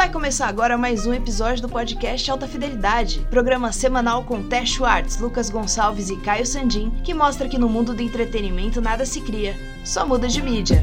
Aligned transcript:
Vai 0.00 0.10
começar 0.10 0.46
agora 0.46 0.78
mais 0.78 1.04
um 1.04 1.12
episódio 1.12 1.60
do 1.60 1.68
podcast 1.68 2.30
Alta 2.30 2.48
Fidelidade, 2.48 3.20
programa 3.28 3.70
semanal 3.70 4.24
com 4.24 4.42
Té 4.42 4.64
Schwartz, 4.64 5.18
Lucas 5.18 5.50
Gonçalves 5.50 6.08
e 6.08 6.16
Caio 6.16 6.46
Sandin, 6.46 6.90
que 7.04 7.12
mostra 7.12 7.46
que 7.50 7.58
no 7.58 7.68
mundo 7.68 7.92
do 7.92 8.00
entretenimento 8.00 8.80
nada 8.80 9.04
se 9.04 9.20
cria, 9.20 9.54
só 9.84 10.06
muda 10.06 10.26
de 10.26 10.40
mídia. 10.40 10.82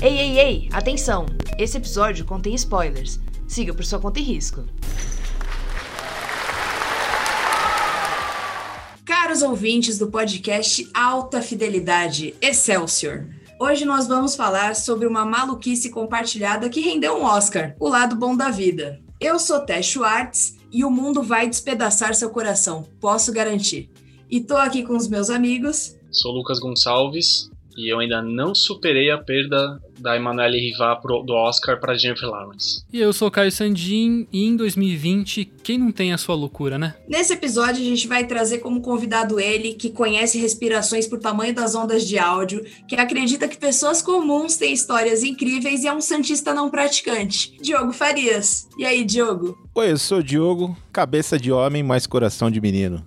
Ei, 0.00 0.18
ei, 0.18 0.38
ei, 0.38 0.68
atenção! 0.72 1.26
Esse 1.58 1.76
episódio 1.76 2.24
contém 2.24 2.54
spoilers. 2.54 3.20
Siga 3.46 3.74
por 3.74 3.84
sua 3.84 3.98
conta 3.98 4.20
e 4.20 4.22
risco. 4.22 4.64
Caros 9.38 9.42
ouvintes 9.42 9.98
do 9.98 10.10
podcast 10.10 10.90
Alta 10.92 11.40
Fidelidade 11.40 12.34
Excelsior. 12.42 13.28
Hoje 13.60 13.84
nós 13.84 14.08
vamos 14.08 14.34
falar 14.34 14.74
sobre 14.74 15.06
uma 15.06 15.24
maluquice 15.24 15.90
compartilhada 15.90 16.68
que 16.68 16.80
rendeu 16.80 17.16
um 17.16 17.22
Oscar, 17.22 17.76
o 17.78 17.88
lado 17.88 18.16
bom 18.16 18.36
da 18.36 18.50
vida. 18.50 19.00
Eu 19.20 19.38
sou 19.38 19.60
Té 19.60 19.80
Schwartz 19.80 20.56
e 20.72 20.84
o 20.84 20.90
mundo 20.90 21.22
vai 21.22 21.48
despedaçar 21.48 22.16
seu 22.16 22.30
coração, 22.30 22.82
posso 23.00 23.32
garantir. 23.32 23.88
E 24.28 24.40
tô 24.40 24.56
aqui 24.56 24.82
com 24.82 24.96
os 24.96 25.06
meus 25.06 25.30
amigos. 25.30 25.96
Sou 26.10 26.32
Lucas 26.32 26.58
Gonçalves 26.58 27.48
e 27.78 27.92
eu 27.92 28.00
ainda 28.00 28.20
não 28.20 28.54
superei 28.54 29.08
a 29.08 29.16
perda 29.16 29.80
da 30.00 30.16
Emanuele 30.16 30.58
Rivar 30.58 31.00
do 31.00 31.32
Oscar 31.32 31.78
para 31.78 31.96
Jennifer 31.96 32.28
Lawrence. 32.28 32.82
E 32.92 33.00
eu 33.00 33.12
sou 33.12 33.30
Caio 33.30 33.52
Sandin 33.52 34.26
e 34.32 34.44
em 34.44 34.56
2020, 34.56 35.44
quem 35.62 35.78
não 35.78 35.92
tem 35.92 36.12
a 36.12 36.18
sua 36.18 36.34
loucura, 36.34 36.76
né? 36.76 36.94
Nesse 37.08 37.32
episódio 37.32 37.80
a 37.80 37.84
gente 37.84 38.08
vai 38.08 38.26
trazer 38.26 38.58
como 38.58 38.80
convidado 38.80 39.38
ele, 39.38 39.74
que 39.74 39.90
conhece 39.90 40.38
respirações 40.38 41.06
por 41.06 41.20
tamanho 41.20 41.54
das 41.54 41.74
ondas 41.74 42.06
de 42.06 42.18
áudio, 42.18 42.64
que 42.88 42.96
acredita 42.96 43.46
que 43.46 43.56
pessoas 43.56 44.02
comuns 44.02 44.56
têm 44.56 44.72
histórias 44.72 45.22
incríveis 45.22 45.84
e 45.84 45.86
é 45.86 45.92
um 45.92 46.00
santista 46.00 46.52
não 46.52 46.70
praticante. 46.70 47.56
Diogo 47.62 47.92
Farias. 47.92 48.68
E 48.76 48.84
aí, 48.84 49.04
Diogo? 49.04 49.56
Oi, 49.74 49.92
eu 49.92 49.98
sou 49.98 50.18
o 50.18 50.22
Diogo, 50.22 50.76
cabeça 50.92 51.38
de 51.38 51.52
homem, 51.52 51.82
mas 51.82 52.06
coração 52.06 52.50
de 52.50 52.60
menino. 52.60 53.04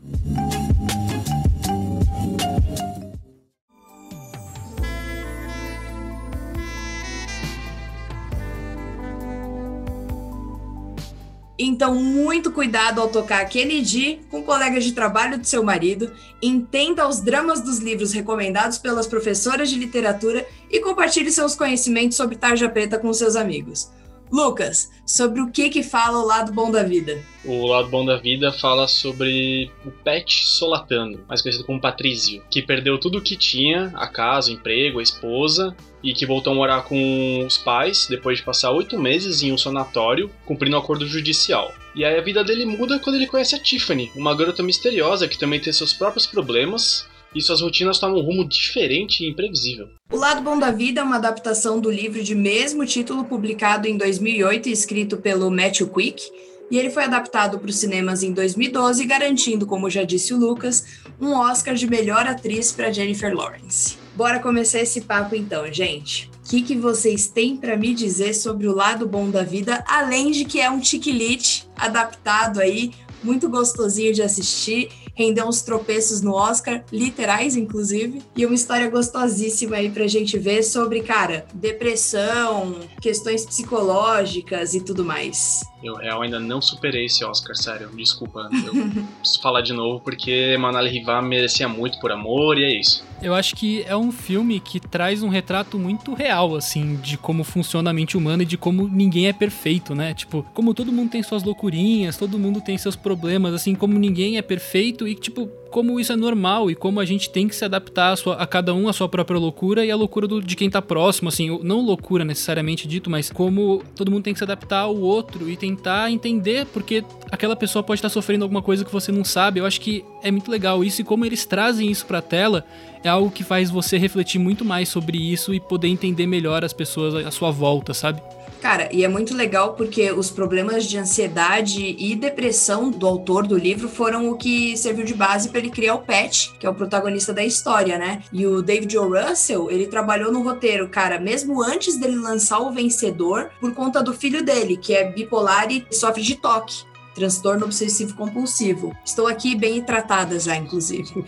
Então, 11.64 11.94
muito 11.94 12.52
cuidado 12.52 13.00
ao 13.00 13.08
tocar 13.08 13.46
Kennedy 13.46 14.20
com 14.32 14.42
colegas 14.42 14.84
de 14.84 14.94
trabalho 14.94 15.38
do 15.38 15.46
seu 15.46 15.64
marido, 15.64 16.12
entenda 16.42 17.08
os 17.08 17.22
dramas 17.22 17.62
dos 17.62 17.78
livros 17.78 18.12
recomendados 18.14 18.80
pelas 18.80 19.06
professoras 19.06 19.70
de 19.70 19.78
literatura 19.78 20.44
e 20.72 20.80
compartilhe 20.80 21.32
seus 21.32 21.54
conhecimentos 21.54 22.18
sobre 22.18 22.36
tarja 22.36 22.68
preta 22.68 22.98
com 22.98 23.14
seus 23.14 23.36
amigos. 23.36 23.92
Lucas, 24.32 24.90
sobre 25.06 25.42
o 25.42 25.52
que 25.52 25.70
que 25.70 25.84
fala 25.84 26.20
o 26.20 26.26
lado 26.26 26.54
bom 26.54 26.72
da 26.72 26.84
vida? 26.84 27.22
O 27.44 27.68
lado 27.68 27.90
bom 27.90 28.06
da 28.06 28.16
vida 28.16 28.52
fala 28.54 28.88
sobre 28.88 29.70
o 29.86 29.92
Pet 29.92 30.46
Solatano, 30.46 31.20
mais 31.28 31.42
conhecido 31.42 31.66
como 31.66 31.82
Patrício, 31.82 32.42
que 32.50 32.62
perdeu 32.62 32.98
tudo 32.98 33.18
o 33.18 33.22
que 33.22 33.36
tinha, 33.36 33.92
a 33.94 34.08
casa, 34.08 34.50
o 34.50 34.54
emprego, 34.54 35.00
a 35.00 35.04
esposa, 35.04 35.76
e 36.02 36.14
que 36.14 36.26
voltou 36.26 36.54
a 36.54 36.56
morar 36.56 36.84
com 36.84 37.44
os 37.46 37.58
pais 37.58 38.08
depois 38.10 38.38
de 38.38 38.46
passar 38.46 38.72
oito 38.72 38.98
meses 38.98 39.44
em 39.44 39.52
um 39.52 39.58
sanatório, 39.58 40.32
cumprindo 40.46 40.78
um 40.78 40.80
acordo 40.80 41.06
judicial. 41.06 41.74
E 41.94 42.06
aí 42.06 42.18
a 42.18 42.22
vida 42.22 42.42
dele 42.42 42.66
muda 42.66 43.00
quando 43.00 43.18
ele 43.18 43.28
conhece 43.28 43.56
a 43.56 43.60
Tiffany, 43.60 44.12
uma 44.16 44.36
garota 44.36 44.64
misteriosa 44.64 45.28
que 45.28 45.38
também 45.38 45.60
tem 45.60 45.74
seus 45.74 45.92
próprios 45.92 46.26
problemas 46.26 47.06
e 47.34 47.42
suas 47.42 47.62
rotinas 47.62 48.00
tomam 48.00 48.20
um 48.20 48.24
rumo 48.24 48.48
diferente 48.48 49.24
e 49.24 49.30
imprevisível. 49.30 49.88
O 50.12 50.18
Lado 50.18 50.42
Bom 50.42 50.60
da 50.60 50.72
Vida 50.72 51.02
é 51.02 51.04
uma 51.04 51.16
adaptação 51.16 51.80
do 51.80 51.90
livro 51.90 52.24
de 52.24 52.36
mesmo 52.36 52.86
título 52.86 53.24
publicado 53.24 53.88
em 53.88 53.98
2008 53.98 54.70
e 54.70 54.72
escrito 54.72 55.18
pelo 55.18 55.50
Matthew 55.50 55.88
Quick, 55.88 56.30
e 56.70 56.78
ele 56.80 56.90
foi 56.90 57.04
adaptado 57.04 57.60
para 57.60 57.70
os 57.70 57.76
cinemas 57.76 58.24
em 58.24 58.32
2012, 58.32 59.06
garantindo, 59.06 59.66
como 59.66 59.90
já 59.90 60.04
disse 60.04 60.34
o 60.34 60.38
Lucas, 60.38 61.02
um 61.20 61.34
Oscar 61.34 61.76
de 61.76 61.86
melhor 61.86 62.26
atriz 62.26 62.72
para 62.72 62.92
Jennifer 62.92 63.36
Lawrence. 63.36 63.98
Bora 64.16 64.40
começar 64.40 64.80
esse 64.80 65.02
papo 65.02 65.36
então, 65.36 65.72
gente. 65.72 66.30
O 66.46 66.50
que, 66.50 66.62
que 66.62 66.76
vocês 66.76 67.28
têm 67.28 67.58
para 67.58 67.76
me 67.76 67.94
dizer 67.94 68.34
sobre 68.34 68.68
o 68.68 68.76
lado 68.76 69.06
bom 69.06 69.30
da 69.30 69.44
vida, 69.44 69.84
além 69.88 70.32
de 70.32 70.46
que 70.46 70.62
é 70.62 70.72
um 70.72 70.84
chiquilite 70.84 71.68
adaptado 71.76 72.60
aí, 72.60 72.92
muito 73.24 73.50
gostosinho 73.50 74.14
de 74.14 74.22
assistir 74.22 74.90
rendeu 75.22 75.48
uns 75.48 75.62
tropeços 75.62 76.22
no 76.22 76.34
Oscar, 76.34 76.84
literais, 76.92 77.56
inclusive, 77.56 78.22
e 78.36 78.46
uma 78.46 78.56
história 78.56 78.90
gostosíssima 78.90 79.78
aí 79.78 79.90
pra 79.90 80.08
gente 80.08 80.38
ver 80.38 80.64
sobre, 80.64 81.02
cara, 81.02 81.46
depressão, 81.54 82.76
questões 83.02 83.46
psicológicas 83.46 84.74
e 84.74 84.82
tudo 84.82 85.06
mais. 85.06 85.62
Eu 85.84 85.96
real 85.96 86.22
ainda 86.22 86.40
não 86.40 86.62
superei 86.62 87.06
esse 87.06 87.24
Oscar, 87.24 87.56
sério. 87.56 87.90
Desculpa. 87.96 88.50
Eu 88.52 88.74
preciso 89.20 89.42
falar 89.42 89.62
de 89.62 89.74
novo 89.74 90.00
porque 90.00 90.56
Manali 90.60 90.90
Rivar 90.90 91.24
merecia 91.24 91.68
muito 91.68 92.00
por 92.00 92.12
amor 92.12 92.58
e 92.58 92.64
é 92.64 92.80
isso. 92.80 93.04
Eu 93.22 93.36
acho 93.36 93.56
que 93.56 93.84
é 93.84 93.96
um 93.96 94.12
filme 94.12 94.60
que 94.60 94.80
traz 94.80 95.22
um 95.22 95.30
retrato 95.30 95.78
muito 95.78 96.14
real, 96.14 96.56
assim, 96.56 96.96
de 96.96 97.18
como 97.18 97.44
funciona 97.44 97.92
a 97.92 97.94
mente 97.94 98.18
humana 98.18 98.42
e 98.42 98.46
de 98.46 98.58
como 98.58 98.88
ninguém 98.88 99.28
é 99.28 99.34
perfeito, 99.34 99.94
né? 99.94 100.14
Tipo, 100.14 100.44
como 100.56 100.74
todo 100.74 100.92
mundo 100.92 101.12
tem 101.12 101.22
suas 101.22 101.44
loucurinhas, 101.44 102.18
todo 102.18 102.40
mundo 102.40 102.62
tem 102.62 102.78
seus 102.80 102.96
problemas, 102.96 103.54
assim, 103.54 103.76
como 103.76 103.98
ninguém 104.00 104.38
é 104.38 104.42
perfeito 104.42 105.08
e, 105.08 105.14
tipo, 105.14 105.48
como 105.72 106.00
isso 106.00 106.12
é 106.12 106.16
normal 106.16 106.70
e 106.70 106.76
como 106.76 107.00
a 107.00 107.06
gente 107.06 107.30
tem 107.30 107.48
que 107.48 107.56
se 107.56 107.66
adaptar 107.66 108.12
a, 108.12 108.16
sua, 108.16 108.36
a 108.36 108.46
cada 108.46 108.74
um 108.74 108.88
a 108.88 108.94
sua 108.94 109.08
própria 109.08 109.40
loucura 109.40 109.86
e 109.86 109.90
a 109.90 109.96
loucura 109.96 110.28
do, 110.28 110.42
de 110.42 110.56
quem 110.56 110.70
tá 110.70 110.82
próximo, 110.82 111.30
assim, 111.30 111.60
não 111.64 111.82
loucura 111.82 112.26
necessariamente 112.26 112.88
dito, 112.88 113.10
mas 113.10 113.32
como 113.32 113.82
todo 113.96 114.12
mundo 114.12 114.24
tem 114.24 114.34
que 114.34 114.40
se 114.40 114.44
adaptar 114.44 114.82
ao 114.82 114.98
outro 114.98 115.50
e 115.50 115.56
tentar 115.56 116.12
entender 116.12 116.68
porque 116.68 117.04
aquela 117.32 117.56
pessoa 117.56 117.82
pode 117.82 118.00
estar 118.00 118.10
sofrendo 118.10 118.44
alguma 118.44 118.62
coisa 118.62 118.84
que 118.84 118.92
você 118.92 119.12
não 119.12 119.24
sabe. 119.24 119.60
Eu 119.60 119.66
acho 119.66 119.80
que 119.80 120.04
é 120.22 120.30
muito 120.30 120.52
legal 120.52 120.84
isso 120.84 121.02
e 121.02 121.04
como 121.04 121.26
eles 121.26 121.46
trazem 121.46 121.90
isso 121.90 122.06
pra 122.06 122.22
tela 122.22 122.66
é 123.04 123.10
algo 123.10 123.32
que 123.32 123.44
faz 123.44 123.70
você 123.72 123.98
refletir 123.98 124.40
muito 124.40 124.64
mais 124.64 124.90
sobre 124.90 125.18
isso 125.18 125.54
e 125.54 125.60
poder 125.60 125.88
entender 125.88 126.28
melhor 126.28 126.64
as 126.64 126.74
pessoas 126.74 127.26
à 127.26 127.32
sua 127.32 127.50
volta, 127.50 127.94
sabe? 127.94 128.22
Cara, 128.62 128.88
e 128.92 129.04
é 129.04 129.08
muito 129.08 129.36
legal 129.36 129.74
porque 129.74 130.12
os 130.12 130.30
problemas 130.30 130.86
de 130.86 130.96
ansiedade 130.96 131.96
e 131.98 132.16
depressão 132.16 132.92
do 132.92 133.08
autor 133.08 133.48
do 133.48 133.58
livro 133.58 133.90
foram 133.90 134.30
o 134.30 134.38
que 134.38 134.78
serviu 134.78 135.04
de 135.04 135.16
base 135.16 135.50
para 135.50 135.58
ele 135.58 135.72
criar 135.72 135.96
o 135.96 136.04
Pet, 136.04 136.54
que 136.60 136.68
é 136.68 136.70
o 136.70 136.76
protagonista 136.76 137.34
da 137.34 137.44
história, 137.44 137.98
né? 137.98 138.22
E 138.32 138.46
o 138.46 138.62
David 138.62 138.96
O. 139.00 139.10
Russell, 139.10 139.72
ele 139.72 139.88
trabalhou 139.88 140.32
no 140.32 140.44
roteiro, 140.44 140.88
cara, 140.90 141.20
mesmo 141.20 141.64
antes 141.64 141.98
dele 141.98 142.18
lançar 142.18 142.60
o 142.60 142.72
Vencedor, 142.72 143.50
por 143.60 143.74
conta 143.74 144.04
do 144.04 144.14
filho 144.14 144.46
dele, 144.46 144.78
que 144.78 144.94
é 144.94 145.12
bipolar 145.12 145.72
e 145.72 145.84
sofre 145.92 146.22
de 146.22 146.36
toque 146.36 146.84
transtorno 147.16 147.66
obsessivo 147.66 148.16
compulsivo. 148.16 148.96
Estou 149.04 149.28
aqui 149.28 149.54
bem 149.54 149.82
tratada 149.82 150.40
já, 150.40 150.56
inclusive. 150.56 151.12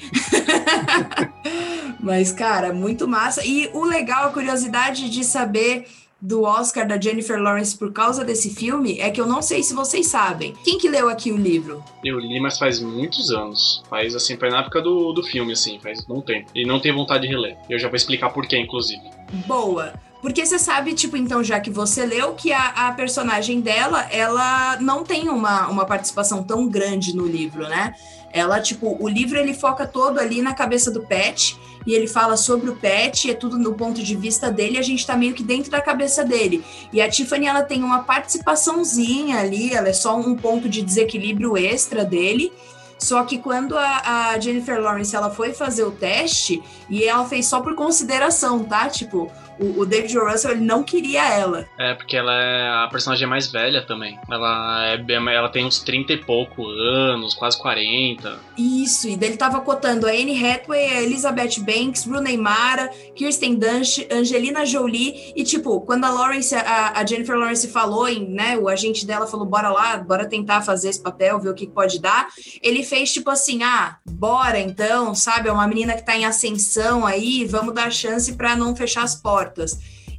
Mas, 2.00 2.32
cara, 2.32 2.74
muito 2.74 3.08
massa. 3.08 3.46
E 3.46 3.70
o 3.74 3.84
legal, 3.84 4.28
a 4.28 4.32
curiosidade 4.32 5.10
de 5.10 5.24
saber 5.24 5.86
do 6.24 6.44
Oscar 6.44 6.88
da 6.88 7.00
Jennifer 7.00 7.38
Lawrence 7.38 7.78
por 7.78 7.92
causa 7.92 8.24
desse 8.24 8.56
filme 8.56 8.98
é 8.98 9.12
que 9.12 9.20
eu 9.20 9.28
não 9.28 9.42
sei 9.42 9.62
se 9.62 9.74
vocês 9.74 10.08
sabem. 10.08 10.54
Quem 10.64 10.78
que 10.78 10.88
leu 10.88 11.10
aqui 11.10 11.34
o 11.34 11.38
livro? 11.38 11.84
Eu 12.02 12.18
li, 12.18 12.40
mas 12.40 12.58
faz 12.58 12.80
muitos 12.80 13.30
anos. 13.30 13.84
Faz 13.90 14.16
assim, 14.16 14.38
foi 14.38 14.50
na 14.50 14.62
época 14.62 14.82
do, 14.82 15.12
do 15.12 15.22
filme, 15.22 15.52
assim, 15.52 15.78
faz 15.80 16.00
um 16.10 16.22
tempo. 16.22 16.50
E 16.56 16.66
não 16.66 16.80
tenho 16.80 16.96
vontade 16.96 17.28
de 17.28 17.34
reler. 17.34 17.58
Eu 17.70 17.78
já 17.78 17.90
vou 17.90 17.98
explicar 17.98 18.30
por 18.30 18.48
quê, 18.48 18.58
inclusive. 18.58 19.02
Boa. 19.46 19.94
Porque 20.22 20.46
você 20.46 20.58
sabe, 20.58 20.94
tipo, 20.94 21.18
então, 21.18 21.44
já 21.44 21.60
que 21.60 21.70
você 21.70 22.06
leu, 22.06 22.34
que 22.34 22.54
a, 22.54 22.70
a, 22.88 22.92
personagem 22.94 23.60
dela, 23.60 24.08
ela 24.10 24.78
não 24.80 25.04
tem 25.04 25.28
uma, 25.28 25.68
uma 25.68 25.86
participação 25.86 26.42
tão 26.42 26.70
grande 26.70 27.14
no 27.14 27.28
livro, 27.28 27.68
né? 27.68 27.94
Ela, 28.32 28.62
tipo, 28.62 28.96
o 28.98 29.10
livro 29.10 29.38
ele 29.38 29.54
foca 29.54 29.86
todo 29.86 30.20
ali 30.20 30.42
na 30.42 30.54
cabeça 30.54 30.90
do 30.90 31.02
Pet 31.02 31.58
e 31.86 31.94
ele 31.94 32.08
fala 32.08 32.38
sobre 32.38 32.70
o 32.70 32.76
Pet, 32.76 33.30
é 33.30 33.34
tudo 33.34 33.58
no 33.58 33.74
ponto 33.74 34.02
de 34.02 34.16
vista 34.16 34.52
dele, 34.52 34.78
a 34.78 34.82
gente 34.82 35.06
tá 35.06 35.16
meio 35.16 35.34
que 35.34 35.44
dentro 35.44 35.72
da 35.72 35.82
cabeça 35.82 36.24
dele. 36.24 36.64
E 36.92 37.02
a 37.02 37.10
Tiffany, 37.10 37.48
ela 37.48 37.64
tem 37.64 37.84
uma 37.84 38.04
participaçãozinha 38.04 39.40
ali, 39.40 39.74
ela 39.74 39.90
é 39.90 39.94
só 39.94 40.18
um 40.18 40.36
ponto 40.36 40.70
de 40.70 40.82
desequilíbrio 40.82 41.58
extra 41.58 42.04
dele. 42.06 42.52
Só 42.98 43.24
que 43.26 43.38
quando 43.38 43.78
a, 43.78 44.30
a, 44.30 44.40
Jennifer 44.40 44.80
Lawrence 44.80 45.14
ela 45.14 45.30
foi 45.30 45.54
fazer 45.54 45.84
o 45.84 45.92
teste, 45.92 46.64
e 46.90 47.04
ela 47.04 47.26
fez 47.26 47.46
só 47.48 47.60
por 47.60 47.76
consideração, 47.76 48.64
tá? 48.64 48.88
Tipo, 48.88 49.30
o, 49.60 49.82
o 49.82 49.86
David. 49.86 50.14
Russell 50.18 50.52
ele 50.52 50.62
não 50.62 50.84
queria 50.84 51.28
ela. 51.28 51.68
É, 51.78 51.94
porque 51.94 52.16
ela 52.16 52.34
é 52.34 52.86
a 52.86 52.88
personagem 52.90 53.28
mais 53.28 53.52
velha 53.52 53.82
também. 53.86 54.20
Ela, 54.30 54.86
é, 54.88 55.36
ela 55.36 55.50
tem 55.50 55.66
uns 55.66 55.80
30 55.80 56.14
e 56.14 56.18
pouco 56.18 56.68
anos, 56.68 57.34
quase 57.34 57.58
40. 57.60 58.40
Isso, 58.58 59.08
e 59.08 59.18
dele 59.18 59.38
tava 59.38 59.62
cotando 59.62 60.08
a 60.08 60.12
Anne 60.12 60.46
Hathaway, 60.46 60.94
a 60.94 61.02
Elizabeth 61.02 61.60
Banks, 61.60 62.06
Rooney 62.06 62.38
Mara, 62.38 62.90
Kirsten 63.16 63.56
Dunst, 63.56 64.06
Angelina 64.12 64.66
Jolie, 64.66 65.34
e 65.36 65.44
tipo, 65.44 65.82
quando 65.82 66.06
a 66.06 66.10
Lawrence, 66.10 66.54
a, 66.56 67.00
a, 67.00 67.06
Jennifer 67.06 67.36
Lawrence 67.36 67.68
falou, 67.68 68.08
em, 68.08 68.30
né, 68.30 68.58
o 68.58 68.68
agente 68.68 69.06
dela 69.06 69.28
falou, 69.28 69.46
bora 69.46 69.70
lá, 69.70 69.98
bora 69.98 70.28
tentar 70.28 70.62
fazer 70.62 70.90
esse 70.90 71.02
papel, 71.02 71.40
ver 71.40 71.50
o 71.50 71.54
que 71.54 71.68
pode 71.68 72.00
dar, 72.00 72.28
ele 72.62 72.84
fez 72.84 73.12
tipo 73.12 73.30
assim, 73.30 73.64
ah, 73.64 73.98
bora 74.06 74.60
então, 74.60 75.16
sabe, 75.16 75.50
é 75.50 75.52
uma 75.52 75.68
menina 75.68 75.94
que 75.94 76.06
tá 76.06 76.16
em 76.16 76.26
ascensão 76.26 77.06
aí, 77.06 77.46
vamos 77.46 77.74
dar 77.74 77.92
chance 77.92 78.34
para 78.34 78.56
não 78.56 78.76
fechar 78.76 79.04
as 79.04 79.16
portas. 79.16 79.53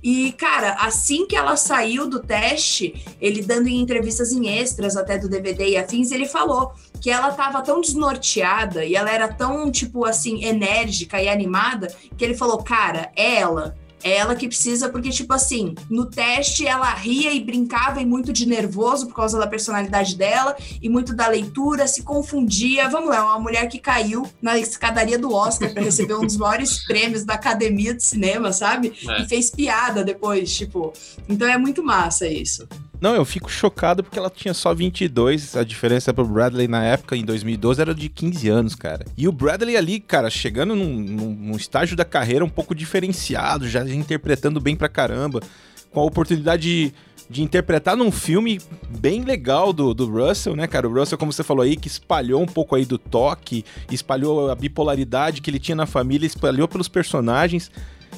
E, 0.03 0.33
cara, 0.33 0.75
assim 0.81 1.27
que 1.27 1.35
ela 1.35 1.57
saiu 1.57 2.07
do 2.07 2.21
teste, 2.21 3.03
ele 3.19 3.41
dando 3.41 3.69
em 3.69 3.81
entrevistas 3.81 4.33
em 4.33 4.49
extras 4.49 4.99
até 4.99 5.17
do 5.17 5.31
DVD 5.31 5.67
e 5.71 5.77
afins, 5.79 6.11
ele 6.11 6.27
falou 6.27 6.75
que 7.01 7.11
ela 7.11 7.33
tava 7.33 7.63
tão 7.63 7.81
desnorteada 7.81 8.85
e 8.85 8.95
ela 8.95 9.11
era 9.11 9.29
tão, 9.29 9.71
tipo 9.71 10.05
assim, 10.05 10.45
enérgica 10.45 11.23
e 11.23 11.29
animada, 11.29 11.89
que 12.19 12.25
ele 12.25 12.35
falou, 12.35 12.63
cara, 12.63 13.11
é 13.17 13.37
ela 13.37 13.75
é 14.05 14.19
ela 14.19 14.37
que 14.37 14.47
precisa, 14.47 14.91
porque, 14.91 15.09
tipo 15.09 15.33
assim, 15.33 15.75
no 15.89 16.05
teste 16.05 16.67
ela 16.67 16.93
ria 16.93 17.33
e 17.33 17.41
brincava 17.41 18.03
e 18.03 18.07
muito 18.07 18.35
de 18.35 18.47
nervoso 18.47 19.07
por 19.07 19.15
causa 19.15 19.39
da 19.39 19.47
personalidade 19.47 20.15
dela 20.15 20.55
e 20.83 20.91
muito 20.91 21.17
da 21.17 21.27
leitura, 21.27 21.89
se 21.89 22.03
confundia. 22.03 22.87
Vamos 22.91 23.09
lá, 23.09 23.17
é 23.17 23.23
uma 23.23 23.41
mulher 23.41 23.67
que 23.67 23.79
caiu 23.79 24.29
na 24.43 24.59
escadaria 24.59 25.19
do 25.19 25.33
Oscar 25.33 25.73
para 25.73 25.83
receber 25.83 26.15
um 26.15 26.27
dos 26.27 26.37
maiores 26.37 26.85
prêmios 26.87 27.25
da 27.25 27.33
Academia 27.33 27.95
de 27.95 28.03
Cinema, 28.03 28.53
sabe? 28.53 28.93
É. 29.09 29.23
E 29.23 29.27
fez 29.27 29.49
piada 29.49 30.05
depois, 30.05 30.55
tipo. 30.55 30.93
Então 31.27 31.49
é 31.49 31.57
muito 31.57 31.83
massa 31.83 32.29
isso. 32.29 32.69
Não, 33.05 33.15
eu 33.15 33.25
fico 33.27 33.53
chocado 33.53 34.03
porque 34.03 34.19
ela 34.19 34.31
tinha 34.31 34.55
só 34.55 34.73
22. 34.73 35.59
A 35.59 35.63
diferença 35.63 36.11
pro 36.15 36.25
Bradley 36.25 36.67
na 36.67 36.83
época, 36.83 37.15
em 37.15 37.23
2012, 37.23 37.79
era 37.79 37.95
de 37.95 38.09
15 38.09 38.49
anos, 38.49 38.75
cara. 38.75 39.05
E 39.15 39.29
o 39.29 39.33
Bradley 39.33 39.77
ali, 39.77 40.01
cara, 40.01 40.31
chegando 40.31 40.75
num, 40.75 41.01
num, 41.01 41.55
estágio 41.55 41.99
da 41.99 42.05
carreira 42.07 42.43
um 42.43 42.49
pouco 42.49 42.75
diferenciado, 42.75 43.69
já 43.69 43.87
interpretando 43.87 44.59
bem 44.59 44.75
pra 44.75 44.89
caramba, 44.89 45.43
com 45.91 46.01
a 46.01 46.05
oportunidade 46.05 46.63
de 46.63 46.95
de 47.29 47.43
interpretar 47.43 47.97
num 47.97 48.13
filme 48.13 48.61
bem 49.01 49.23
legal 49.23 49.73
do, 49.73 49.95
do 49.95 50.07
Russell, 50.07 50.55
né, 50.55 50.67
cara? 50.67 50.87
O 50.87 50.93
Russell, 50.93 51.17
como 51.17 51.33
você 51.33 51.43
falou 51.43 51.63
aí, 51.63 51.75
que 51.75 51.89
espalhou 51.89 52.43
um 52.43 52.47
pouco 52.47 52.77
aí 52.77 52.85
do 52.85 52.99
toque, 52.99 53.65
espalhou 53.91 54.51
a 54.51 54.55
bipolaridade 54.55 55.41
que 55.41 55.49
ele 55.49 55.59
tinha 55.59 55.75
na 55.75 55.87
família, 55.87 56.27
espalhou 56.27 56.69
pelos 56.69 56.87
personagens 56.87 57.71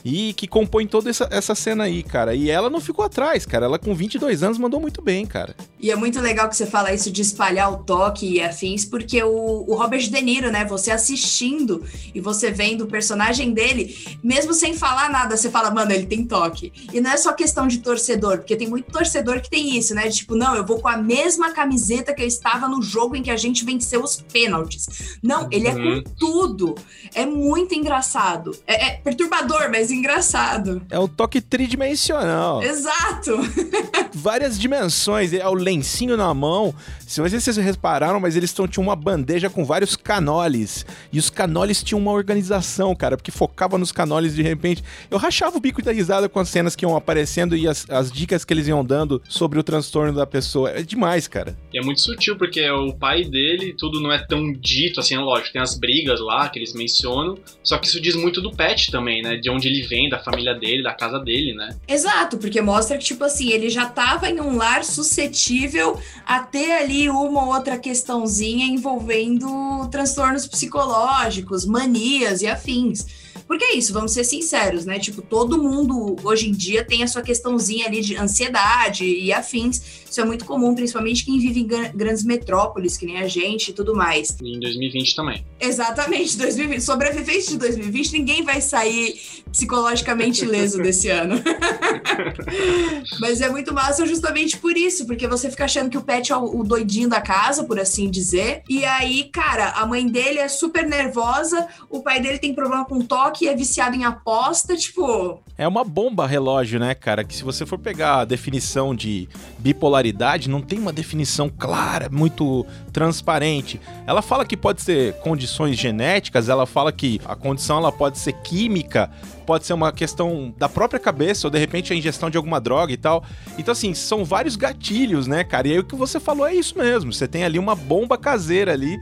e 0.04 0.32
que 0.34 0.46
compõe 0.46 0.86
toda 0.86 1.10
essa, 1.10 1.28
essa 1.30 1.54
cena 1.54 1.84
aí, 1.84 2.02
cara. 2.02 2.34
E 2.34 2.50
ela 2.50 2.70
não 2.70 2.80
ficou 2.80 3.04
atrás, 3.04 3.44
cara. 3.44 3.66
Ela 3.66 3.78
com 3.78 3.94
22 3.94 4.42
anos 4.42 4.58
mandou 4.58 4.80
muito 4.80 5.02
bem, 5.02 5.26
cara. 5.26 5.54
E 5.78 5.90
é 5.90 5.96
muito 5.96 6.20
legal 6.20 6.48
que 6.48 6.56
você 6.56 6.66
fala 6.66 6.92
isso 6.92 7.10
de 7.10 7.22
espalhar 7.22 7.72
o 7.72 7.78
toque 7.78 8.26
e 8.26 8.40
afins, 8.40 8.84
porque 8.84 9.22
o, 9.22 9.64
o 9.66 9.74
Robert 9.74 10.08
De 10.08 10.20
Niro, 10.22 10.50
né? 10.50 10.64
Você 10.64 10.90
assistindo 10.90 11.84
e 12.14 12.20
você 12.20 12.50
vendo 12.50 12.82
o 12.82 12.86
personagem 12.86 13.52
dele, 13.52 13.96
mesmo 14.22 14.54
sem 14.54 14.74
falar 14.74 15.10
nada, 15.10 15.36
você 15.36 15.50
fala, 15.50 15.70
mano, 15.70 15.92
ele 15.92 16.06
tem 16.06 16.24
toque. 16.24 16.72
E 16.92 17.00
não 17.00 17.10
é 17.10 17.16
só 17.16 17.32
questão 17.32 17.66
de 17.66 17.78
torcedor, 17.78 18.38
porque 18.38 18.56
tem 18.56 18.68
muito 18.68 18.90
torcedor 18.90 19.40
que 19.40 19.50
tem 19.50 19.76
isso, 19.76 19.94
né? 19.94 20.08
Tipo, 20.08 20.34
não, 20.34 20.54
eu 20.54 20.64
vou 20.64 20.80
com 20.80 20.88
a 20.88 20.96
mesma 20.96 21.52
camiseta 21.52 22.14
que 22.14 22.22
eu 22.22 22.26
estava 22.26 22.68
no 22.68 22.82
jogo 22.82 23.16
em 23.16 23.22
que 23.22 23.30
a 23.30 23.36
gente 23.36 23.64
venceu 23.64 24.02
os 24.02 24.20
pênaltis. 24.20 25.18
Não, 25.22 25.48
ele 25.50 25.68
é 25.68 25.72
com 25.72 25.80
uhum. 25.80 26.02
tudo. 26.18 26.74
É 27.14 27.26
muito 27.26 27.74
engraçado. 27.74 28.56
É, 28.66 28.86
é 28.86 28.90
perturbador, 28.92 29.68
mas 29.70 29.90
engraçado. 29.96 30.82
É 30.90 30.98
um 30.98 31.08
toque 31.08 31.40
tridimensional. 31.40 32.62
Exato. 32.62 33.36
Várias 34.14 34.58
dimensões. 34.58 35.32
É 35.32 35.46
o 35.46 35.54
lencinho 35.54 36.16
na 36.16 36.32
mão. 36.32 36.74
Se 37.06 37.20
vocês 37.20 37.56
repararam, 37.56 38.18
mas 38.18 38.36
eles 38.36 38.52
tinham 38.52 38.84
uma 38.84 38.96
bandeja 38.96 39.48
com 39.48 39.64
vários 39.64 39.94
canoles. 39.94 40.84
E 41.12 41.18
os 41.18 41.30
canoles 41.30 41.82
tinham 41.82 42.00
uma 42.00 42.10
organização, 42.10 42.94
cara, 42.96 43.16
porque 43.16 43.30
focava 43.30 43.78
nos 43.78 43.92
canoles 43.92 44.34
de 44.34 44.42
repente. 44.42 44.82
Eu 45.10 45.18
rachava 45.18 45.56
o 45.56 45.60
bico 45.60 45.80
da 45.82 45.92
risada 45.92 46.28
com 46.28 46.40
as 46.40 46.48
cenas 46.48 46.74
que 46.74 46.84
iam 46.84 46.96
aparecendo 46.96 47.56
e 47.56 47.68
as, 47.68 47.88
as 47.88 48.10
dicas 48.10 48.44
que 48.44 48.52
eles 48.52 48.66
iam 48.66 48.84
dando 48.84 49.22
sobre 49.28 49.58
o 49.58 49.62
transtorno 49.62 50.12
da 50.12 50.26
pessoa. 50.26 50.70
É 50.70 50.82
demais, 50.82 51.28
cara. 51.28 51.56
E 51.72 51.78
é 51.78 51.82
muito 51.82 52.00
sutil, 52.00 52.36
porque 52.36 52.60
é 52.60 52.72
o 52.72 52.92
pai 52.92 53.24
dele, 53.24 53.74
tudo 53.78 54.00
não 54.00 54.12
é 54.12 54.18
tão 54.18 54.52
dito 54.52 54.98
assim, 54.98 55.16
lógico, 55.16 55.52
tem 55.52 55.62
as 55.62 55.78
brigas 55.78 56.20
lá 56.20 56.48
que 56.48 56.58
eles 56.58 56.72
mencionam. 56.72 57.38
Só 57.62 57.78
que 57.78 57.86
isso 57.86 58.00
diz 58.00 58.16
muito 58.16 58.40
do 58.40 58.50
Pet 58.50 58.90
também, 58.90 59.22
né? 59.22 59.36
De 59.36 59.48
onde 59.48 59.68
ele 59.68 59.75
vem, 59.82 60.08
da 60.08 60.18
família 60.18 60.54
dele, 60.54 60.82
da 60.82 60.92
casa 60.94 61.18
dele, 61.18 61.54
né? 61.54 61.76
Exato, 61.86 62.38
porque 62.38 62.60
mostra 62.60 62.98
que, 62.98 63.04
tipo 63.04 63.24
assim, 63.24 63.50
ele 63.50 63.68
já 63.68 63.86
tava 63.86 64.28
em 64.28 64.40
um 64.40 64.56
lar 64.56 64.84
suscetível 64.84 66.00
a 66.24 66.40
ter 66.40 66.72
ali 66.72 67.08
uma 67.08 67.44
ou 67.44 67.54
outra 67.54 67.78
questãozinha 67.78 68.66
envolvendo 68.66 69.88
transtornos 69.90 70.46
psicológicos, 70.46 71.64
manias 71.64 72.42
e 72.42 72.46
afins. 72.46 73.25
Porque 73.46 73.64
é 73.64 73.74
isso, 73.74 73.92
vamos 73.92 74.12
ser 74.12 74.24
sinceros, 74.24 74.84
né? 74.84 74.98
Tipo, 74.98 75.22
todo 75.22 75.62
mundo 75.62 76.16
hoje 76.22 76.48
em 76.48 76.52
dia 76.52 76.84
tem 76.84 77.02
a 77.02 77.06
sua 77.06 77.22
questãozinha 77.22 77.86
ali 77.86 78.00
de 78.00 78.16
ansiedade 78.16 79.04
e 79.04 79.32
afins. 79.32 79.80
Isso 80.10 80.20
é 80.20 80.24
muito 80.24 80.44
comum, 80.44 80.74
principalmente 80.74 81.24
quem 81.24 81.38
vive 81.38 81.60
em 81.60 81.66
grandes 81.66 82.24
metrópoles, 82.24 82.96
que 82.96 83.06
nem 83.06 83.18
a 83.18 83.28
gente 83.28 83.70
e 83.70 83.72
tudo 83.72 83.94
mais. 83.94 84.36
E 84.42 84.56
em 84.56 84.60
2020 84.60 85.14
também. 85.14 85.44
Exatamente, 85.60 86.36
2020. 86.38 86.80
Sobrevivente 86.80 87.48
de 87.50 87.58
2020, 87.58 88.12
ninguém 88.12 88.42
vai 88.42 88.60
sair 88.60 89.20
psicologicamente 89.52 90.44
ileso 90.44 90.78
desse 90.82 91.08
ano. 91.08 91.36
Mas 93.20 93.40
é 93.40 93.48
muito 93.48 93.74
massa 93.74 94.06
justamente 94.06 94.58
por 94.58 94.76
isso, 94.76 95.06
porque 95.06 95.26
você 95.26 95.50
fica 95.50 95.64
achando 95.64 95.90
que 95.90 95.98
o 95.98 96.02
pet 96.02 96.32
é 96.32 96.36
o 96.36 96.62
doidinho 96.62 97.08
da 97.08 97.20
casa, 97.20 97.64
por 97.64 97.78
assim 97.78 98.10
dizer. 98.10 98.62
E 98.68 98.84
aí, 98.84 99.24
cara, 99.32 99.70
a 99.70 99.86
mãe 99.86 100.06
dele 100.06 100.38
é 100.38 100.48
super 100.48 100.86
nervosa, 100.86 101.68
o 101.90 102.02
pai 102.02 102.20
dele 102.20 102.38
tem 102.38 102.54
problema 102.54 102.84
com 102.84 103.00
toque, 103.00 103.35
é 103.44 103.54
viciado 103.54 103.96
em 103.96 104.04
aposta, 104.04 104.76
tipo. 104.76 105.40
É 105.58 105.66
uma 105.66 105.82
bomba 105.82 106.26
relógio, 106.26 106.78
né, 106.78 106.94
cara? 106.94 107.24
Que 107.24 107.34
se 107.34 107.42
você 107.42 107.66
for 107.66 107.78
pegar 107.78 108.20
a 108.20 108.24
definição 108.24 108.94
de 108.94 109.28
bipolaridade, 109.58 110.48
não 110.48 110.62
tem 110.62 110.78
uma 110.78 110.92
definição 110.92 111.48
clara, 111.48 112.08
muito 112.08 112.64
transparente. 112.92 113.80
Ela 114.06 114.22
fala 114.22 114.44
que 114.44 114.56
pode 114.56 114.82
ser 114.82 115.14
condições 115.14 115.76
genéticas, 115.76 116.48
ela 116.48 116.66
fala 116.66 116.92
que 116.92 117.20
a 117.24 117.34
condição 117.34 117.78
ela 117.78 117.90
pode 117.90 118.18
ser 118.18 118.32
química, 118.34 119.10
pode 119.46 119.64
ser 119.64 119.72
uma 119.72 119.92
questão 119.92 120.52
da 120.58 120.68
própria 120.68 120.98
cabeça, 120.98 121.46
ou 121.46 121.50
de 121.50 121.58
repente 121.58 121.92
a 121.92 121.96
ingestão 121.96 122.28
de 122.28 122.36
alguma 122.36 122.60
droga 122.60 122.92
e 122.92 122.96
tal. 122.96 123.24
Então, 123.56 123.72
assim, 123.72 123.94
são 123.94 124.24
vários 124.24 124.56
gatilhos, 124.56 125.26
né, 125.26 125.44
cara? 125.44 125.68
E 125.68 125.72
aí 125.72 125.78
o 125.78 125.84
que 125.84 125.94
você 125.94 126.18
falou 126.18 126.46
é 126.46 126.54
isso 126.54 126.76
mesmo. 126.76 127.12
Você 127.12 127.28
tem 127.28 127.44
ali 127.44 127.58
uma 127.58 127.74
bomba 127.74 128.18
caseira 128.18 128.72
ali, 128.72 128.98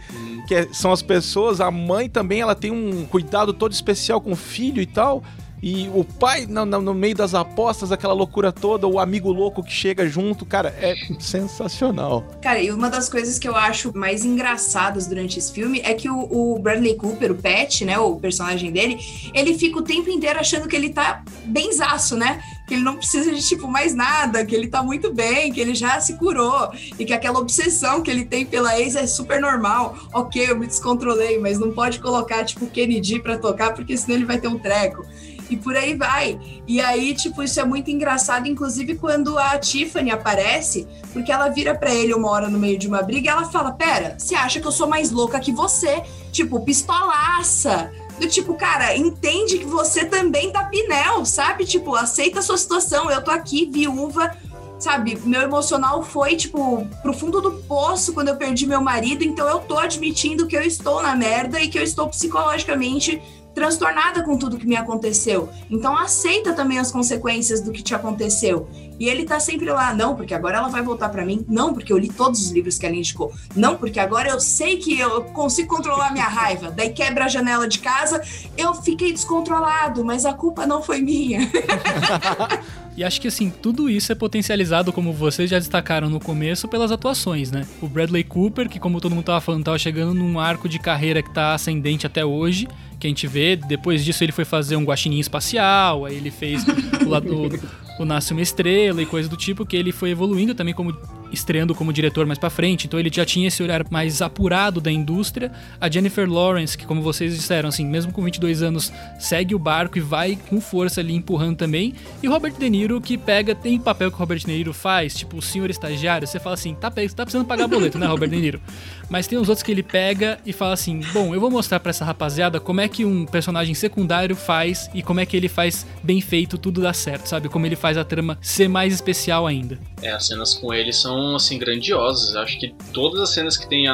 que 0.46 0.55
é, 0.55 0.69
são 0.73 0.93
as 0.93 1.02
pessoas, 1.02 1.61
a 1.61 1.70
mãe 1.70 2.08
também, 2.08 2.41
ela 2.41 2.55
tem 2.55 2.70
um 2.70 3.06
cuidado 3.06 3.52
todo 3.52 3.73
especial 3.73 4.20
com 4.20 4.32
o 4.32 4.37
filho 4.37 4.82
e 4.82 4.87
tal. 4.87 5.23
E 5.67 5.89
o 5.95 6.05
pai, 6.05 6.45
no, 6.47 6.67
no, 6.67 6.93
meio 6.93 7.15
das 7.15 7.33
apostas, 7.33 7.91
aquela 7.91 8.13
loucura 8.13 8.53
toda, 8.53 8.87
o 8.87 8.99
amigo 8.99 9.33
louco 9.33 9.63
que 9.63 9.73
chega 9.73 10.07
junto, 10.07 10.45
cara, 10.45 10.69
é 10.79 10.95
sensacional. 11.19 12.23
Cara, 12.43 12.61
e 12.61 12.71
uma 12.71 12.91
das 12.91 13.09
coisas 13.09 13.39
que 13.39 13.49
eu 13.49 13.57
acho 13.57 13.91
mais 13.97 14.27
engraçadas 14.27 15.07
durante 15.07 15.39
esse 15.39 15.51
filme 15.51 15.81
é 15.83 15.95
que 15.95 16.07
o, 16.07 16.29
o 16.31 16.59
Bradley 16.59 16.97
Cooper, 16.97 17.33
o 17.33 17.35
Pet, 17.35 17.83
né, 17.83 17.99
o 17.99 18.17
personagem 18.17 18.71
dele, 18.71 18.99
ele 19.33 19.56
fica 19.56 19.79
o 19.79 19.83
tempo 19.83 20.11
inteiro 20.11 20.39
achando 20.39 20.69
que 20.69 20.77
ele 20.77 20.91
tá 20.91 21.23
benzaço, 21.47 22.15
né? 22.15 22.43
que 22.67 22.73
ele 22.73 22.83
não 22.83 22.97
precisa 22.97 23.31
de 23.31 23.47
tipo 23.47 23.69
mais 23.69 23.94
nada, 23.94 24.44
que 24.44 24.55
ele 24.55 24.69
tá 24.69 24.83
muito 24.83 25.13
bem, 25.13 25.53
que 25.53 25.61
ele 25.61 25.75
já 25.75 26.01
se 26.01 26.15
curou 26.15 26.71
e 26.99 27.05
que 27.05 27.13
aquela 27.13 27.39
obsessão 27.39 28.01
que 28.03 28.11
ele 28.11 28.25
tem 28.25 28.47
pela 28.47 28.81
ex 28.81 28.97
é 28.97 29.06
super 29.06 29.39
normal. 29.39 29.94
OK, 30.15 30.51
eu 30.51 30.59
me 30.59 30.67
descontrolei, 30.67 31.39
mas 31.39 31.59
não 31.59 31.73
pode 31.73 32.01
colocar 32.01 32.43
tipo 32.43 32.67
Kennedy 32.67 33.21
para 33.21 33.37
tocar 33.37 33.75
porque 33.75 33.94
senão 33.99 34.17
ele 34.17 34.25
vai 34.25 34.39
ter 34.39 34.49
um 34.49 34.59
treco 34.59 35.05
e 35.51 35.56
por 35.56 35.77
aí 35.77 35.94
vai. 35.94 36.39
E 36.67 36.81
aí, 36.81 37.15
tipo, 37.15 37.43
isso 37.43 37.60
é 37.60 37.65
muito 37.65 37.91
engraçado, 37.91 38.48
inclusive 38.48 38.96
quando 38.96 39.39
a 39.39 39.58
Tiffany 39.58 40.10
aparece, 40.10 40.86
porque 41.13 41.31
ela 41.31 41.48
vira 41.48 41.74
para 41.74 41.94
ele 41.94 42.15
uma 42.15 42.31
hora 42.31 42.48
no 42.48 42.58
meio 42.58 42.79
de 42.79 42.89
uma 42.89 43.03
briga 43.03 43.27
e 43.27 43.31
ela 43.31 43.44
fala: 43.44 43.72
Pera, 43.72 44.17
você 44.19 44.34
acha 44.34 44.60
que 44.60 44.67
eu 44.67 44.72
sou 44.72 44.86
mais 44.86 45.10
louca 45.10 45.41
que 45.41 45.53
você? 45.53 46.03
Tipo, 46.32 46.60
pistolaça. 46.60 47.91
Do 48.19 48.29
tipo, 48.29 48.55
cara, 48.55 48.96
entende 48.96 49.58
que 49.58 49.65
você 49.65 50.05
também 50.05 50.53
tá 50.53 50.65
pinel, 50.65 51.24
sabe? 51.24 51.65
Tipo, 51.65 51.96
aceita 51.96 52.39
a 52.39 52.43
sua 52.43 52.56
situação. 52.56 53.10
Eu 53.10 53.20
tô 53.22 53.32
aqui, 53.32 53.69
viúva, 53.69 54.31
sabe? 54.79 55.19
Meu 55.24 55.43
emocional 55.43 56.03
foi, 56.03 56.36
tipo, 56.36 56.86
pro 57.03 57.13
fundo 57.13 57.41
do 57.41 57.53
poço 57.63 58.13
quando 58.13 58.29
eu 58.29 58.36
perdi 58.36 58.67
meu 58.67 58.81
marido, 58.81 59.24
então 59.24 59.48
eu 59.48 59.58
tô 59.60 59.79
admitindo 59.79 60.46
que 60.46 60.56
eu 60.56 60.63
estou 60.63 61.03
na 61.03 61.17
merda 61.17 61.60
e 61.60 61.69
que 61.69 61.79
eu 61.79 61.82
estou 61.82 62.08
psicologicamente 62.08 63.20
transtornada 63.55 64.23
com 64.23 64.37
tudo 64.37 64.58
que 64.58 64.67
me 64.67 64.77
aconteceu. 64.77 65.49
Então 65.70 65.96
aceita 65.96 66.53
também 66.53 66.79
as 66.79 66.91
consequências 66.91 67.61
do 67.61 67.73
que 67.73 67.82
te 67.82 67.94
aconteceu. 67.94 68.69
E 68.99 69.08
ele 69.08 69.25
tá 69.25 69.41
sempre 69.41 69.70
lá, 69.70 69.93
não, 69.93 70.15
porque 70.15 70.34
agora 70.34 70.58
ela 70.58 70.69
vai 70.69 70.82
voltar 70.82 71.08
para 71.08 71.25
mim, 71.25 71.44
não, 71.49 71.75
porque 71.75 71.93
eu 71.93 71.99
li 71.99 72.08
todos 72.08 72.41
os 72.41 72.51
livros 72.51 72.79
que 72.79 72.87
ela 72.87 72.94
indicou, 72.94 73.32
não, 73.55 73.77
porque 73.77 73.99
agora 73.99 74.29
eu 74.29 74.39
sei 74.39 74.77
que 74.77 74.99
eu 74.99 75.25
consigo 75.25 75.69
controlar 75.69 76.13
minha 76.13 76.29
raiva. 76.29 76.70
Daí 76.70 76.91
quebra 76.91 77.25
a 77.25 77.29
janela 77.29 77.67
de 77.67 77.81
casa, 77.81 78.23
eu 78.56 78.75
fiquei 78.75 79.13
descontrolado, 79.13 80.05
mas 80.05 80.25
a 80.25 80.32
culpa 80.32 80.67
não 80.67 80.82
foi 80.82 81.01
minha. 81.01 81.41
E 82.96 83.03
acho 83.03 83.20
que 83.20 83.27
assim, 83.27 83.51
tudo 83.51 83.91
isso 83.91 84.13
é 84.13 84.15
potencializado, 84.15 84.93
como 84.93 85.13
vocês 85.13 85.51
já 85.51 85.58
destacaram 85.58 86.08
no 86.08 86.20
começo, 86.20 86.69
pelas 86.69 86.93
atuações, 86.93 87.51
né? 87.51 87.67
O 87.82 87.89
Bradley 87.89 88.23
Cooper, 88.23 88.69
que 88.69 88.79
como 88.79 89.01
todo 89.01 89.15
mundo 89.15 89.25
tava 89.25 89.41
falando, 89.41 89.65
tava 89.65 89.79
chegando 89.79 90.15
num 90.15 90.39
arco 90.39 90.69
de 90.69 90.79
carreira 90.79 91.20
que 91.20 91.31
tá 91.31 91.55
ascendente 91.55 92.06
até 92.06 92.25
hoje, 92.25 92.69
que 93.05 93.08
a 93.08 93.11
gente 93.11 93.27
vê. 93.27 93.55
Depois 93.56 94.05
disso 94.05 94.25
ele 94.25 94.32
foi 94.32 94.44
fazer 94.44 94.77
um 94.77 94.84
guaxinim 94.84 95.19
espacial, 95.19 96.06
aí 96.06 96.17
ele 96.17 96.31
fez 96.31 96.65
o, 97.05 97.08
lado, 97.08 97.51
o 97.99 98.05
Nasce 98.05 98.32
Uma 98.32 98.41
Estrela 98.41 99.03
e 99.03 99.06
coisa 99.06 99.29
do 99.29 99.37
tipo, 99.37 99.67
que 99.67 99.77
ele 99.77 99.93
foi 99.93 100.11
evoluindo 100.11 100.55
também 100.55 100.73
como 100.73 100.96
estreando 101.34 101.74
como 101.74 101.93
diretor 101.93 102.24
mais 102.24 102.38
para 102.38 102.48
frente, 102.48 102.86
então 102.86 102.98
ele 102.98 103.10
já 103.12 103.24
tinha 103.24 103.48
esse 103.48 103.62
olhar 103.62 103.84
mais 103.91 104.22
apurado 104.22 104.81
da 104.81 104.91
indústria. 104.91 105.53
A 105.81 105.91
Jennifer 105.91 106.31
Lawrence, 106.31 106.79
que 106.79 106.86
como 106.86 107.03
vocês 107.03 107.36
disseram, 107.36 107.69
assim, 107.69 107.84
mesmo 107.84 108.12
com 108.12 108.22
22 108.22 108.62
anos, 108.62 108.93
segue 109.19 109.55
o 109.55 109.58
barco 109.58 109.98
e 109.98 110.00
vai 110.00 110.38
com 110.48 110.60
força 110.60 111.00
ali 111.00 111.14
empurrando 111.14 111.56
também. 111.56 111.94
E 112.22 112.26
Robert 112.26 112.55
De 112.55 112.70
Niro, 112.70 113.00
que 113.00 113.19
pega, 113.19 113.55
tem 113.55 113.79
papel 113.79 114.10
que 114.10 114.17
o 114.17 114.19
Robert 114.19 114.38
De 114.38 114.46
Niro 114.46 114.72
faz, 114.72 115.14
tipo 115.14 115.36
o 115.36 115.43
senhor 115.43 115.69
estagiário, 115.69 116.26
você 116.26 116.41
fala 116.41 116.55
assim, 116.55 116.74
tá, 116.74 116.91
tá 116.91 117.24
precisando 117.24 117.44
pagar 117.46 117.69
boleto, 117.69 117.98
né, 117.98 118.06
Robert 118.06 118.31
De 118.31 118.36
Niro? 118.36 118.60
Mas 119.08 119.26
tem 119.26 119.38
os 119.38 119.48
outros 119.48 119.62
que 119.62 119.70
ele 119.70 119.82
pega 119.82 120.38
e 120.44 120.53
fala 120.53 120.72
assim: 120.72 121.00
bom, 121.12 121.34
eu 121.34 121.41
vou 121.41 121.50
mostrar 121.50 121.81
para 121.81 121.91
essa 121.91 122.05
rapaziada 122.05 122.58
como 122.60 122.81
é 122.81 122.88
que 122.88 123.05
um 123.05 123.26
personagem 123.26 123.74
secundário 123.74 124.34
faz 124.34 124.91
e 124.94 125.03
como 125.03 125.20
é 125.20 125.26
que 125.26 125.36
ele 125.36 125.48
faz 125.48 125.86
bem 126.03 126.20
feito, 126.20 126.58
tudo 126.58 126.81
dá 126.81 126.93
certo, 126.93 127.26
sabe? 127.26 127.48
Como 127.48 127.67
ele 127.67 127.76
faz 127.76 127.96
a 127.96 128.05
trama 128.05 128.38
ser 128.41 128.69
mais 128.69 128.93
especial 128.93 129.46
ainda. 129.46 129.79
É, 130.03 130.10
as 130.10 130.26
cenas 130.26 130.55
com 130.55 130.72
ele 130.72 130.93
são, 130.93 131.17
assim, 131.37 131.59
grandiosas. 131.59 132.35
Acho 132.37 132.59
que 132.59 132.75
todas 132.93 133.21
as 133.21 133.31
cenas 133.31 133.57
que 133.57 133.69
tem 133.69 133.87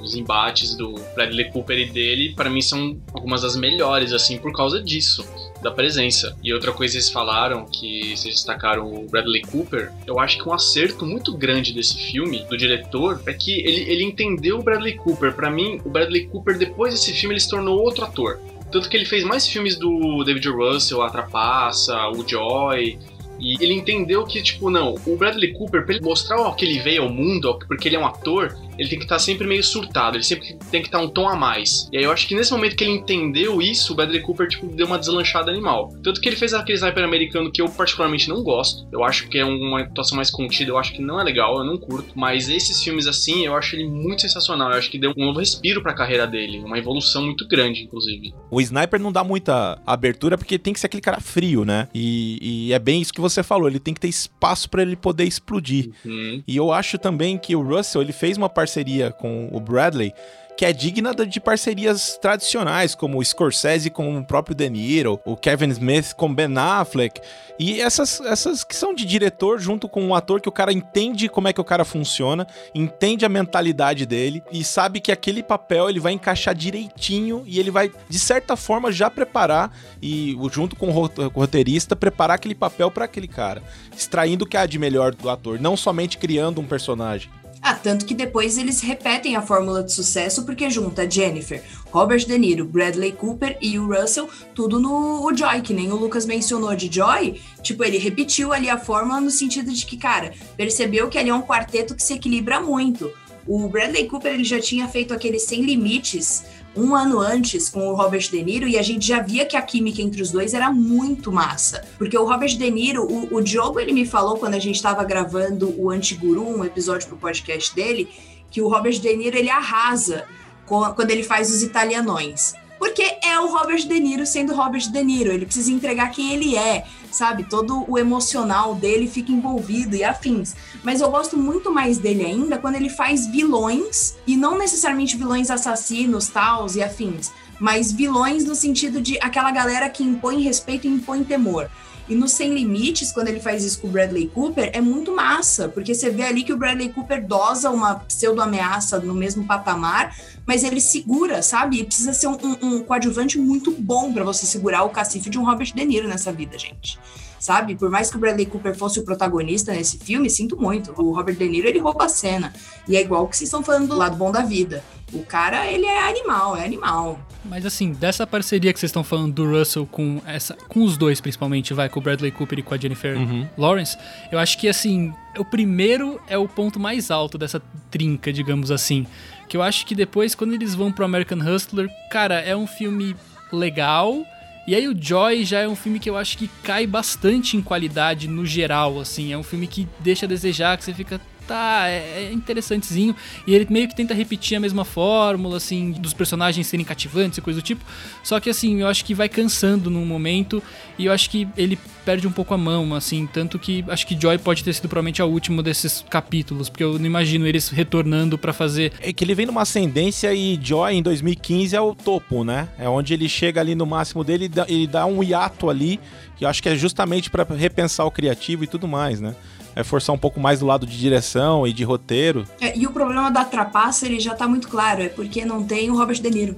os 0.00 0.14
embates 0.14 0.74
do 0.74 0.94
Bradley 1.14 1.50
Cooper 1.50 1.78
e 1.78 1.90
dele, 1.90 2.34
para 2.34 2.48
mim 2.48 2.62
são 2.62 2.98
algumas 3.12 3.42
das 3.42 3.56
melhores, 3.56 4.12
assim, 4.12 4.38
por 4.38 4.52
causa 4.52 4.82
disso 4.82 5.26
da 5.62 5.70
presença. 5.70 6.36
E 6.42 6.52
outra 6.52 6.72
coisa 6.72 6.96
eles 6.96 7.10
falaram, 7.10 7.66
que 7.66 8.16
vocês 8.16 8.34
destacaram 8.34 8.92
o 8.92 9.06
Bradley 9.08 9.42
Cooper, 9.42 9.92
eu 10.06 10.18
acho 10.18 10.38
que 10.38 10.48
um 10.48 10.52
acerto 10.52 11.04
muito 11.04 11.36
grande 11.36 11.72
desse 11.72 11.98
filme, 11.98 12.44
do 12.44 12.56
diretor, 12.56 13.20
é 13.26 13.32
que 13.32 13.60
ele, 13.60 13.90
ele 13.90 14.04
entendeu 14.04 14.58
o 14.58 14.62
Bradley 14.62 14.96
Cooper. 14.96 15.34
Para 15.34 15.50
mim, 15.50 15.80
o 15.84 15.90
Bradley 15.90 16.26
Cooper, 16.28 16.56
depois 16.56 16.94
desse 16.94 17.12
filme, 17.12 17.34
ele 17.34 17.40
se 17.40 17.50
tornou 17.50 17.78
outro 17.80 18.04
ator. 18.04 18.38
Tanto 18.70 18.88
que 18.88 18.96
ele 18.96 19.06
fez 19.06 19.24
mais 19.24 19.46
filmes 19.46 19.76
do 19.76 20.22
David 20.24 20.48
Russell, 20.48 21.02
A 21.02 21.08
Trapaça, 21.08 21.96
o 22.10 22.26
Joy, 22.26 22.98
e 23.38 23.62
ele 23.62 23.74
entendeu 23.74 24.24
que, 24.24 24.42
tipo, 24.42 24.70
não, 24.70 24.94
o 25.06 25.16
Bradley 25.16 25.52
Cooper, 25.52 25.84
pra 25.84 25.94
ele 25.94 26.04
mostrar 26.04 26.40
o 26.40 26.54
que 26.54 26.64
ele 26.64 26.78
veio 26.80 27.02
ao 27.02 27.08
mundo, 27.08 27.58
porque 27.66 27.88
ele 27.88 27.96
é 27.96 27.98
um 27.98 28.06
ator, 28.06 28.56
ele 28.78 28.88
tem 28.88 28.98
que 28.98 29.04
estar 29.04 29.16
tá 29.16 29.18
sempre 29.18 29.46
meio 29.46 29.62
surtado, 29.62 30.16
ele 30.16 30.24
sempre 30.24 30.56
tem 30.70 30.80
que 30.80 30.88
estar 30.88 30.98
tá 30.98 31.04
um 31.04 31.08
tom 31.08 31.28
a 31.28 31.36
mais. 31.36 31.88
E 31.92 31.98
aí 31.98 32.04
eu 32.04 32.12
acho 32.12 32.26
que 32.26 32.34
nesse 32.34 32.52
momento 32.52 32.76
que 32.76 32.84
ele 32.84 32.92
entendeu 32.92 33.60
isso, 33.60 33.92
o 33.92 33.96
Bradley 33.96 34.20
Cooper, 34.20 34.48
tipo, 34.48 34.66
deu 34.68 34.86
uma 34.86 34.98
deslanchada 34.98 35.50
animal. 35.50 35.92
Tanto 36.02 36.20
que 36.20 36.28
ele 36.28 36.36
fez 36.36 36.54
aquele 36.54 36.78
sniper 36.78 37.04
americano 37.04 37.50
que 37.50 37.60
eu 37.60 37.68
particularmente 37.68 38.28
não 38.28 38.42
gosto. 38.42 38.86
Eu 38.92 39.04
acho 39.04 39.28
que 39.28 39.38
é 39.38 39.44
uma 39.44 39.80
atuação 39.80 40.16
mais 40.16 40.30
contida, 40.30 40.70
eu 40.70 40.78
acho 40.78 40.92
que 40.92 41.02
não 41.02 41.20
é 41.20 41.24
legal, 41.24 41.58
eu 41.58 41.64
não 41.64 41.76
curto. 41.76 42.12
Mas 42.14 42.48
esses 42.48 42.82
filmes 42.82 43.06
assim, 43.06 43.44
eu 43.44 43.54
acho 43.56 43.74
ele 43.74 43.88
muito 43.88 44.22
sensacional. 44.22 44.70
Eu 44.70 44.78
acho 44.78 44.90
que 44.90 44.98
deu 44.98 45.12
um 45.16 45.26
novo 45.26 45.40
respiro 45.40 45.82
pra 45.82 45.94
carreira 45.94 46.26
dele, 46.26 46.58
uma 46.58 46.78
evolução 46.78 47.24
muito 47.24 47.46
grande, 47.48 47.82
inclusive. 47.82 48.32
O 48.50 48.60
sniper 48.60 49.00
não 49.00 49.12
dá 49.12 49.24
muita 49.24 49.80
abertura 49.86 50.38
porque 50.38 50.58
tem 50.58 50.72
que 50.72 50.80
ser 50.80 50.86
aquele 50.86 51.02
cara 51.02 51.20
frio, 51.20 51.64
né? 51.64 51.88
E, 51.94 52.68
e 52.68 52.72
é 52.72 52.78
bem 52.78 53.00
isso 53.00 53.12
que 53.12 53.20
você 53.20 53.27
falou, 53.42 53.68
ele 53.68 53.78
tem 53.78 53.94
que 53.94 54.00
ter 54.00 54.08
espaço 54.08 54.68
para 54.68 54.82
ele 54.82 54.96
poder 54.96 55.24
explodir. 55.24 55.90
Uhum. 56.04 56.42
E 56.46 56.56
eu 56.56 56.72
acho 56.72 56.98
também 56.98 57.38
que 57.38 57.54
o 57.54 57.62
Russell, 57.62 58.02
ele 58.02 58.12
fez 58.12 58.36
uma 58.36 58.48
parceria 58.48 59.10
com 59.10 59.48
o 59.52 59.60
Bradley 59.60 60.12
que 60.58 60.64
é 60.64 60.72
digna 60.72 61.14
de 61.14 61.38
parcerias 61.38 62.18
tradicionais, 62.20 62.92
como 62.92 63.20
o 63.20 63.24
Scorsese 63.24 63.90
com 63.90 64.18
o 64.18 64.24
próprio 64.24 64.56
De 64.56 64.68
Niro, 64.68 65.20
o 65.24 65.36
Kevin 65.36 65.68
Smith 65.68 66.14
com 66.14 66.34
Ben 66.34 66.52
Affleck, 66.58 67.20
e 67.60 67.80
essas, 67.80 68.20
essas 68.22 68.64
que 68.64 68.74
são 68.74 68.92
de 68.92 69.04
diretor 69.04 69.60
junto 69.60 69.88
com 69.88 70.02
um 70.02 70.16
ator 70.16 70.40
que 70.40 70.48
o 70.48 70.52
cara 70.52 70.72
entende 70.72 71.28
como 71.28 71.46
é 71.46 71.52
que 71.52 71.60
o 71.60 71.64
cara 71.64 71.84
funciona, 71.84 72.44
entende 72.74 73.24
a 73.24 73.28
mentalidade 73.28 74.04
dele 74.04 74.42
e 74.50 74.64
sabe 74.64 75.00
que 75.00 75.12
aquele 75.12 75.44
papel 75.44 75.88
ele 75.88 76.00
vai 76.00 76.12
encaixar 76.12 76.56
direitinho 76.56 77.44
e 77.46 77.60
ele 77.60 77.70
vai, 77.70 77.92
de 78.08 78.18
certa 78.18 78.56
forma, 78.56 78.90
já 78.90 79.08
preparar 79.08 79.72
e 80.02 80.36
junto 80.50 80.74
com 80.74 80.88
o 80.88 81.08
roteirista, 81.28 81.94
preparar 81.94 82.34
aquele 82.34 82.56
papel 82.56 82.90
para 82.90 83.04
aquele 83.04 83.28
cara, 83.28 83.62
extraindo 83.96 84.44
o 84.44 84.48
que 84.48 84.56
há 84.56 84.66
de 84.66 84.76
melhor 84.76 85.14
do 85.14 85.30
ator, 85.30 85.60
não 85.60 85.76
somente 85.76 86.18
criando 86.18 86.60
um 86.60 86.66
personagem. 86.66 87.30
Ah, 87.70 87.74
tanto 87.74 88.06
que 88.06 88.14
depois 88.14 88.56
eles 88.56 88.80
repetem 88.80 89.36
a 89.36 89.42
fórmula 89.42 89.82
de 89.82 89.92
sucesso 89.92 90.46
porque 90.46 90.70
junta 90.70 91.08
Jennifer, 91.08 91.62
Robert 91.90 92.24
De 92.24 92.38
Niro, 92.38 92.64
Bradley 92.64 93.12
Cooper 93.12 93.58
e 93.60 93.78
o 93.78 93.86
Russell, 93.86 94.26
tudo 94.54 94.80
no 94.80 95.22
o 95.22 95.36
Joy, 95.36 95.60
que 95.60 95.74
nem 95.74 95.92
o 95.92 95.96
Lucas 95.96 96.24
mencionou 96.24 96.74
de 96.74 96.90
Joy. 96.90 97.38
Tipo, 97.62 97.84
ele 97.84 97.98
repetiu 97.98 98.54
ali 98.54 98.70
a 98.70 98.78
fórmula 98.78 99.20
no 99.20 99.30
sentido 99.30 99.70
de 99.70 99.84
que, 99.84 99.98
cara, 99.98 100.32
percebeu 100.56 101.10
que 101.10 101.18
ali 101.18 101.28
é 101.28 101.34
um 101.34 101.42
quarteto 101.42 101.94
que 101.94 102.02
se 102.02 102.14
equilibra 102.14 102.58
muito. 102.58 103.12
O 103.46 103.68
Bradley 103.68 104.08
Cooper 104.08 104.32
ele 104.32 104.44
já 104.44 104.58
tinha 104.58 104.88
feito 104.88 105.12
aquele 105.12 105.38
Sem 105.38 105.60
Limites 105.60 106.44
um 106.78 106.94
ano 106.94 107.18
antes 107.18 107.68
com 107.68 107.88
o 107.88 107.94
Robert 107.94 108.30
De 108.30 108.42
Niro 108.42 108.68
e 108.68 108.78
a 108.78 108.82
gente 108.82 109.06
já 109.06 109.20
via 109.20 109.44
que 109.44 109.56
a 109.56 109.62
química 109.62 110.00
entre 110.00 110.22
os 110.22 110.30
dois 110.30 110.54
era 110.54 110.70
muito 110.70 111.32
massa. 111.32 111.84
Porque 111.98 112.16
o 112.16 112.24
Robert 112.24 112.56
De 112.56 112.70
Niro, 112.70 113.04
o, 113.04 113.36
o 113.36 113.42
Diogo, 113.42 113.80
ele 113.80 113.92
me 113.92 114.06
falou 114.06 114.38
quando 114.38 114.54
a 114.54 114.58
gente 114.58 114.76
estava 114.76 115.02
gravando 115.04 115.74
o 115.76 115.90
Antiguru, 115.90 116.46
um 116.46 116.64
episódio 116.64 117.08
pro 117.08 117.16
podcast 117.16 117.74
dele, 117.74 118.08
que 118.50 118.62
o 118.62 118.68
Robert 118.68 118.98
De 118.98 119.16
Niro 119.16 119.36
ele 119.36 119.50
arrasa 119.50 120.24
quando 120.66 121.10
ele 121.10 121.22
faz 121.22 121.50
os 121.50 121.62
italianões. 121.62 122.54
Porque 122.78 123.02
é 123.24 123.40
o 123.40 123.48
Robert 123.48 123.86
De 123.86 123.98
Niro 123.98 124.24
sendo 124.24 124.54
Robert 124.54 124.88
De 124.90 125.02
Niro, 125.02 125.32
ele 125.32 125.46
precisa 125.46 125.72
entregar 125.72 126.10
quem 126.10 126.32
ele 126.32 126.56
é, 126.56 126.84
sabe? 127.10 127.44
Todo 127.44 127.84
o 127.88 127.98
emocional 127.98 128.74
dele 128.74 129.08
fica 129.08 129.32
envolvido 129.32 129.96
e 129.96 130.04
afins. 130.04 130.54
Mas 130.82 131.00
eu 131.00 131.10
gosto 131.10 131.36
muito 131.36 131.70
mais 131.72 131.98
dele 131.98 132.24
ainda 132.24 132.58
quando 132.58 132.76
ele 132.76 132.88
faz 132.88 133.26
vilões, 133.26 134.16
e 134.26 134.36
não 134.36 134.58
necessariamente 134.58 135.16
vilões 135.16 135.50
assassinos, 135.50 136.28
tals 136.28 136.76
e 136.76 136.82
afins, 136.82 137.30
mas 137.58 137.90
vilões 137.92 138.44
no 138.44 138.54
sentido 138.54 139.00
de 139.00 139.18
aquela 139.20 139.50
galera 139.50 139.88
que 139.88 140.04
impõe 140.04 140.42
respeito 140.42 140.86
e 140.86 140.90
impõe 140.90 141.24
temor. 141.24 141.70
E 142.08 142.14
no 142.14 142.26
Sem 142.26 142.54
Limites, 142.54 143.12
quando 143.12 143.28
ele 143.28 143.40
faz 143.40 143.64
isso 143.64 143.80
com 143.80 143.88
o 143.88 143.90
Bradley 143.90 144.28
Cooper, 144.28 144.70
é 144.72 144.80
muito 144.80 145.14
massa, 145.14 145.68
porque 145.68 145.94
você 145.94 146.08
vê 146.08 146.22
ali 146.22 146.42
que 146.42 146.52
o 146.52 146.56
Bradley 146.56 146.88
Cooper 146.88 147.26
dosa 147.26 147.70
uma 147.70 147.96
pseudo-ameaça 147.96 148.98
no 148.98 149.14
mesmo 149.14 149.44
patamar, 149.44 150.16
mas 150.46 150.64
ele 150.64 150.80
segura, 150.80 151.42
sabe? 151.42 151.80
E 151.80 151.84
precisa 151.84 152.14
ser 152.14 152.28
um, 152.28 152.38
um, 152.42 152.74
um 152.76 152.82
coadjuvante 152.82 153.38
muito 153.38 153.70
bom 153.72 154.12
para 154.12 154.24
você 154.24 154.46
segurar 154.46 154.84
o 154.84 154.90
cacife 154.90 155.28
de 155.28 155.38
um 155.38 155.44
Robert 155.44 155.72
De 155.74 155.84
Niro 155.84 156.08
nessa 156.08 156.32
vida, 156.32 156.58
gente 156.58 156.98
sabe? 157.38 157.74
Por 157.76 157.90
mais 157.90 158.10
que 158.10 158.16
o 158.16 158.20
Bradley 158.20 158.46
Cooper 158.46 158.74
fosse 158.74 159.00
o 159.00 159.04
protagonista 159.04 159.72
nesse 159.72 159.98
filme, 159.98 160.28
sinto 160.28 160.56
muito. 160.60 160.92
O 161.00 161.14
Robert 161.14 161.36
De 161.36 161.48
Niro, 161.48 161.68
ele 161.68 161.78
rouba 161.78 162.04
a 162.04 162.08
cena. 162.08 162.52
E 162.86 162.96
é 162.96 163.00
igual 163.00 163.26
que 163.28 163.36
vocês 163.36 163.48
estão 163.48 163.62
falando 163.62 163.88
do 163.88 163.96
lado 163.96 164.16
bom 164.16 164.32
da 164.32 164.42
vida. 164.42 164.82
O 165.12 165.24
cara, 165.24 165.66
ele 165.66 165.86
é 165.86 166.08
animal, 166.08 166.56
é 166.56 166.64
animal. 166.64 167.18
Mas 167.44 167.64
assim, 167.64 167.92
dessa 167.92 168.26
parceria 168.26 168.72
que 168.72 168.78
vocês 168.78 168.90
estão 168.90 169.02
falando 169.02 169.32
do 169.32 169.50
Russell 169.50 169.86
com 169.86 170.20
essa, 170.26 170.54
com 170.68 170.84
os 170.84 170.98
dois 170.98 171.20
principalmente, 171.20 171.72
vai 171.72 171.88
com 171.88 171.98
o 171.98 172.02
Bradley 172.02 172.30
Cooper 172.30 172.58
e 172.58 172.62
com 172.62 172.74
a 172.74 172.76
Jennifer 172.76 173.16
uhum. 173.16 173.48
Lawrence, 173.56 173.96
eu 174.30 174.38
acho 174.38 174.58
que 174.58 174.68
assim, 174.68 175.12
o 175.38 175.44
primeiro 175.44 176.20
é 176.28 176.36
o 176.36 176.46
ponto 176.46 176.78
mais 176.78 177.10
alto 177.10 177.38
dessa 177.38 177.62
trinca, 177.90 178.30
digamos 178.30 178.70
assim, 178.70 179.06
que 179.48 179.56
eu 179.56 179.62
acho 179.62 179.86
que 179.86 179.94
depois 179.94 180.34
quando 180.34 180.52
eles 180.52 180.74
vão 180.74 180.92
pro 180.92 181.06
American 181.06 181.38
Hustler, 181.38 181.88
cara, 182.10 182.40
é 182.40 182.54
um 182.54 182.66
filme 182.66 183.16
legal, 183.50 184.22
e 184.68 184.74
aí 184.74 184.86
o 184.86 184.94
Joy 184.94 185.46
já 185.46 185.60
é 185.60 185.66
um 185.66 185.74
filme 185.74 185.98
que 185.98 186.10
eu 186.10 186.14
acho 186.14 186.36
que 186.36 186.46
cai 186.62 186.86
bastante 186.86 187.56
em 187.56 187.62
qualidade 187.62 188.28
no 188.28 188.44
geral, 188.44 189.00
assim. 189.00 189.32
É 189.32 189.38
um 189.38 189.42
filme 189.42 189.66
que 189.66 189.88
deixa 190.00 190.26
a 190.26 190.28
desejar, 190.28 190.76
que 190.76 190.84
você 190.84 190.92
fica, 190.92 191.18
tá, 191.48 191.88
é, 191.88 192.26
é 192.28 192.32
interessantezinho. 192.32 193.16
E 193.46 193.54
ele 193.54 193.66
meio 193.70 193.88
que 193.88 193.96
tenta 193.96 194.14
repetir 194.14 194.56
a 194.56 194.60
mesma 194.60 194.84
fórmula, 194.84 195.56
assim, 195.56 195.92
dos 195.92 196.12
personagens 196.12 196.66
serem 196.66 196.84
cativantes 196.84 197.38
e 197.38 197.40
coisa 197.40 197.60
do 197.60 197.62
tipo. 197.62 197.84
Só 198.22 198.38
que, 198.38 198.50
assim, 198.50 198.82
eu 198.82 198.86
acho 198.86 199.04
que 199.04 199.14
vai 199.14 199.28
cansando 199.28 199.90
num 199.90 200.04
momento 200.04 200.62
e 200.98 201.06
eu 201.06 201.12
acho 201.12 201.30
que 201.30 201.48
ele 201.56 201.78
perde 202.04 202.26
um 202.26 202.32
pouco 202.32 202.54
a 202.54 202.58
mão, 202.58 202.94
assim. 202.94 203.26
Tanto 203.26 203.58
que 203.58 203.84
acho 203.88 204.06
que 204.06 204.18
Joy 204.20 204.38
pode 204.38 204.62
ter 204.62 204.72
sido 204.72 204.88
provavelmente 204.88 205.22
a 205.22 205.24
última 205.24 205.62
desses 205.62 206.04
capítulos, 206.08 206.68
porque 206.68 206.84
eu 206.84 206.98
não 206.98 207.06
imagino 207.06 207.46
eles 207.46 207.68
retornando 207.68 208.36
para 208.36 208.52
fazer. 208.52 208.92
É 209.00 209.12
que 209.12 209.24
ele 209.24 209.34
vem 209.34 209.46
numa 209.46 209.62
ascendência 209.62 210.32
e 210.34 210.58
Joy 210.62 210.94
em 210.94 211.02
2015 211.02 211.74
é 211.74 211.80
o 211.80 211.94
topo, 211.94 212.44
né? 212.44 212.68
É 212.78 212.88
onde 212.88 213.14
ele 213.14 213.28
chega 213.28 213.60
ali 213.60 213.74
no 213.74 213.86
máximo 213.86 214.22
dele 214.22 214.50
e 214.68 214.72
ele 214.72 214.86
dá 214.86 215.06
um 215.06 215.22
hiato 215.22 215.70
ali, 215.70 215.98
que 216.36 216.44
eu 216.44 216.48
acho 216.48 216.62
que 216.62 216.68
é 216.68 216.76
justamente 216.76 217.30
para 217.30 217.44
repensar 217.54 218.04
o 218.04 218.10
criativo 218.10 218.64
e 218.64 218.66
tudo 218.66 218.86
mais, 218.86 219.20
né? 219.20 219.34
É 219.78 219.84
forçar 219.84 220.12
um 220.12 220.18
pouco 220.18 220.40
mais 220.40 220.58
do 220.58 220.66
lado 220.66 220.84
de 220.84 220.98
direção 220.98 221.64
e 221.64 221.72
de 221.72 221.84
roteiro. 221.84 222.44
É, 222.60 222.76
e 222.76 222.84
o 222.84 222.90
problema 222.90 223.30
da 223.30 223.44
trapaça, 223.44 224.06
ele 224.06 224.18
já 224.18 224.34
tá 224.34 224.48
muito 224.48 224.66
claro, 224.66 225.00
é 225.00 225.08
porque 225.08 225.44
não 225.44 225.62
tem 225.62 225.88
o 225.88 225.96
Robert 225.96 226.20
De 226.20 226.28
Niro 226.28 226.56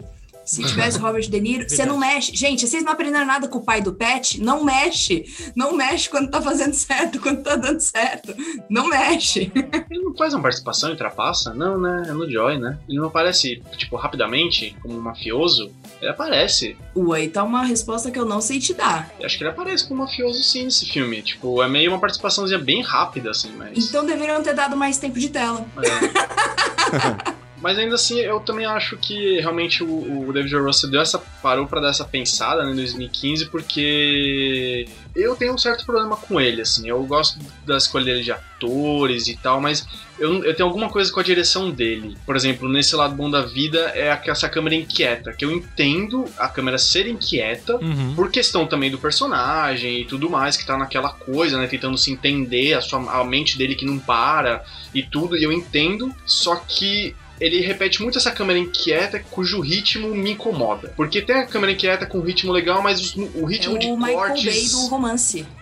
Se 0.50 0.64
tivesse 0.64 0.98
Robert 0.98 1.30
De 1.30 1.40
Niro, 1.40 1.64
você 1.68 1.86
não 1.86 1.96
mexe. 1.96 2.34
Gente, 2.34 2.66
vocês 2.66 2.82
não 2.82 2.90
aprenderam 2.90 3.24
nada 3.24 3.46
com 3.46 3.58
o 3.58 3.62
pai 3.62 3.80
do 3.80 3.92
Pet? 3.92 4.42
Não 4.42 4.64
mexe. 4.64 5.24
Não 5.54 5.76
mexe 5.76 6.10
quando 6.10 6.28
tá 6.28 6.42
fazendo 6.42 6.74
certo, 6.74 7.20
quando 7.20 7.40
tá 7.44 7.54
dando 7.54 7.78
certo. 7.78 8.34
Não 8.68 8.88
mexe. 8.88 9.52
Ele 9.88 10.02
não 10.02 10.16
faz 10.16 10.34
uma 10.34 10.42
participação 10.42 10.92
e 10.92 10.96
trapaça? 10.96 11.54
Não, 11.54 11.80
né? 11.80 12.02
É 12.08 12.12
no 12.12 12.28
Joy, 12.28 12.58
né? 12.58 12.76
Ele 12.88 12.98
não 12.98 13.06
aparece, 13.06 13.62
tipo, 13.76 13.94
rapidamente, 13.94 14.76
como 14.82 14.98
um 14.98 15.00
mafioso. 15.00 15.70
Ele 16.02 16.10
aparece. 16.10 16.76
Ué, 16.96 17.28
tá 17.28 17.44
uma 17.44 17.62
resposta 17.62 18.10
que 18.10 18.18
eu 18.18 18.24
não 18.24 18.40
sei 18.40 18.58
te 18.58 18.74
dar. 18.74 19.08
Eu 19.20 19.26
acho 19.26 19.38
que 19.38 19.44
ele 19.44 19.50
aparece 19.50 19.86
como 19.86 20.02
mafioso 20.02 20.42
sim 20.42 20.64
nesse 20.64 20.84
filme. 20.84 21.22
Tipo, 21.22 21.62
é 21.62 21.68
meio 21.68 21.92
uma 21.92 22.00
participaçãozinha 22.00 22.58
bem 22.58 22.82
rápida, 22.82 23.30
assim, 23.30 23.52
mas. 23.56 23.88
Então 23.88 24.04
deveriam 24.04 24.42
ter 24.42 24.54
dado 24.54 24.76
mais 24.76 24.98
tempo 24.98 25.16
de 25.16 25.28
tela. 25.28 25.64
É. 25.78 27.30
Mas 27.60 27.78
ainda 27.78 27.94
assim, 27.94 28.18
eu 28.20 28.40
também 28.40 28.66
acho 28.66 28.96
que 28.96 29.38
realmente 29.40 29.82
o, 29.84 30.28
o 30.28 30.32
David. 30.32 30.56
Russell 30.56 30.90
deu 30.90 31.00
essa, 31.00 31.18
parou 31.42 31.66
para 31.66 31.80
dar 31.80 31.90
essa 31.90 32.04
pensada 32.04 32.64
né, 32.64 32.72
em 32.72 32.76
2015, 32.76 33.46
porque 33.46 34.88
eu 35.14 35.36
tenho 35.36 35.54
um 35.54 35.58
certo 35.58 35.84
problema 35.84 36.16
com 36.16 36.40
ele, 36.40 36.62
assim. 36.62 36.88
Eu 36.88 37.02
gosto 37.04 37.38
da 37.66 37.76
escolha 37.76 38.04
dele 38.04 38.22
de 38.22 38.32
atores 38.32 39.28
e 39.28 39.36
tal, 39.36 39.60
mas 39.60 39.86
eu, 40.18 40.44
eu 40.44 40.54
tenho 40.54 40.68
alguma 40.68 40.88
coisa 40.88 41.10
com 41.12 41.20
a 41.20 41.22
direção 41.22 41.70
dele. 41.70 42.16
Por 42.26 42.36
exemplo, 42.36 42.68
nesse 42.68 42.94
lado 42.94 43.14
bom 43.14 43.30
da 43.30 43.42
vida 43.42 43.92
é 43.94 44.08
essa 44.26 44.48
câmera 44.48 44.74
inquieta, 44.76 45.32
que 45.32 45.44
eu 45.44 45.50
entendo 45.50 46.26
a 46.38 46.48
câmera 46.48 46.78
ser 46.78 47.06
inquieta, 47.06 47.76
Uhum. 47.80 48.14
por 48.14 48.30
questão 48.30 48.66
também 48.66 48.90
do 48.90 48.98
personagem 48.98 50.00
e 50.00 50.04
tudo 50.04 50.28
mais, 50.28 50.56
que 50.56 50.66
tá 50.66 50.76
naquela 50.76 51.10
coisa, 51.10 51.58
né? 51.58 51.66
Tentando 51.66 51.96
se 51.96 52.10
entender, 52.12 52.74
a, 52.74 52.80
sua, 52.80 53.20
a 53.20 53.24
mente 53.24 53.56
dele 53.56 53.74
que 53.74 53.84
não 53.86 53.98
para 53.98 54.64
e 54.94 55.02
tudo, 55.02 55.36
e 55.36 55.42
eu 55.42 55.52
entendo, 55.52 56.14
só 56.26 56.56
que 56.56 57.14
ele 57.40 57.60
repete 57.60 58.02
muito 58.02 58.18
essa 58.18 58.30
câmera 58.30 58.58
inquieta 58.58 59.18
cujo 59.30 59.60
ritmo 59.60 60.14
me 60.14 60.32
incomoda. 60.32 60.92
Porque 60.96 61.22
tem 61.22 61.36
a 61.36 61.46
câmera 61.46 61.72
inquieta 61.72 62.06
com 62.06 62.20
ritmo 62.20 62.52
legal, 62.52 62.82
mas 62.82 63.14
o, 63.14 63.22
o 63.42 63.46
É 63.48 63.52
ritmo 63.52 63.78
de 63.78 63.86
o 63.86 63.96
Michael 63.96 64.16
cortes... 64.18 64.44
Bay 64.44 64.68
do 64.68 64.86
romance. 64.88 65.46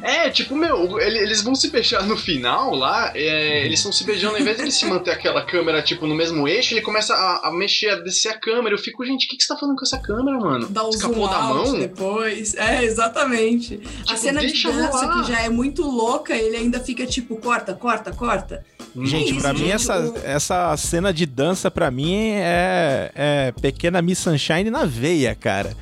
É, 0.00 0.30
tipo, 0.30 0.54
meu, 0.54 1.00
ele- 1.00 1.18
eles 1.18 1.42
vão 1.42 1.52
se 1.56 1.68
beijar 1.70 2.06
no 2.06 2.16
final 2.16 2.72
lá, 2.72 3.10
é, 3.16 3.64
eles 3.66 3.80
estão 3.80 3.90
se 3.90 4.04
beijando, 4.04 4.36
ao 4.36 4.40
invés 4.40 4.56
de 4.58 4.62
ele 4.62 4.70
se 4.70 4.86
manter 4.86 5.10
aquela 5.10 5.42
câmera, 5.44 5.82
tipo, 5.82 6.06
no 6.06 6.14
mesmo 6.14 6.46
eixo, 6.46 6.72
ele 6.72 6.82
começa 6.82 7.12
a, 7.12 7.48
a 7.48 7.52
mexer, 7.52 7.88
a 7.90 7.96
descer 7.96 8.28
a 8.28 8.38
câmera. 8.38 8.76
Eu 8.76 8.78
fico, 8.78 9.04
gente, 9.04 9.26
o 9.26 9.28
que, 9.28 9.36
que 9.36 9.42
você 9.42 9.48
tá 9.52 9.58
fazendo 9.58 9.74
com 9.76 9.84
essa 9.84 9.98
câmera, 9.98 10.38
mano? 10.38 10.68
Dá 10.68 10.86
um 10.86 10.90
Escapou 10.90 11.28
da 11.28 11.40
mão? 11.40 11.78
depois. 11.80 12.54
É, 12.54 12.84
exatamente. 12.84 13.80
a 14.02 14.04
Tipo, 14.04 14.18
cena 14.18 14.40
de 14.46 14.62
dança, 14.62 14.86
rolar. 15.00 15.22
que 15.24 15.32
já 15.32 15.40
é 15.40 15.48
muito 15.48 15.82
louca, 15.82 16.32
ele 16.36 16.56
ainda 16.56 16.78
fica 16.78 17.04
tipo, 17.04 17.34
corta, 17.36 17.74
corta, 17.74 18.12
corta. 18.12 18.64
Gente, 19.04 19.34
pra 19.34 19.52
mim 19.52 19.68
essa, 19.68 20.14
essa 20.24 20.76
cena 20.76 21.12
de 21.12 21.26
dança 21.26 21.70
pra 21.70 21.90
mim 21.90 22.30
é, 22.32 23.10
é 23.14 23.52
pequena 23.60 24.00
Miss 24.00 24.18
Sunshine 24.18 24.70
na 24.70 24.84
veia, 24.84 25.34
cara. 25.34 25.76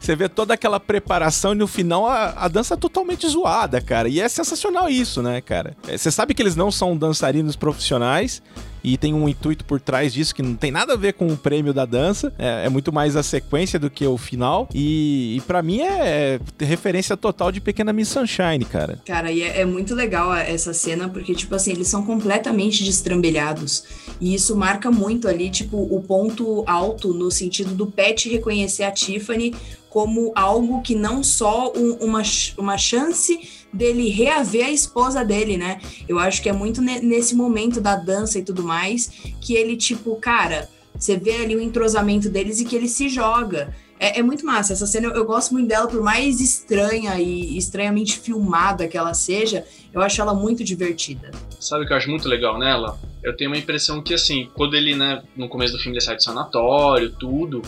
Você 0.00 0.16
vê 0.16 0.28
toda 0.28 0.54
aquela 0.54 0.80
preparação 0.80 1.52
e 1.52 1.56
no 1.56 1.66
final 1.66 2.06
a, 2.06 2.30
a 2.44 2.48
dança 2.48 2.74
é 2.74 2.76
totalmente 2.76 3.26
zoada, 3.28 3.80
cara. 3.80 4.08
E 4.08 4.20
é 4.20 4.28
sensacional 4.28 4.88
isso, 4.88 5.22
né, 5.22 5.40
cara? 5.40 5.76
Você 5.84 6.10
sabe 6.10 6.34
que 6.34 6.42
eles 6.42 6.56
não 6.56 6.70
são 6.70 6.96
dançarinos 6.96 7.56
profissionais 7.56 8.42
e 8.82 8.96
tem 8.96 9.14
um 9.14 9.28
intuito 9.28 9.64
por 9.64 9.80
trás 9.80 10.12
disso 10.12 10.34
que 10.34 10.42
não 10.42 10.54
tem 10.54 10.70
nada 10.70 10.94
a 10.94 10.96
ver 10.96 11.14
com 11.14 11.26
o 11.26 11.36
prêmio 11.36 11.72
da 11.72 11.84
dança. 11.84 12.32
É, 12.38 12.66
é 12.66 12.68
muito 12.68 12.92
mais 12.92 13.16
a 13.16 13.22
sequência 13.22 13.78
do 13.78 13.90
que 13.90 14.06
o 14.06 14.16
final. 14.16 14.68
E, 14.74 15.36
e 15.36 15.40
para 15.42 15.62
mim 15.62 15.80
é, 15.80 16.40
é 16.58 16.64
referência 16.64 17.16
total 17.16 17.52
de 17.52 17.60
Pequena 17.60 17.92
Miss 17.92 18.08
Sunshine, 18.08 18.64
cara. 18.64 18.98
Cara, 19.04 19.30
e 19.30 19.42
é, 19.42 19.60
é 19.60 19.64
muito 19.64 19.94
legal 19.94 20.34
essa 20.34 20.72
cena, 20.72 21.08
porque, 21.08 21.34
tipo 21.34 21.54
assim, 21.54 21.72
eles 21.72 21.88
são 21.88 22.04
completamente 22.04 22.84
destrambelhados. 22.84 23.84
E 24.20 24.34
isso 24.34 24.56
marca 24.56 24.90
muito 24.90 25.28
ali, 25.28 25.50
tipo, 25.50 25.76
o 25.76 26.02
ponto 26.02 26.64
alto 26.66 27.12
no 27.14 27.30
sentido 27.30 27.74
do 27.74 27.86
Pet 27.86 28.28
reconhecer 28.28 28.84
a 28.84 28.90
Tiffany 28.90 29.54
como 29.90 30.32
algo 30.34 30.80
que 30.80 30.94
não 30.94 31.22
só 31.22 31.70
um- 31.76 31.96
uma, 32.00 32.22
uma 32.56 32.78
chance 32.78 33.38
dele 33.72 34.08
reaver 34.08 34.66
a 34.66 34.70
esposa 34.70 35.22
dele, 35.24 35.56
né? 35.58 35.80
Eu 36.08 36.18
acho 36.18 36.40
que 36.42 36.48
é 36.48 36.52
muito 36.52 36.80
ne- 36.80 37.00
nesse 37.00 37.34
momento 37.34 37.80
da 37.80 37.96
dança 37.96 38.38
e 38.38 38.42
tudo 38.42 38.62
mais 38.62 39.10
que 39.40 39.54
ele, 39.54 39.76
tipo, 39.76 40.16
cara, 40.16 40.68
você 40.96 41.16
vê 41.16 41.36
ali 41.36 41.56
o 41.56 41.60
entrosamento 41.60 42.28
deles 42.30 42.60
e 42.60 42.64
que 42.64 42.74
ele 42.76 42.88
se 42.88 43.08
joga. 43.08 43.74
É, 43.98 44.20
é 44.20 44.22
muito 44.22 44.46
massa. 44.46 44.72
Essa 44.72 44.86
cena 44.86 45.08
eu, 45.08 45.12
eu 45.14 45.24
gosto 45.26 45.52
muito 45.52 45.68
dela, 45.68 45.86
por 45.86 46.02
mais 46.02 46.40
estranha 46.40 47.20
e 47.20 47.56
estranhamente 47.58 48.18
filmada 48.18 48.88
que 48.88 48.96
ela 48.96 49.12
seja, 49.12 49.64
eu 49.92 50.00
acho 50.00 50.20
ela 50.20 50.34
muito 50.34 50.62
divertida. 50.62 51.30
Sabe 51.58 51.84
o 51.84 51.86
que 51.86 51.92
eu 51.92 51.96
acho 51.96 52.08
muito 52.08 52.28
legal 52.28 52.58
nela? 52.58 52.98
Eu 53.22 53.36
tenho 53.36 53.50
uma 53.50 53.58
impressão 53.58 54.02
que, 54.02 54.14
assim, 54.14 54.48
quando 54.54 54.74
ele, 54.74 54.94
né, 54.94 55.22
no 55.36 55.48
começo 55.48 55.74
do 55.74 55.78
filme 55.78 55.96
ele 55.96 56.04
sai 56.04 56.16
do 56.16 56.22
sanatório, 56.22 57.10
tudo, 57.10 57.60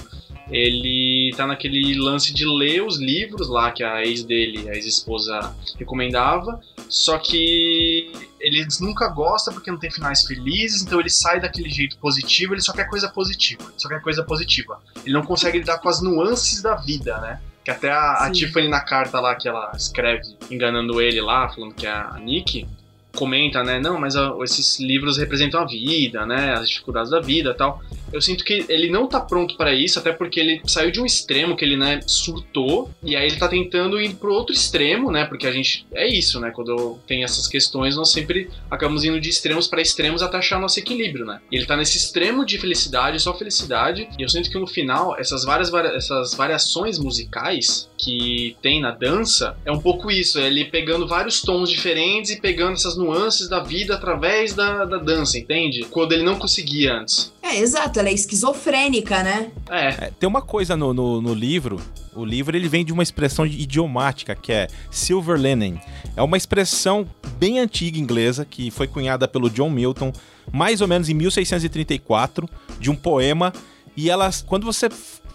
ele 0.51 1.33
tá 1.37 1.47
naquele 1.47 1.95
lance 1.99 2.33
de 2.33 2.45
ler 2.45 2.83
os 2.83 2.99
livros 2.99 3.49
lá 3.49 3.71
que 3.71 3.83
a 3.83 4.05
ex 4.05 4.23
dele, 4.23 4.69
a 4.69 4.75
ex-esposa, 4.75 5.55
recomendava, 5.79 6.61
só 6.89 7.19
que 7.19 8.13
ele 8.41 8.67
nunca 8.81 9.09
gosta 9.09 9.53
porque 9.53 9.71
não 9.71 9.79
tem 9.79 9.91
finais 9.91 10.27
felizes, 10.27 10.83
então 10.83 11.01
ele 11.01 11.11
sai 11.11 11.41
daquele 11.41 11.71
jeito 11.71 11.97
positivo, 11.99 12.55
ele 12.55 12.61
só 12.61 12.73
quer 12.73 12.89
coisa 12.89 13.09
positiva, 13.09 13.73
só 13.77 13.89
quer 13.89 14.01
coisa 14.01 14.23
positiva. 14.25 14.81
Ele 15.05 15.15
não 15.15 15.23
consegue 15.23 15.59
lidar 15.59 15.79
com 15.79 15.89
as 15.89 16.03
nuances 16.03 16.61
da 16.61 16.75
vida, 16.75 17.19
né? 17.19 17.41
Que 17.65 17.71
até 17.71 17.91
a, 17.91 18.25
a. 18.25 18.31
Tiffany, 18.31 18.69
na 18.69 18.81
carta 18.81 19.21
lá 19.21 19.35
que 19.35 19.49
ela 19.49 19.73
escreve, 19.75 20.23
enganando 20.51 21.01
ele 21.01 21.21
lá, 21.21 21.49
falando 21.49 21.75
que 21.75 21.87
é 21.87 21.91
a 21.91 22.19
Nick, 22.21 22.67
comenta, 23.15 23.63
né? 23.63 23.79
Não, 23.79 23.99
mas 23.99 24.17
ó, 24.17 24.43
esses 24.43 24.81
livros 24.81 25.17
representam 25.17 25.61
a 25.61 25.67
vida, 25.67 26.27
né? 26.27 26.55
As 26.55 26.69
dificuldades 26.69 27.11
da 27.11 27.21
vida 27.21 27.51
e 27.51 27.55
tal. 27.55 27.81
Eu 28.13 28.21
sinto 28.21 28.45
que 28.45 28.65
ele 28.69 28.91
não 28.91 29.07
tá 29.07 29.21
pronto 29.21 29.57
pra 29.57 29.75
isso, 29.75 29.99
até 29.99 30.13
porque 30.13 30.39
ele 30.39 30.61
saiu 30.67 30.91
de 30.91 31.01
um 31.01 31.07
extremo 31.07 31.57
que 31.57 31.65
ele, 31.65 31.77
né, 31.77 32.01
surtou, 32.07 32.91
e 33.03 33.17
aí 33.17 33.27
ele 33.27 33.37
tá 33.37 33.49
tentando 33.49 34.01
ir 34.01 34.15
pro 34.15 34.33
outro 34.33 34.55
extremo, 34.55 35.11
né? 35.11 35.25
Porque 35.25 35.47
a 35.47 35.53
gente. 35.53 35.87
É 35.93 36.07
isso, 36.07 36.41
né? 36.41 36.51
Quando 36.51 36.99
tem 37.07 37.25
essas 37.25 37.47
questões, 37.47 37.97
nós 37.97 38.13
sempre 38.13 38.51
acabamos 38.71 39.05
indo 39.05 39.21
de 39.21 39.29
extremos 39.29 39.67
pra 39.67 39.81
extremos 39.81 40.23
até 40.23 40.39
achar 40.39 40.61
nosso 40.61 40.79
equilíbrio, 40.79 41.25
né? 41.25 41.41
E 41.51 41.57
ele 41.57 41.67
tá 41.67 41.77
nesse 41.77 41.97
extremo 41.99 42.45
de 42.45 42.59
felicidade, 42.59 43.19
só 43.21 43.37
felicidade, 43.37 44.09
e 44.19 44.23
eu 44.23 44.29
sinto 44.29 44.51
que 44.51 44.59
no 44.59 44.67
final, 44.67 45.19
essas 45.19 45.45
várias 45.45 45.73
essas 45.95 46.35
variações 46.35 46.99
musicais 46.99 47.89
que 47.97 48.57
tem 48.61 48.81
na 48.81 48.91
dança 48.91 49.57
é 49.65 49.71
um 49.71 49.81
pouco 49.81 50.11
isso, 50.11 50.39
é 50.39 50.47
ele 50.47 50.65
pegando 50.65 51.07
vários 51.07 51.41
tons 51.41 51.71
diferentes 51.71 52.31
e 52.33 52.41
pegando 52.41 52.75
essas 52.75 52.97
nuances 52.97 53.49
da 53.49 53.61
vida 53.61 53.95
através 53.95 54.55
da, 54.55 54.85
da 54.85 54.99
dança, 54.99 55.39
entende? 55.39 55.85
Quando 55.91 56.13
ele 56.13 56.23
não 56.23 56.39
conseguia 56.39 56.95
antes. 56.95 57.33
É, 57.43 57.59
exato, 57.59 58.01
ela 58.03 58.11
é 58.11 58.13
esquizofrênica, 58.13 59.23
né? 59.23 59.51
É, 59.71 59.89
É, 59.89 60.13
tem 60.19 60.29
uma 60.29 60.43
coisa 60.43 60.77
no, 60.77 60.93
no, 60.93 61.21
no 61.23 61.33
livro. 61.33 61.81
O 62.15 62.25
livro 62.25 62.57
ele 62.57 62.69
vem 62.69 62.85
de 62.85 62.93
uma 62.93 63.03
expressão 63.03 63.47
idiomática 63.47 64.35
que 64.35 64.53
é 64.53 64.69
silver 64.91 65.39
linen. 65.39 65.81
É 66.17 66.23
uma 66.23 66.37
expressão 66.37 67.09
bem 67.39 67.59
antiga 67.59 67.99
inglesa 67.99 68.45
que 68.45 68.71
foi 68.71 68.87
cunhada 68.87 69.27
pelo 69.27 69.49
John 69.49 69.71
Milton, 69.71 70.13
mais 70.53 70.81
ou 70.81 70.89
menos 70.89 71.09
em 71.09 71.15
1634, 71.15 72.49
de 72.79 72.91
um 72.91 72.97
poema. 72.97 73.53
E 73.97 74.11
elas, 74.11 74.43
quando 74.43 74.65
você 74.65 74.89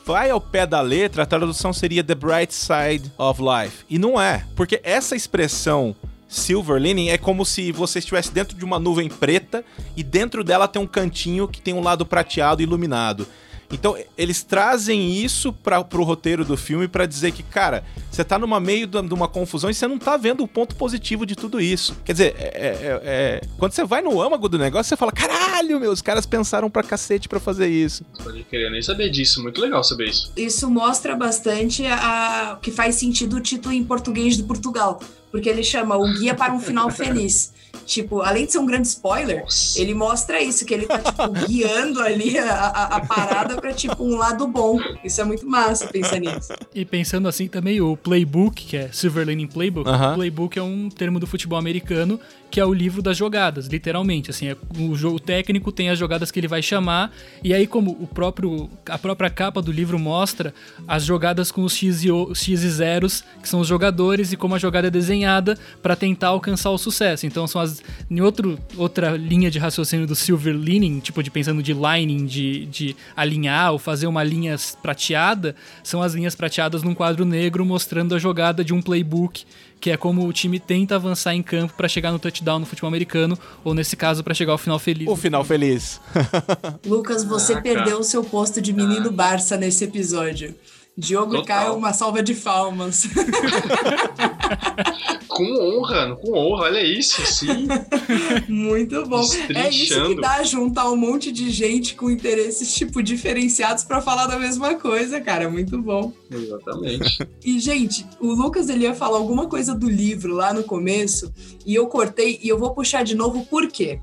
vai 0.06 0.30
ao 0.30 0.40
pé 0.40 0.66
da 0.66 0.82
letra, 0.82 1.24
a 1.24 1.26
tradução 1.26 1.74
seria 1.74 2.04
The 2.04 2.16
Bright 2.16 2.54
Side 2.54 3.12
of 3.18 3.42
Life. 3.42 3.86
E 3.90 3.98
não 3.98 4.20
é, 4.20 4.46
porque 4.56 4.80
essa 4.84 5.16
expressão 5.16 5.96
Silver 6.28 6.82
lining 6.82 7.10
é 7.10 7.18
como 7.18 7.46
se 7.46 7.72
você 7.72 8.00
estivesse 8.00 8.32
dentro 8.32 8.58
de 8.58 8.66
uma 8.66 8.80
nuvem 8.80 9.10
preta 9.10 9.64
e 9.96 10.04
dentro 10.04 10.44
dela 10.44 10.68
tem 10.68 10.82
um 10.82 10.88
cantinho 10.88 11.48
que 11.48 11.62
tem 11.62 11.74
um 11.74 11.82
lado 11.82 12.06
prateado 12.06 12.62
e 12.62 12.64
iluminado. 12.64 13.28
Então, 13.70 13.98
eles 14.18 14.44
trazem 14.44 15.12
isso 15.14 15.52
para 15.52 15.84
pro 15.84 16.04
roteiro 16.04 16.46
do 16.46 16.56
filme 16.56 16.88
para 16.88 17.06
dizer 17.06 17.34
que, 17.34 17.44
cara, 17.44 17.84
você 18.10 18.24
tá 18.24 18.40
numa 18.40 18.62
meio 18.62 18.88
de 18.88 19.14
uma 19.14 19.28
confusão 19.28 19.70
e 19.70 19.74
você 19.74 19.86
não 19.86 19.98
tá 19.98 20.16
vendo 20.16 20.42
o 20.42 20.48
ponto 20.48 20.74
positivo 20.76 21.26
de 21.26 21.36
tudo 21.36 21.60
isso. 21.60 21.94
Quer 22.06 22.14
dizer, 22.14 22.36
é- 22.38 22.46
é- 22.46 23.02
é- 23.04 23.42
quando 23.58 23.74
você 23.74 23.84
vai 23.84 24.02
no 24.02 24.22
âmago 24.22 24.48
do 24.48 24.58
negócio, 24.58 24.88
você 24.88 24.96
fala, 24.96 25.12
caralho, 25.12 25.82
meu, 25.82 25.92
os 25.92 26.02
caras 26.02 26.26
pensaram 26.26 26.70
pra 26.70 26.82
cacete 26.82 27.28
pra 27.28 27.40
fazer 27.42 27.68
isso. 27.68 28.06
pode 28.24 28.44
querer 28.46 28.72
nem 28.72 28.82
saber 28.82 29.10
disso, 29.10 29.44
muito 29.44 29.60
legal 29.60 29.84
saber 29.84 30.08
isso. 30.10 30.32
Isso 30.38 30.70
mostra 30.70 31.14
bastante 31.16 31.86
a, 31.86 32.58
que 32.62 32.72
faz 32.72 32.96
sentido 32.96 33.36
o 33.36 33.42
título 33.42 33.74
em 33.74 33.84
português 33.84 34.38
do 34.38 34.46
Portugal, 34.46 35.02
porque 35.32 35.50
ele 35.50 35.64
chama 35.64 35.98
O 35.98 36.14
Guia 36.14 36.34
para 36.36 36.54
um 36.54 36.60
Final 36.60 36.90
Feliz. 36.90 37.54
Tipo, 37.86 38.22
além 38.22 38.46
de 38.46 38.52
ser 38.52 38.60
um 38.60 38.66
grande 38.66 38.88
spoiler, 38.88 39.42
Nossa. 39.42 39.80
ele 39.80 39.94
mostra 39.94 40.42
isso, 40.42 40.66
que 40.66 40.74
ele 40.74 40.86
tá, 40.86 41.00
tipo, 41.00 41.30
guiando 41.48 42.02
ali 42.02 42.38
a, 42.38 42.52
a- 42.54 42.84
a 42.98 43.06
parada 43.06 43.56
pra, 43.56 43.74
tipo, 43.74 44.04
um 44.04 44.16
lado 44.18 44.48
bom. 44.48 44.80
Isso 45.04 45.22
é 45.22 45.24
muito 45.24 45.48
massa 45.48 45.88
pensar 45.88 46.20
nisso. 46.20 46.54
E 46.74 46.84
pensando 46.86 47.28
assim 47.28 47.48
também, 47.48 47.80
o 47.82 47.96
playbook, 47.98 48.66
que 48.66 48.78
é 48.78 48.90
Silver 48.92 49.26
Lining 49.28 49.48
Playbook, 49.48 49.90
Aham. 49.90 50.16
playbook 50.16 50.58
é 50.60 50.64
um 50.64 50.90
termo 50.90 51.20
do 51.20 51.28
futebol 51.28 51.58
americano, 51.58 52.20
que 52.50 52.60
é 52.60 52.66
o 52.66 52.74
livro 52.74 53.02
das 53.02 53.18
jogadas, 53.18 53.68
literalmente. 53.68 54.30
Assim, 54.32 54.48
é, 54.48 54.56
o 54.80 54.96
jogo 54.96 55.20
técnico 55.20 55.72
tem 55.72 55.90
as 55.90 56.00
jogadas 56.00 56.32
que 56.32 56.40
ele 56.40 56.48
vai 56.48 56.62
chamar, 56.62 57.12
e 57.44 57.54
aí 57.54 57.68
como 57.68 57.92
o 57.92 58.08
próprio 58.08 58.70
a 58.90 58.98
própria 58.98 59.30
capa 59.30 59.62
do 59.62 59.72
livro 59.72 60.00
mostra 60.00 60.54
as 60.88 61.04
jogadas 61.04 61.52
com 61.52 61.64
os 61.64 61.74
X 61.76 62.04
e, 62.04 62.12
o- 62.12 62.34
X 62.34 62.64
e 62.64 62.70
zeros, 62.70 63.24
que 63.42 63.50
são 63.50 63.60
os 63.60 63.68
jogadores, 63.68 64.32
e 64.32 64.38
como 64.38 64.56
a 64.56 64.58
jogada 64.60 64.88
é 64.88 64.92
desenhada 64.92 65.58
para 65.82 65.96
tentar 65.96 66.28
alcançar 66.30 66.70
o 66.72 66.78
sucesso. 66.78 67.26
Então 67.26 67.46
são 67.48 67.60
as 67.60 67.67
em 68.10 68.22
outro, 68.22 68.58
outra 68.76 69.12
linha 69.18 69.50
de 69.50 69.60
raciocínio 69.60 70.08
do 70.08 70.16
silver 70.16 70.56
lining, 70.56 71.00
tipo 71.00 71.22
de 71.22 71.30
pensando 71.30 71.62
de 71.62 71.74
lining, 71.74 72.26
de, 72.26 72.66
de 72.66 72.96
alinhar 73.16 73.72
ou 73.72 73.80
fazer 73.80 74.08
uma 74.08 74.24
linha 74.24 74.56
prateada, 74.82 75.56
são 75.84 76.02
as 76.02 76.14
linhas 76.14 76.36
prateadas 76.36 76.84
num 76.84 76.94
quadro 76.94 77.26
negro 77.26 77.66
mostrando 77.66 78.16
a 78.16 78.20
jogada 78.20 78.64
de 78.64 78.74
um 78.74 78.82
playbook 78.82 79.46
que 79.80 79.92
é 79.92 79.98
como 79.98 80.28
o 80.28 80.34
time 80.34 80.60
tenta 80.60 80.96
avançar 80.96 81.36
em 81.36 81.44
campo 81.44 81.74
para 81.76 81.88
chegar 81.88 82.12
no 82.12 82.20
touchdown 82.20 82.60
no 82.60 82.66
futebol 82.66 82.88
americano, 82.88 83.38
ou 83.64 83.74
nesse 83.74 83.96
caso, 83.96 84.24
para 84.24 84.34
chegar 84.34 84.54
ao 84.54 84.58
final 84.58 84.80
feliz. 84.80 85.08
O 85.08 85.16
final 85.16 85.44
feliz. 85.44 86.02
Lucas, 86.86 87.24
você 87.24 87.54
ah, 87.54 87.62
perdeu 87.62 88.00
o 88.00 88.04
seu 88.04 88.24
posto 88.24 88.60
de 88.60 88.74
menino 88.74 89.10
ah. 89.10 89.12
Barça 89.12 89.56
nesse 89.56 89.84
episódio. 89.84 90.56
Diogo 90.98 91.36
Total. 91.36 91.66
Caio, 91.66 91.76
uma 91.76 91.94
salva 91.94 92.24
de 92.24 92.34
palmas. 92.34 93.08
com 95.30 95.44
honra, 95.44 96.16
com 96.16 96.34
honra, 96.34 96.64
olha 96.64 96.84
isso, 96.84 97.24
sim. 97.24 97.68
Muito 98.50 99.06
bom. 99.06 99.24
É 99.54 99.70
isso 99.70 100.08
que 100.08 100.16
dá 100.20 100.42
juntar 100.42 100.90
um 100.90 100.96
monte 100.96 101.32
de 101.32 101.52
gente 101.52 101.94
com 101.94 102.10
interesses, 102.10 102.74
tipo, 102.74 103.04
diferenciados 103.04 103.84
para 103.84 104.02
falar 104.02 104.26
da 104.26 104.40
mesma 104.40 104.74
coisa, 104.74 105.22
cara. 105.22 105.48
Muito 105.48 105.80
bom. 105.80 106.12
Exatamente. 106.32 107.30
E, 107.46 107.60
gente, 107.60 108.04
o 108.20 108.32
Lucas 108.34 108.68
ele 108.68 108.86
ia 108.86 108.96
falar 108.96 109.20
alguma 109.20 109.48
coisa 109.48 109.76
do 109.76 109.88
livro 109.88 110.34
lá 110.34 110.52
no 110.52 110.64
começo, 110.64 111.32
e 111.64 111.76
eu 111.76 111.86
cortei, 111.86 112.40
e 112.42 112.50
eu 112.50 112.58
vou 112.58 112.74
puxar 112.74 113.04
de 113.04 113.14
novo, 113.14 113.46
por 113.46 113.68
quê? 113.68 114.00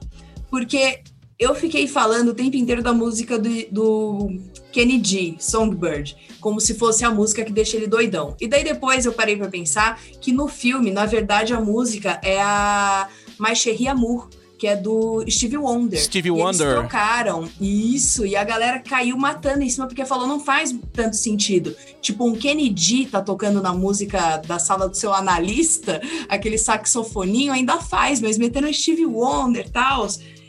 Porque 0.48 1.00
eu 1.38 1.54
fiquei 1.54 1.88
falando 1.88 2.28
o 2.28 2.34
tempo 2.34 2.56
inteiro 2.56 2.82
da 2.82 2.92
música 2.92 3.38
do, 3.38 3.50
do 3.70 4.40
Kenny 4.72 5.02
G, 5.04 5.36
Songbird, 5.38 6.16
como 6.40 6.60
se 6.60 6.74
fosse 6.74 7.04
a 7.04 7.10
música 7.10 7.44
que 7.44 7.52
deixa 7.52 7.76
ele 7.76 7.86
doidão. 7.86 8.36
E 8.40 8.46
daí 8.46 8.62
depois 8.62 9.04
eu 9.04 9.12
parei 9.12 9.36
para 9.36 9.48
pensar 9.48 10.00
que 10.20 10.32
no 10.32 10.46
filme, 10.46 10.90
na 10.90 11.06
verdade, 11.06 11.52
a 11.52 11.60
música 11.60 12.20
é 12.22 12.40
a 12.40 13.08
My 13.38 13.54
Cherie 13.54 13.88
Amour, 13.88 14.28
que 14.56 14.68
é 14.68 14.76
do 14.76 15.24
Stevie 15.28 15.58
Wonder. 15.58 16.00
Stevie 16.00 16.30
Wonder. 16.30 16.66
Eles 16.66 16.78
trocaram 16.78 17.48
isso, 17.60 18.24
e 18.24 18.36
a 18.36 18.44
galera 18.44 18.78
caiu 18.78 19.16
matando 19.16 19.62
em 19.62 19.68
cima 19.68 19.88
porque 19.88 20.04
falou 20.04 20.28
não 20.28 20.38
faz 20.38 20.74
tanto 20.92 21.16
sentido. 21.16 21.74
Tipo, 22.00 22.24
um 22.24 22.34
Kenny 22.36 22.72
G 22.74 23.06
tá 23.06 23.20
tocando 23.20 23.60
na 23.60 23.74
música 23.74 24.36
da 24.38 24.60
sala 24.60 24.88
do 24.88 24.96
seu 24.96 25.12
analista, 25.12 26.00
aquele 26.28 26.56
saxofoninho 26.56 27.52
ainda 27.52 27.78
faz, 27.78 28.20
mas 28.20 28.38
metendo 28.38 28.72
Stevie 28.72 29.06
Wonder 29.06 29.66
e 29.66 29.70
tal 29.70 30.06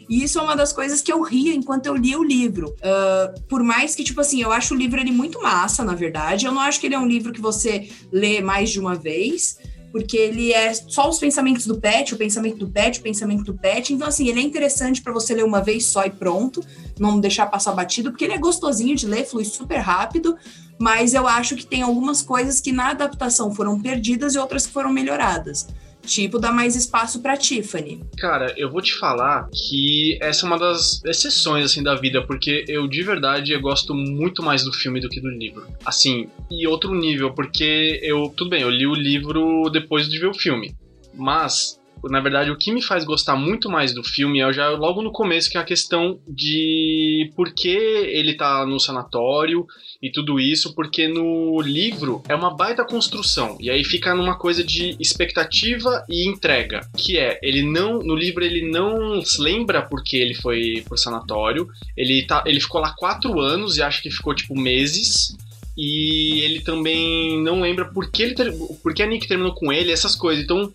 e 0.10 0.24
isso 0.24 0.40
é 0.40 0.42
uma 0.42 0.56
das 0.56 0.72
coisas 0.72 1.02
que 1.02 1.12
eu 1.12 1.22
ria 1.22 1.54
enquanto 1.54 1.88
eu 1.88 1.96
lia 1.96 2.20
o 2.20 2.24
livro. 2.24 2.76
Uh, 2.80 3.42
por 3.48 3.64
mais 3.64 3.96
que, 3.96 4.04
tipo 4.04 4.22
assim, 4.22 4.42
eu 4.42 4.52
acho 4.52 4.74
o 4.74 4.78
livro 4.78 5.00
ele 5.00 5.12
muito 5.12 5.42
massa, 5.42 5.84
na 5.84 5.96
verdade. 5.96 6.46
Eu 6.46 6.52
não 6.52 6.62
acho 6.62 6.80
que 6.80 6.88
ele 6.88 6.96
é 6.96 7.00
um 7.00 7.08
livro 7.08 7.34
que 7.34 7.42
você 7.42 7.90
lê 8.12 8.42
mais 8.42 8.70
de 8.70 8.80
uma 8.80 8.96
vez 8.96 9.58
porque 9.96 10.18
ele 10.18 10.52
é 10.52 10.74
só 10.74 11.08
os 11.08 11.18
pensamentos 11.18 11.66
do 11.66 11.80
pet, 11.80 12.14
o 12.14 12.18
pensamento 12.18 12.58
do 12.58 12.68
pet, 12.68 13.00
o 13.00 13.02
pensamento 13.02 13.46
do 13.46 13.54
pet. 13.54 13.94
Então, 13.94 14.06
assim, 14.06 14.28
ele 14.28 14.42
é 14.42 14.44
interessante 14.44 15.02
para 15.02 15.14
você 15.14 15.34
ler 15.34 15.46
uma 15.46 15.62
vez 15.62 15.86
só 15.86 16.04
e 16.04 16.10
pronto, 16.10 16.62
não 17.00 17.18
deixar 17.18 17.46
passar 17.46 17.72
batido, 17.72 18.12
porque 18.12 18.26
ele 18.26 18.34
é 18.34 18.38
gostosinho 18.38 18.94
de 18.94 19.08
ler, 19.08 19.26
flui 19.26 19.46
super 19.46 19.78
rápido, 19.78 20.36
mas 20.78 21.14
eu 21.14 21.26
acho 21.26 21.56
que 21.56 21.66
tem 21.66 21.82
algumas 21.82 22.22
coisas 22.22 22.60
que 22.60 22.74
na 22.74 22.90
adaptação 22.90 23.56
foram 23.56 23.80
perdidas 23.82 24.36
e 24.36 24.38
outras 24.38 24.68
que 24.68 24.74
foram 24.74 24.92
melhoradas. 24.92 25.66
Tipo, 26.06 26.40
dá 26.40 26.52
mais 26.52 26.76
espaço 26.76 27.22
pra 27.22 27.38
Tiffany. 27.38 28.02
Cara, 28.18 28.54
eu 28.58 28.70
vou 28.70 28.82
te 28.82 28.94
falar 28.94 29.50
que 29.52 30.18
essa 30.22 30.46
é 30.46 30.48
uma 30.48 30.58
das 30.58 31.04
exceções, 31.06 31.66
assim, 31.66 31.84
da 31.84 31.96
vida, 31.96 32.26
porque 32.26 32.66
eu, 32.68 32.88
de 32.88 33.02
verdade, 33.04 33.52
eu 33.52 33.62
gosto 33.62 33.94
muito 33.94 34.44
mais 34.44 34.64
do 34.64 34.72
filme 34.72 35.00
do 35.00 35.10
que 35.10 35.20
do 35.20 35.30
livro. 35.30 35.68
Assim, 35.86 36.30
e 36.50 36.68
outro 36.68 36.94
nível, 36.94 37.34
porque 37.34 38.00
eu, 38.04 38.34
tudo 38.36 38.50
bem, 38.50 38.62
eu 38.62 38.70
li 38.70 38.86
o 38.86 38.94
livro 38.94 39.70
depois 39.70 40.08
de 40.08 40.20
ver 40.20 40.28
o 40.28 40.34
filme, 40.34 40.76
mas 41.14 41.80
na 42.10 42.20
verdade, 42.20 42.52
o 42.52 42.58
que 42.58 42.72
me 42.72 42.82
faz 42.82 43.04
gostar 43.04 43.36
muito 43.36 43.70
mais 43.70 43.94
do 43.94 44.04
filme 44.04 44.42
é 44.42 44.54
já 44.54 44.70
logo 44.70 45.02
no 45.02 45.12
começo, 45.12 45.50
que 45.50 45.58
é 45.58 45.62
a 45.62 45.66
questão 45.66 46.20
de 46.28 47.32
por 47.36 47.54
que 47.54 47.70
ele 47.70 48.34
tá 48.34 48.66
no 48.66 48.80
sanatório 48.80 49.66
e 50.02 50.12
tudo 50.12 50.40
isso, 50.40 50.74
porque 50.76 51.08
no 51.08 51.60
livro 51.62 52.22
é 52.28 52.36
uma 52.36 52.56
baita 52.56 52.86
construção. 52.86 53.58
E 53.60 53.70
aí 53.70 53.84
fica 53.84 54.14
numa 54.14 54.38
coisa 54.38 54.64
de 54.64 54.96
expectativa 55.00 56.04
e 56.10 56.28
entrega, 56.28 56.82
que 56.96 57.18
é, 57.18 57.40
ele 57.42 57.64
não, 57.64 58.00
no 58.00 58.16
livro 58.16 58.44
ele 58.44 58.70
não 58.70 59.22
se 59.22 59.42
lembra 59.42 59.82
porque 59.82 60.18
ele 60.18 60.34
foi 60.34 60.84
pro 60.88 60.98
sanatório, 60.98 61.68
ele, 61.96 62.26
tá, 62.26 62.44
ele 62.46 62.60
ficou 62.60 62.82
lá 62.82 62.94
quatro 62.98 63.40
anos 63.40 63.78
e 63.78 63.82
acho 63.82 64.02
que 64.02 64.12
ficou 64.12 64.36
tipo 64.36 64.58
meses, 64.58 65.36
e 65.78 66.42
ele 66.42 66.62
também 66.62 67.42
não 67.44 67.62
lembra 67.62 67.86
por 67.86 68.10
que, 68.10 68.24
ele 68.24 68.34
ter, 68.34 68.54
por 68.82 68.94
que 68.94 69.04
a 69.04 69.06
Nick 69.06 69.28
terminou 69.28 69.54
com 69.54 69.74
ele, 69.74 69.92
essas 69.92 70.16
coisas. 70.16 70.44
Então 70.44 70.72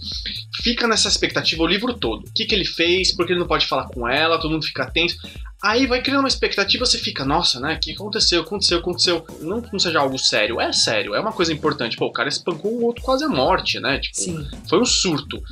fica 0.63 0.87
nessa 0.87 1.09
expectativa 1.09 1.63
o 1.63 1.67
livro 1.67 1.95
todo. 1.95 2.27
O 2.27 2.33
que, 2.35 2.45
que 2.45 2.55
ele 2.55 2.67
fez, 2.67 3.15
por 3.15 3.27
que 3.27 3.33
ele 3.33 3.41
não 3.41 3.47
pode 3.47 3.67
falar 3.67 3.87
com 3.89 4.07
ela, 4.07 4.39
todo 4.39 4.51
mundo 4.51 4.67
fica 4.67 4.91
tenso. 4.91 5.17
Aí 5.63 5.87
vai 5.87 6.03
criando 6.03 6.21
uma 6.21 6.29
expectativa, 6.29 6.87
você 6.87 6.99
fica, 6.99 7.25
nossa, 7.25 7.61
né? 7.61 7.75
O 7.75 7.79
que 7.79 7.93
aconteceu? 7.93 8.43
Aconteceu, 8.43 8.79
aconteceu. 8.79 9.27
Não 9.41 9.61
que 9.61 9.73
não 9.73 9.79
seja 9.79 10.01
algo 10.01 10.19
sério, 10.19 10.61
é 10.61 10.73
sério, 10.73 11.15
é 11.15 11.21
uma 11.21 11.33
coisa 11.33 11.53
importante. 11.53 11.97
Pô, 11.97 12.07
o 12.07 12.13
cara 12.13 12.29
espancou 12.29 12.73
o 12.73 12.85
outro 12.85 13.03
quase 13.03 13.25
à 13.25 13.29
morte, 13.29 13.79
né? 13.79 13.99
Tipo, 13.99 14.17
Sim. 14.17 14.49
foi 14.69 14.81
um 14.81 14.87
surto. 14.87 15.43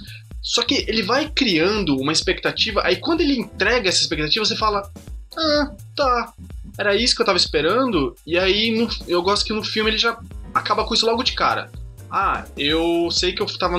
Só 0.48 0.62
que 0.62 0.86
ele 0.88 1.02
vai 1.02 1.28
criando 1.28 1.94
uma 1.98 2.10
expectativa, 2.10 2.80
aí 2.82 2.96
quando 2.96 3.20
ele 3.20 3.38
entrega 3.38 3.86
essa 3.86 4.00
expectativa, 4.00 4.42
você 4.42 4.56
fala: 4.56 4.90
Ah, 5.36 5.72
tá, 5.94 6.32
era 6.78 6.96
isso 6.96 7.14
que 7.14 7.20
eu 7.20 7.26
tava 7.26 7.36
esperando. 7.36 8.16
E 8.26 8.38
aí 8.38 8.70
no, 8.70 8.88
eu 9.06 9.22
gosto 9.22 9.44
que 9.44 9.52
no 9.52 9.62
filme 9.62 9.90
ele 9.90 9.98
já 9.98 10.18
acaba 10.54 10.86
com 10.86 10.94
isso 10.94 11.04
logo 11.04 11.22
de 11.22 11.32
cara. 11.32 11.70
Ah, 12.10 12.46
eu 12.56 13.10
sei 13.10 13.34
que 13.34 13.42
eu 13.42 13.58
tava. 13.58 13.76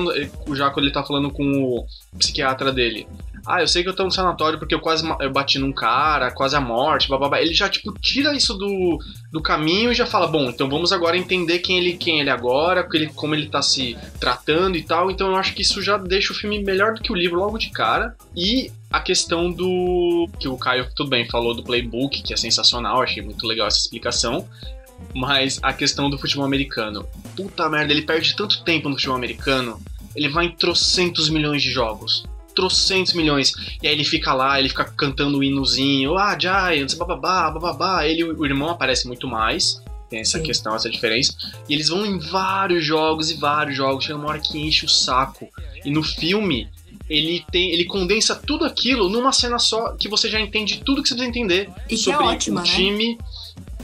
Já 0.54 0.70
quando 0.70 0.84
ele 0.84 0.94
tá 0.94 1.02
falando 1.02 1.28
com 1.28 1.42
o 1.42 1.84
psiquiatra 2.16 2.70
dele. 2.72 3.04
Ah, 3.50 3.60
eu 3.60 3.66
sei 3.66 3.82
que 3.82 3.88
eu 3.88 3.96
tô 3.96 4.04
no 4.04 4.12
sanatório 4.12 4.60
porque 4.60 4.72
eu 4.72 4.78
quase 4.78 5.04
eu 5.18 5.32
bati 5.32 5.58
num 5.58 5.72
cara, 5.72 6.30
quase 6.30 6.54
a 6.54 6.60
morte, 6.60 7.08
babá. 7.08 7.40
Ele 7.40 7.52
já, 7.52 7.68
tipo, 7.68 7.92
tira 7.98 8.32
isso 8.32 8.54
do, 8.54 8.96
do 9.32 9.42
caminho 9.42 9.90
e 9.90 9.94
já 9.94 10.06
fala, 10.06 10.28
bom, 10.28 10.50
então 10.50 10.68
vamos 10.68 10.92
agora 10.92 11.16
entender 11.16 11.58
quem 11.58 11.78
ele, 11.78 11.94
quem 11.94 12.20
ele 12.20 12.30
é 12.30 12.32
agora, 12.32 12.86
ele, 12.92 13.08
como 13.08 13.34
ele 13.34 13.48
tá 13.48 13.60
se 13.60 13.98
tratando 14.20 14.76
e 14.76 14.82
tal. 14.82 15.10
Então 15.10 15.30
eu 15.30 15.36
acho 15.36 15.52
que 15.52 15.62
isso 15.62 15.82
já 15.82 15.96
deixa 15.96 16.32
o 16.32 16.36
filme 16.36 16.62
melhor 16.62 16.94
do 16.94 17.02
que 17.02 17.10
o 17.10 17.16
livro 17.16 17.40
logo 17.40 17.58
de 17.58 17.70
cara. 17.70 18.14
E 18.36 18.70
a 18.88 19.00
questão 19.00 19.50
do. 19.50 20.28
que 20.38 20.46
o 20.46 20.56
Caio, 20.56 20.86
tudo 20.94 21.10
bem, 21.10 21.28
falou 21.28 21.52
do 21.52 21.64
playbook, 21.64 22.22
que 22.22 22.32
é 22.32 22.36
sensacional, 22.36 23.02
achei 23.02 23.20
muito 23.20 23.44
legal 23.48 23.66
essa 23.66 23.78
explicação. 23.78 24.48
Mas 25.12 25.58
a 25.60 25.72
questão 25.72 26.08
do 26.08 26.18
futebol 26.18 26.44
americano. 26.44 27.04
Puta 27.34 27.68
merda, 27.68 27.92
ele 27.92 28.02
perde 28.02 28.36
tanto 28.36 28.62
tempo 28.62 28.88
no 28.88 28.94
futebol 28.94 29.16
americano. 29.16 29.80
Ele 30.14 30.28
vai 30.28 30.44
em 30.44 30.52
trocentos 30.52 31.28
milhões 31.28 31.62
de 31.62 31.70
jogos 31.70 32.29
trocentos 32.54 33.12
milhões. 33.12 33.52
E 33.82 33.86
aí 33.86 33.94
ele 33.94 34.04
fica 34.04 34.32
lá, 34.32 34.58
ele 34.58 34.68
fica 34.68 34.84
cantando 34.84 35.38
o 35.38 35.44
hinozinho, 35.44 36.16
ah, 36.16 36.36
Giants, 36.38 36.94
bababá, 36.94 37.50
bababá. 37.50 38.06
Ele 38.06 38.24
o 38.24 38.44
irmão 38.44 38.70
aparece 38.70 39.06
muito 39.06 39.26
mais. 39.26 39.82
Tem 40.08 40.20
essa 40.20 40.38
Sim. 40.38 40.44
questão, 40.44 40.74
essa 40.74 40.90
diferença. 40.90 41.32
E 41.68 41.74
eles 41.74 41.88
vão 41.88 42.04
em 42.04 42.18
vários 42.18 42.84
jogos 42.84 43.30
e 43.30 43.34
vários 43.34 43.76
jogos. 43.76 44.04
Chega 44.04 44.18
uma 44.18 44.28
hora 44.28 44.40
que 44.40 44.58
enche 44.58 44.84
o 44.84 44.88
saco. 44.88 45.48
E 45.84 45.90
no 45.90 46.02
filme, 46.02 46.68
ele 47.08 47.44
tem 47.50 47.72
ele 47.72 47.84
condensa 47.84 48.36
tudo 48.36 48.64
aquilo 48.64 49.08
numa 49.08 49.32
cena 49.32 49.58
só 49.58 49.92
que 49.92 50.08
você 50.08 50.28
já 50.28 50.40
entende 50.40 50.80
tudo 50.84 51.02
que 51.02 51.08
você 51.08 51.14
precisa 51.14 51.28
entender 51.28 51.68
e 51.88 51.96
sobre 51.96 52.24
é 52.24 52.28
ótima, 52.28 52.60
o 52.60 52.64
né? 52.64 52.70
time. 52.70 53.16
Né? 53.16 53.24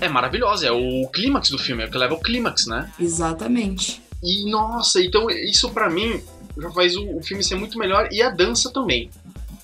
É 0.01 0.09
maravilhosa, 0.09 0.67
é 0.67 0.71
o 0.71 1.09
clímax 1.09 1.51
do 1.51 1.59
filme, 1.59 1.83
é 1.83 1.87
o 1.87 1.91
que 1.91 1.97
leva 1.97 2.15
ao 2.15 2.21
clímax, 2.21 2.67
né? 2.67 2.93
Exatamente. 3.01 4.03
E 4.23 4.51
nossa, 4.51 5.03
então 5.03 5.31
isso 5.31 5.71
para 5.71 5.91
mim 5.91 6.21
já 6.59 6.71
faz 6.71 6.97
o, 6.97 7.17
o 7.17 7.23
filme 7.23 7.43
ser 7.43 7.57
muito 7.57 7.79
melhor 7.79 8.09
e 8.13 8.23
a 8.23 8.31
dança 8.31 8.73
também. 8.73 9.11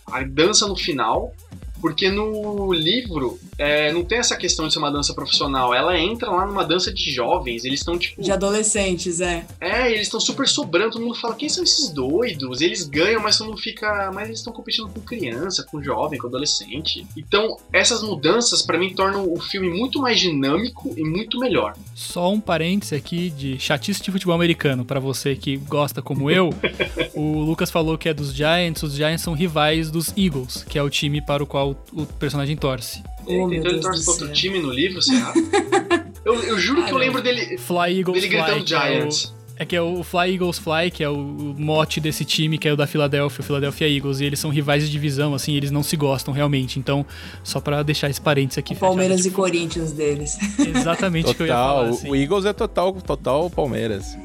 A 0.07 0.23
dança 0.23 0.67
no 0.67 0.77
final 0.77 1.35
porque 1.83 2.09
no 2.09 2.73
livro 2.73 3.41
é, 3.59 3.93
não 3.93 4.05
tem 4.05 4.19
essa 4.19 4.37
questão 4.37 4.67
de 4.67 4.73
ser 4.73 4.79
uma 4.79 4.91
dança 4.91 5.15
profissional. 5.15 5.75
Ela 5.75 5.99
entra 5.99 6.31
lá 6.31 6.47
numa 6.47 6.65
dança 6.65 6.93
de 6.93 7.11
jovens. 7.13 7.65
Eles 7.65 7.81
estão 7.81 7.99
tipo. 7.99 8.23
De 8.23 8.33
adolescentes, 8.33 9.21
é. 9.21 9.47
É, 9.61 9.91
eles 9.91 10.03
estão 10.03 10.21
super 10.21 10.49
sobrando. 10.49 10.93
Todo 10.93 11.03
mundo 11.03 11.15
fala: 11.15 11.35
quem 11.35 11.49
são 11.49 11.63
esses 11.63 11.91
doidos? 11.91 12.61
Eles 12.61 12.85
ganham, 12.85 13.23
mas 13.23 13.39
todo 13.39 13.49
mundo 13.49 13.61
fica. 13.61 14.11
Mas 14.13 14.29
eles 14.29 14.39
estão 14.39 14.53
competindo 14.53 14.89
com 14.89 15.01
criança, 15.01 15.65
com 15.71 15.83
jovem, 15.83 16.19
com 16.19 16.27
adolescente. 16.27 17.07
Então, 17.17 17.57
essas 17.73 18.03
mudanças, 18.03 18.63
para 18.63 18.79
mim, 18.79 18.95
tornam 18.95 19.33
o 19.33 19.41
filme 19.41 19.69
muito 19.69 20.01
mais 20.01 20.19
dinâmico 20.19 20.93
e 20.97 21.05
muito 21.05 21.39
melhor. 21.39 21.75
Só 21.95 22.33
um 22.33 22.41
parêntese 22.41 22.95
aqui 22.95 23.31
de 23.31 23.59
chatice 23.59 24.03
de 24.03 24.11
futebol 24.11 24.35
americano, 24.35 24.85
para 24.85 25.01
você 25.01 25.37
que 25.37 25.57
gosta 25.57 26.03
como 26.03 26.31
eu. 26.31 26.51
o 27.15 27.41
Lucas 27.41 27.71
falou 27.71 27.99
que 27.99 28.09
é 28.09 28.15
dos 28.15 28.33
Giants. 28.33 28.83
Os 28.83 28.95
Giants 28.95 29.23
são 29.23 29.35
rivais 29.35 29.91
dos 29.91 30.13
Eagles, 30.17 30.65
que 30.69 30.79
é 30.79 30.83
o 30.83 30.91
time 30.91 31.21
para 31.21 31.43
o 31.43 31.47
qual 31.47 31.77
o, 31.93 32.07
personagem 32.07 32.57
torce. 32.57 33.03
Oh, 33.27 33.53
então 33.53 33.71
ele 33.71 33.81
torce 33.81 34.05
para 34.05 34.13
outro 34.13 34.33
time 34.33 34.59
no 34.59 34.71
livro, 34.71 35.01
será? 35.03 35.33
eu, 36.25 36.35
eu 36.43 36.59
juro 36.59 36.85
que 36.85 36.93
eu 36.93 36.99
lembro 36.99 37.23
dele, 37.23 37.59
Fly 37.59 37.99
Eagles 38.01 38.21
dele 38.23 38.29
gritando 38.29 38.59
Fly, 38.59 38.67
Giants. 38.67 39.35
É, 39.59 39.65
que 39.65 39.77
é 39.77 39.83
o 39.83 40.03
Fly 40.03 40.33
Eagles 40.33 40.59
Fly, 40.59 40.91
que 40.91 41.05
é 41.05 41.09
o 41.09 41.17
mote 41.17 42.01
desse 42.01 42.25
time, 42.25 42.59
que 42.59 42.67
é 42.67 42.73
o 42.73 42.77
da 42.77 42.87
Philadelphia, 42.87 43.41
o 43.41 43.45
Philadelphia 43.45 43.89
Eagles, 43.89 44.19
e 44.21 44.25
eles 44.25 44.41
são 44.41 44.51
rivais 44.51 44.85
de 44.85 44.91
divisão, 44.91 45.35
assim, 45.35 45.55
eles 45.55 45.71
não 45.71 45.83
se 45.83 45.97
gostam 45.97 46.33
realmente. 46.35 46.79
Então, 46.79 47.05
só 47.45 47.61
para 47.61 47.83
deixar 47.83 48.11
esse 48.11 48.21
parênteses 48.21 48.59
aqui. 48.59 48.73
O 48.73 48.77
Palmeiras 48.77 49.19
fechado, 49.19 49.31
tipo, 49.31 49.47
e 49.47 49.51
Corinthians 49.51 49.93
deles. 49.93 50.39
Exatamente 50.59 51.31
o 51.31 51.35
que 51.35 51.43
eu 51.43 51.47
ia 51.47 51.53
falar. 51.53 51.89
Assim. 51.91 52.11
O 52.11 52.17
Eagles 52.17 52.45
é 52.45 52.53
total, 52.53 52.93
total 52.95 53.51
Palmeiras. 53.51 54.17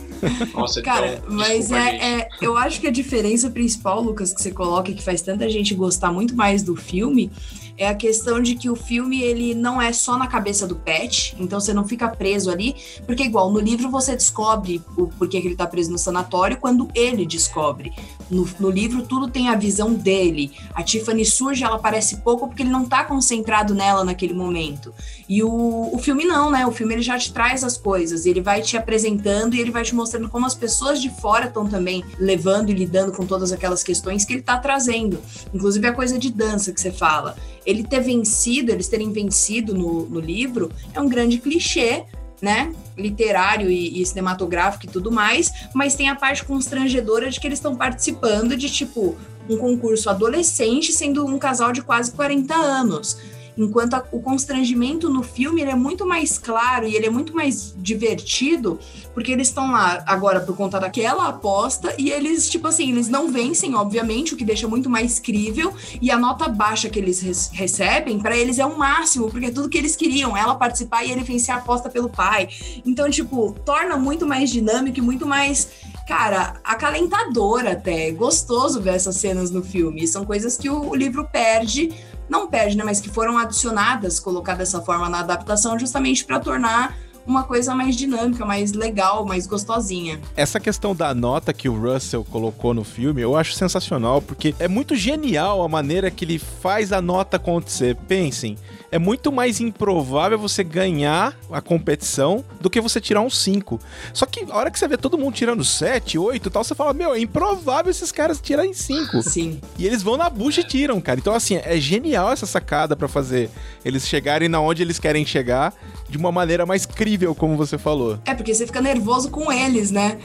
Nossa, 0.53 0.81
Cara, 0.81 1.21
então, 1.23 1.35
mas 1.35 1.67
desculpa, 1.67 1.83
é, 1.83 2.19
é- 2.21 2.27
Eu 2.41 2.57
acho 2.57 2.81
que 2.81 2.87
a 2.87 2.91
diferença 2.91 3.49
principal, 3.51 4.01
Lucas, 4.01 4.33
que 4.33 4.41
você 4.41 4.51
coloca 4.51 4.89
e 4.89 4.95
que 4.95 5.03
faz 5.03 5.21
tanta 5.21 5.47
gente 5.49 5.75
gostar 5.75 6.11
muito 6.11 6.35
mais 6.35 6.63
do 6.63 6.75
filme. 6.75 7.31
É 7.77 7.87
a 7.87 7.93
questão 7.93 8.41
de 8.41 8.55
que 8.55 8.69
o 8.69 8.75
filme 8.75 9.21
ele 9.21 9.53
não 9.53 9.79
é 9.79 9.93
só 9.93 10.17
na 10.17 10.25
cabeça 10.25 10.65
do 10.65 10.75
Pet, 10.75 11.35
então 11.39 11.59
você 11.59 11.73
não 11.73 11.87
fica 11.87 12.07
preso 12.09 12.49
ali, 12.49 12.75
porque 13.05 13.23
igual 13.23 13.51
no 13.51 13.59
livro 13.59 13.91
você 13.91 14.15
descobre 14.15 14.81
o 14.97 15.07
porquê 15.07 15.39
que 15.39 15.47
ele 15.47 15.55
tá 15.55 15.67
preso 15.67 15.91
no 15.91 15.97
sanatório 15.97 16.57
quando 16.57 16.89
ele 16.95 17.25
descobre. 17.25 17.93
No, 18.31 18.49
no 18.59 18.69
livro 18.69 19.03
tudo 19.03 19.29
tem 19.29 19.49
a 19.49 19.55
visão 19.55 19.93
dele. 19.93 20.51
A 20.73 20.81
Tiffany 20.83 21.23
surge, 21.23 21.63
ela 21.63 21.75
aparece 21.75 22.17
pouco 22.17 22.47
porque 22.47 22.63
ele 22.63 22.69
não 22.69 22.85
tá 22.85 23.05
concentrado 23.05 23.75
nela 23.75 24.03
naquele 24.03 24.33
momento. 24.33 24.93
E 25.29 25.43
o, 25.43 25.89
o 25.93 25.99
filme 25.99 26.25
não, 26.25 26.49
né? 26.49 26.65
O 26.65 26.71
filme 26.71 26.95
ele 26.95 27.03
já 27.03 27.17
te 27.17 27.31
traz 27.31 27.63
as 27.63 27.77
coisas, 27.77 28.25
ele 28.25 28.41
vai 28.41 28.61
te 28.61 28.75
apresentando 28.75 29.53
e 29.53 29.59
ele 29.59 29.71
vai 29.71 29.83
te 29.83 29.93
mostrando 29.93 30.29
como 30.29 30.45
as 30.45 30.55
pessoas 30.55 31.01
de 31.01 31.09
fora 31.09 31.45
estão 31.45 31.67
também 31.67 32.03
levando 32.17 32.69
e 32.69 32.73
lidando 32.73 33.11
com 33.11 33.25
todas 33.25 33.51
aquelas 33.51 33.83
questões 33.83 34.25
que 34.25 34.33
ele 34.33 34.41
tá 34.41 34.57
trazendo. 34.57 35.19
Inclusive 35.53 35.87
a 35.87 35.93
coisa 35.93 36.17
de 36.17 36.31
dança 36.31 36.73
que 36.73 36.81
você 36.81 36.91
fala. 36.91 37.35
Ele 37.67 37.83
ter 37.83 37.99
vencido, 37.99 38.71
eles 38.71 38.87
terem 38.87 39.11
vencido 39.11 39.75
no, 39.75 40.05
no 40.05 40.19
livro, 40.19 40.71
é 40.93 40.99
um 40.99 41.09
grande 41.09 41.37
clichê, 41.37 42.05
né? 42.41 42.73
Literário 42.97 43.69
e, 43.69 44.01
e 44.01 44.05
cinematográfico 44.05 44.85
e 44.85 44.89
tudo 44.89 45.11
mais, 45.11 45.51
mas 45.73 45.93
tem 45.93 46.09
a 46.09 46.15
parte 46.15 46.43
constrangedora 46.45 47.29
de 47.29 47.39
que 47.39 47.45
eles 47.45 47.59
estão 47.59 47.75
participando 47.75 48.55
de 48.55 48.69
tipo 48.69 49.17
um 49.49 49.57
concurso 49.57 50.09
adolescente, 50.09 50.91
sendo 50.91 51.25
um 51.25 51.37
casal 51.37 51.71
de 51.71 51.81
quase 51.81 52.11
40 52.11 52.55
anos. 52.55 53.17
Enquanto 53.57 53.95
a- 53.95 54.03
o 54.11 54.21
constrangimento 54.21 55.09
no 55.09 55.23
filme 55.23 55.61
é 55.63 55.75
muito 55.75 56.05
mais 56.05 56.37
claro 56.37 56.87
e 56.87 56.95
ele 56.95 57.07
é 57.07 57.09
muito 57.09 57.35
mais 57.35 57.73
divertido, 57.77 58.79
porque 59.13 59.31
eles 59.31 59.47
estão 59.47 59.71
lá 59.71 60.03
agora 60.05 60.39
por 60.39 60.55
conta 60.55 60.79
daquela 60.79 61.27
aposta 61.27 61.93
e 61.97 62.09
eles, 62.11 62.49
tipo 62.49 62.67
assim, 62.67 62.91
eles 62.91 63.07
não 63.07 63.31
vencem, 63.31 63.75
obviamente, 63.75 64.33
o 64.33 64.37
que 64.37 64.45
deixa 64.45 64.67
muito 64.67 64.89
mais 64.89 65.19
crível, 65.19 65.73
e 66.01 66.11
a 66.11 66.17
nota 66.17 66.47
baixa 66.47 66.89
que 66.89 66.99
eles 66.99 67.49
recebem, 67.51 68.19
para 68.19 68.37
eles 68.37 68.59
é 68.59 68.65
o 68.65 68.77
máximo, 68.77 69.29
porque 69.29 69.47
é 69.47 69.51
tudo 69.51 69.69
que 69.69 69.77
eles 69.77 69.95
queriam, 69.95 70.37
ela 70.37 70.55
participar 70.55 71.03
e 71.03 71.11
ele 71.11 71.23
vencer 71.23 71.53
a 71.53 71.57
aposta 71.57 71.89
pelo 71.89 72.09
pai. 72.09 72.47
Então, 72.85 73.09
tipo, 73.09 73.55
torna 73.65 73.97
muito 73.97 74.25
mais 74.25 74.49
dinâmico 74.49 74.99
e 74.99 75.01
muito 75.01 75.25
mais 75.25 75.67
cara, 76.07 76.53
acalentador 76.63 77.67
até. 77.67 78.11
Gostoso 78.11 78.81
ver 78.81 78.95
essas 78.95 79.17
cenas 79.17 79.51
no 79.51 79.61
filme. 79.61 80.07
São 80.07 80.23
coisas 80.23 80.55
que 80.55 80.69
o 80.69 80.95
livro 80.95 81.27
perde. 81.29 81.93
Não 82.29 82.47
perde, 82.47 82.77
né? 82.77 82.83
Mas 82.83 82.99
que 82.99 83.09
foram 83.09 83.37
adicionadas, 83.37 84.19
colocadas 84.19 84.71
dessa 84.71 84.83
forma 84.83 85.09
na 85.09 85.19
adaptação, 85.19 85.77
justamente 85.79 86.25
para 86.25 86.39
tornar 86.39 86.95
uma 87.27 87.43
coisa 87.43 87.75
mais 87.75 87.95
dinâmica, 87.95 88.45
mais 88.45 88.71
legal, 88.73 89.25
mais 89.25 89.45
gostosinha. 89.45 90.19
Essa 90.35 90.59
questão 90.59 90.95
da 90.95 91.13
nota 91.13 91.53
que 91.53 91.67
o 91.67 91.79
Russell 91.79 92.23
colocou 92.23 92.73
no 92.73 92.83
filme, 92.83 93.21
eu 93.21 93.35
acho 93.35 93.53
sensacional, 93.53 94.21
porque 94.21 94.55
é 94.59 94.67
muito 94.67 94.95
genial 94.95 95.61
a 95.61 95.67
maneira 95.67 96.09
que 96.09 96.25
ele 96.25 96.39
faz 96.39 96.91
a 96.91 97.01
nota 97.01 97.37
acontecer. 97.37 97.95
Pensem, 98.07 98.57
é 98.91 98.97
muito 98.97 99.31
mais 99.31 99.59
improvável 99.59 100.37
você 100.37 100.63
ganhar 100.63 101.37
a 101.51 101.61
competição 101.61 102.43
do 102.61 102.69
que 102.69 102.79
você 102.79 103.01
tirar 103.01 103.21
um 103.21 103.29
5. 103.29 103.79
Só 104.13 104.25
que 104.25 104.45
a 104.49 104.55
hora 104.55 104.71
que 104.71 104.79
você 104.79 104.87
vê 104.87 104.97
todo 104.97 105.17
mundo 105.17 105.33
tirando 105.33 105.63
7, 105.63 106.17
8 106.17 106.47
e 106.47 106.51
tal, 106.51 106.63
você 106.63 106.73
fala, 106.73 106.93
meu, 106.93 107.13
é 107.13 107.19
improvável 107.19 107.91
esses 107.91 108.11
caras 108.11 108.39
tirarem 108.39 108.73
5. 108.73 109.21
Sim. 109.23 109.59
E 109.77 109.85
eles 109.85 110.01
vão 110.01 110.17
na 110.17 110.29
bucha 110.29 110.61
e 110.61 110.63
tiram, 110.63 111.01
cara. 111.01 111.19
Então, 111.19 111.33
assim, 111.33 111.55
é 111.55 111.77
genial 111.77 112.31
essa 112.31 112.45
sacada 112.45 112.95
pra 112.95 113.07
fazer 113.07 113.49
eles 113.83 114.07
chegarem 114.07 114.47
na 114.47 114.59
onde 114.59 114.81
eles 114.81 114.99
querem 114.99 115.25
chegar 115.25 115.73
de 116.09 116.17
uma 116.17 116.31
maneira 116.31 116.65
mais 116.65 116.85
crível, 116.85 117.35
como 117.35 117.57
você 117.57 117.77
falou. 117.77 118.19
É 118.25 118.33
porque 118.33 118.53
você 118.53 118.65
fica 118.65 118.81
nervoso 118.81 119.29
com 119.29 119.51
eles, 119.51 119.91
né? 119.91 120.17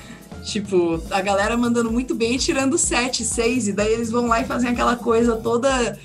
Tipo, 0.45 1.01
a 1.11 1.21
galera 1.21 1.57
mandando 1.57 1.91
muito 1.91 2.15
bem 2.15 2.35
e 2.35 2.39
tirando 2.39 2.77
7, 2.77 3.25
6, 3.25 3.69
e 3.69 3.73
daí 3.73 3.93
eles 3.93 4.11
vão 4.11 4.27
lá 4.27 4.41
e 4.41 4.45
fazem 4.45 4.71
aquela 4.71 4.97
coisa 4.97 5.37
toda 5.37 5.99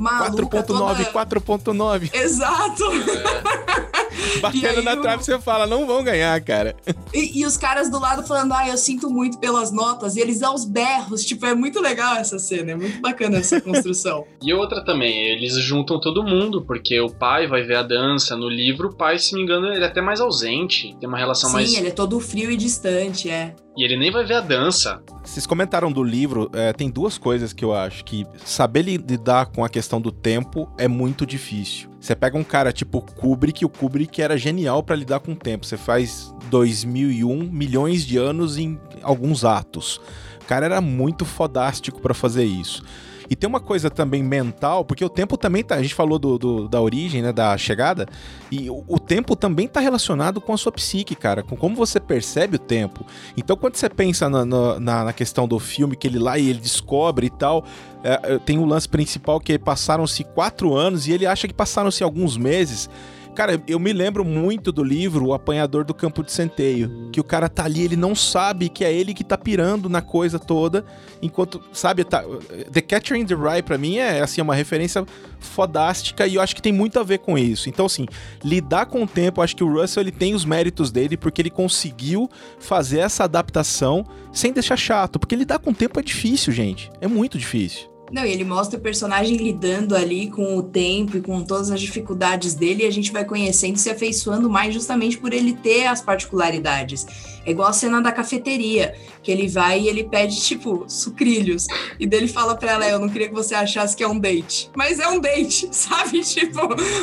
maluca. 0.00 0.62
4.9, 0.62 0.64
toda... 0.66 1.26
4.9. 1.26 2.14
Exato! 2.14 2.84
E 4.36 4.40
Batendo 4.40 4.82
na 4.82 4.96
trave, 4.96 5.24
você 5.24 5.38
fala, 5.38 5.66
não 5.66 5.86
vão 5.86 6.02
ganhar, 6.02 6.38
cara. 6.42 6.76
E, 7.12 7.40
e 7.40 7.46
os 7.46 7.56
caras 7.56 7.90
do 7.90 7.98
lado 7.98 8.22
falando, 8.22 8.52
ah, 8.52 8.68
eu 8.68 8.76
sinto 8.76 9.10
muito 9.10 9.36
pelas 9.38 9.72
notas, 9.72 10.14
e 10.14 10.20
eles 10.20 10.44
aos 10.44 10.64
berros, 10.64 11.24
tipo, 11.24 11.44
é 11.44 11.56
muito 11.56 11.80
legal 11.80 12.14
essa 12.14 12.38
cena, 12.38 12.70
é 12.70 12.74
muito 12.76 13.00
bacana 13.00 13.38
essa 13.38 13.58
construção. 13.62 14.24
E 14.40 14.54
outra 14.54 14.84
também, 14.84 15.20
eles 15.28 15.54
juntam 15.54 15.98
todo 15.98 16.22
mundo, 16.22 16.62
porque 16.62 17.00
o 17.00 17.10
pai 17.10 17.48
vai 17.48 17.64
ver 17.64 17.76
a 17.76 17.82
dança. 17.82 18.36
No 18.36 18.48
livro, 18.48 18.90
o 18.90 18.94
pai, 18.94 19.18
se 19.18 19.34
me 19.34 19.42
engano, 19.42 19.66
ele 19.72 19.82
é 19.82 19.88
até 19.88 20.00
mais 20.00 20.20
ausente, 20.20 20.96
tem 21.00 21.08
uma 21.08 21.18
relação 21.18 21.50
Sim, 21.50 21.56
mais. 21.56 21.74
ele 21.74 21.88
é 21.88 21.90
todo 21.90 22.20
frio 22.20 22.48
e 22.52 22.56
distante, 22.56 23.28
é. 23.28 23.56
E 23.76 23.84
ele 23.84 23.96
nem 23.96 24.10
vai 24.10 24.24
ver 24.24 24.34
a 24.34 24.40
dança. 24.40 25.00
Vocês 25.24 25.46
comentaram 25.46 25.92
do 25.92 26.02
livro, 26.02 26.50
é, 26.52 26.72
tem 26.72 26.90
duas 26.90 27.16
coisas 27.16 27.52
que 27.52 27.64
eu 27.64 27.72
acho 27.74 28.04
que 28.04 28.26
saber 28.44 28.82
li- 28.82 28.96
lidar 28.96 29.46
com 29.46 29.64
a 29.64 29.68
questão 29.68 30.00
do 30.00 30.10
tempo 30.10 30.68
é 30.76 30.88
muito 30.88 31.24
difícil. 31.24 31.88
Você 32.00 32.14
pega 32.16 32.36
um 32.36 32.42
cara 32.44 32.72
tipo 32.72 33.00
Kubrick, 33.00 33.64
o 33.64 33.68
Kubrick 33.68 34.20
era 34.20 34.36
genial 34.36 34.82
pra 34.82 34.96
lidar 34.96 35.20
com 35.20 35.32
o 35.32 35.36
tempo. 35.36 35.64
Você 35.66 35.76
faz 35.76 36.34
2001 36.50 37.44
milhões 37.50 38.04
de 38.04 38.16
anos 38.18 38.58
em 38.58 38.78
alguns 39.02 39.44
atos. 39.44 40.00
O 40.42 40.44
cara 40.46 40.66
era 40.66 40.80
muito 40.80 41.24
fodástico 41.24 42.00
pra 42.00 42.12
fazer 42.12 42.44
isso. 42.44 42.82
E 43.30 43.36
tem 43.36 43.48
uma 43.48 43.60
coisa 43.60 43.88
também 43.88 44.24
mental, 44.24 44.84
porque 44.84 45.04
o 45.04 45.08
tempo 45.08 45.36
também 45.36 45.62
tá. 45.62 45.76
A 45.76 45.82
gente 45.82 45.94
falou 45.94 46.18
do, 46.18 46.36
do- 46.36 46.68
da 46.68 46.80
origem, 46.80 47.22
né? 47.22 47.32
Da 47.32 47.56
chegada. 47.56 48.08
E 48.50 48.68
o, 48.68 48.82
o 48.88 48.98
tempo 48.98 49.36
também 49.36 49.68
tá 49.68 49.78
relacionado 49.78 50.40
com 50.40 50.52
a 50.52 50.56
sua 50.56 50.72
psique, 50.72 51.14
cara. 51.14 51.40
Com 51.44 51.56
como 51.56 51.76
você 51.76 52.00
percebe 52.00 52.56
o 52.56 52.58
tempo. 52.58 53.06
Então, 53.36 53.56
quando 53.56 53.76
você 53.76 53.88
pensa 53.88 54.28
na, 54.28 54.44
na, 54.44 54.80
na- 55.04 55.12
questão 55.12 55.46
do 55.46 55.60
filme, 55.60 55.94
que 55.94 56.08
ele 56.08 56.18
lá 56.18 56.38
e 56.38 56.48
ele 56.50 56.58
descobre 56.58 57.28
e 57.28 57.30
tal, 57.30 57.64
é, 58.02 58.34
é, 58.34 58.38
tem 58.38 58.58
o 58.58 58.64
lance 58.64 58.88
principal 58.88 59.38
que 59.38 59.56
passaram-se 59.58 60.24
quatro 60.24 60.74
anos 60.74 61.06
e 61.06 61.12
ele 61.12 61.24
acha 61.26 61.46
que 61.46 61.54
passaram-se 61.54 62.02
alguns 62.02 62.36
meses. 62.36 62.90
Cara, 63.34 63.62
eu 63.66 63.78
me 63.78 63.92
lembro 63.92 64.24
muito 64.24 64.72
do 64.72 64.82
livro 64.82 65.26
O 65.26 65.34
Apanhador 65.34 65.84
do 65.84 65.94
Campo 65.94 66.22
de 66.22 66.32
Centeio, 66.32 67.10
que 67.12 67.20
o 67.20 67.24
cara 67.24 67.48
tá 67.48 67.64
ali, 67.64 67.84
ele 67.84 67.96
não 67.96 68.14
sabe 68.14 68.68
que 68.68 68.84
é 68.84 68.92
ele 68.92 69.14
que 69.14 69.24
tá 69.24 69.38
pirando 69.38 69.88
na 69.88 70.02
coisa 70.02 70.38
toda, 70.38 70.84
enquanto, 71.22 71.62
sabe, 71.72 72.04
tá, 72.04 72.24
The 72.72 72.80
Catcher 72.80 73.16
in 73.16 73.24
the 73.24 73.34
Rye 73.34 73.62
pra 73.62 73.78
mim 73.78 73.96
é 73.96 74.20
assim 74.20 74.40
uma 74.40 74.54
referência 74.54 75.06
fodástica 75.38 76.26
e 76.26 76.34
eu 76.34 76.42
acho 76.42 76.54
que 76.54 76.62
tem 76.62 76.72
muito 76.72 76.98
a 76.98 77.02
ver 77.02 77.18
com 77.18 77.38
isso. 77.38 77.68
Então 77.68 77.86
assim, 77.86 78.06
lidar 78.44 78.86
com 78.86 79.02
o 79.02 79.06
tempo, 79.06 79.40
eu 79.40 79.44
acho 79.44 79.56
que 79.56 79.64
o 79.64 79.72
Russell 79.72 80.02
ele 80.02 80.12
tem 80.12 80.34
os 80.34 80.44
méritos 80.44 80.90
dele 80.90 81.16
porque 81.16 81.40
ele 81.40 81.50
conseguiu 81.50 82.28
fazer 82.58 82.98
essa 82.98 83.24
adaptação 83.24 84.04
sem 84.32 84.52
deixar 84.52 84.76
chato, 84.76 85.18
porque 85.18 85.36
lidar 85.36 85.58
com 85.58 85.70
o 85.70 85.74
tempo 85.74 85.98
é 85.98 86.02
difícil, 86.02 86.52
gente. 86.52 86.90
É 87.00 87.06
muito 87.06 87.38
difícil. 87.38 87.89
Não, 88.10 88.24
e 88.26 88.32
ele 88.32 88.44
mostra 88.44 88.78
o 88.78 88.82
personagem 88.82 89.36
lidando 89.36 89.94
ali 89.94 90.28
com 90.28 90.56
o 90.56 90.62
tempo 90.62 91.16
e 91.16 91.20
com 91.20 91.42
todas 91.44 91.70
as 91.70 91.80
dificuldades 91.80 92.54
dele, 92.54 92.82
e 92.82 92.86
a 92.86 92.90
gente 92.90 93.12
vai 93.12 93.24
conhecendo 93.24 93.76
e 93.76 93.78
se 93.78 93.88
afeiçoando 93.88 94.50
mais 94.50 94.74
justamente 94.74 95.16
por 95.16 95.32
ele 95.32 95.52
ter 95.52 95.86
as 95.86 96.02
particularidades. 96.02 97.06
É 97.44 97.50
igual 97.50 97.68
a 97.68 97.72
cena 97.72 98.00
da 98.00 98.12
cafeteria, 98.12 98.94
que 99.22 99.30
ele 99.30 99.48
vai 99.48 99.80
e 99.80 99.88
ele 99.88 100.04
pede, 100.04 100.40
tipo, 100.40 100.84
sucrilhos. 100.88 101.66
E 101.98 102.06
dele 102.06 102.28
fala 102.28 102.54
pra 102.54 102.72
ela, 102.72 102.88
eu 102.88 102.98
não 102.98 103.08
queria 103.08 103.28
que 103.28 103.34
você 103.34 103.54
achasse 103.54 103.96
que 103.96 104.02
é 104.02 104.08
um 104.08 104.18
date. 104.18 104.70
Mas 104.76 104.98
é 104.98 105.08
um 105.08 105.18
date, 105.18 105.68
sabe? 105.74 106.20
Tipo, 106.20 106.60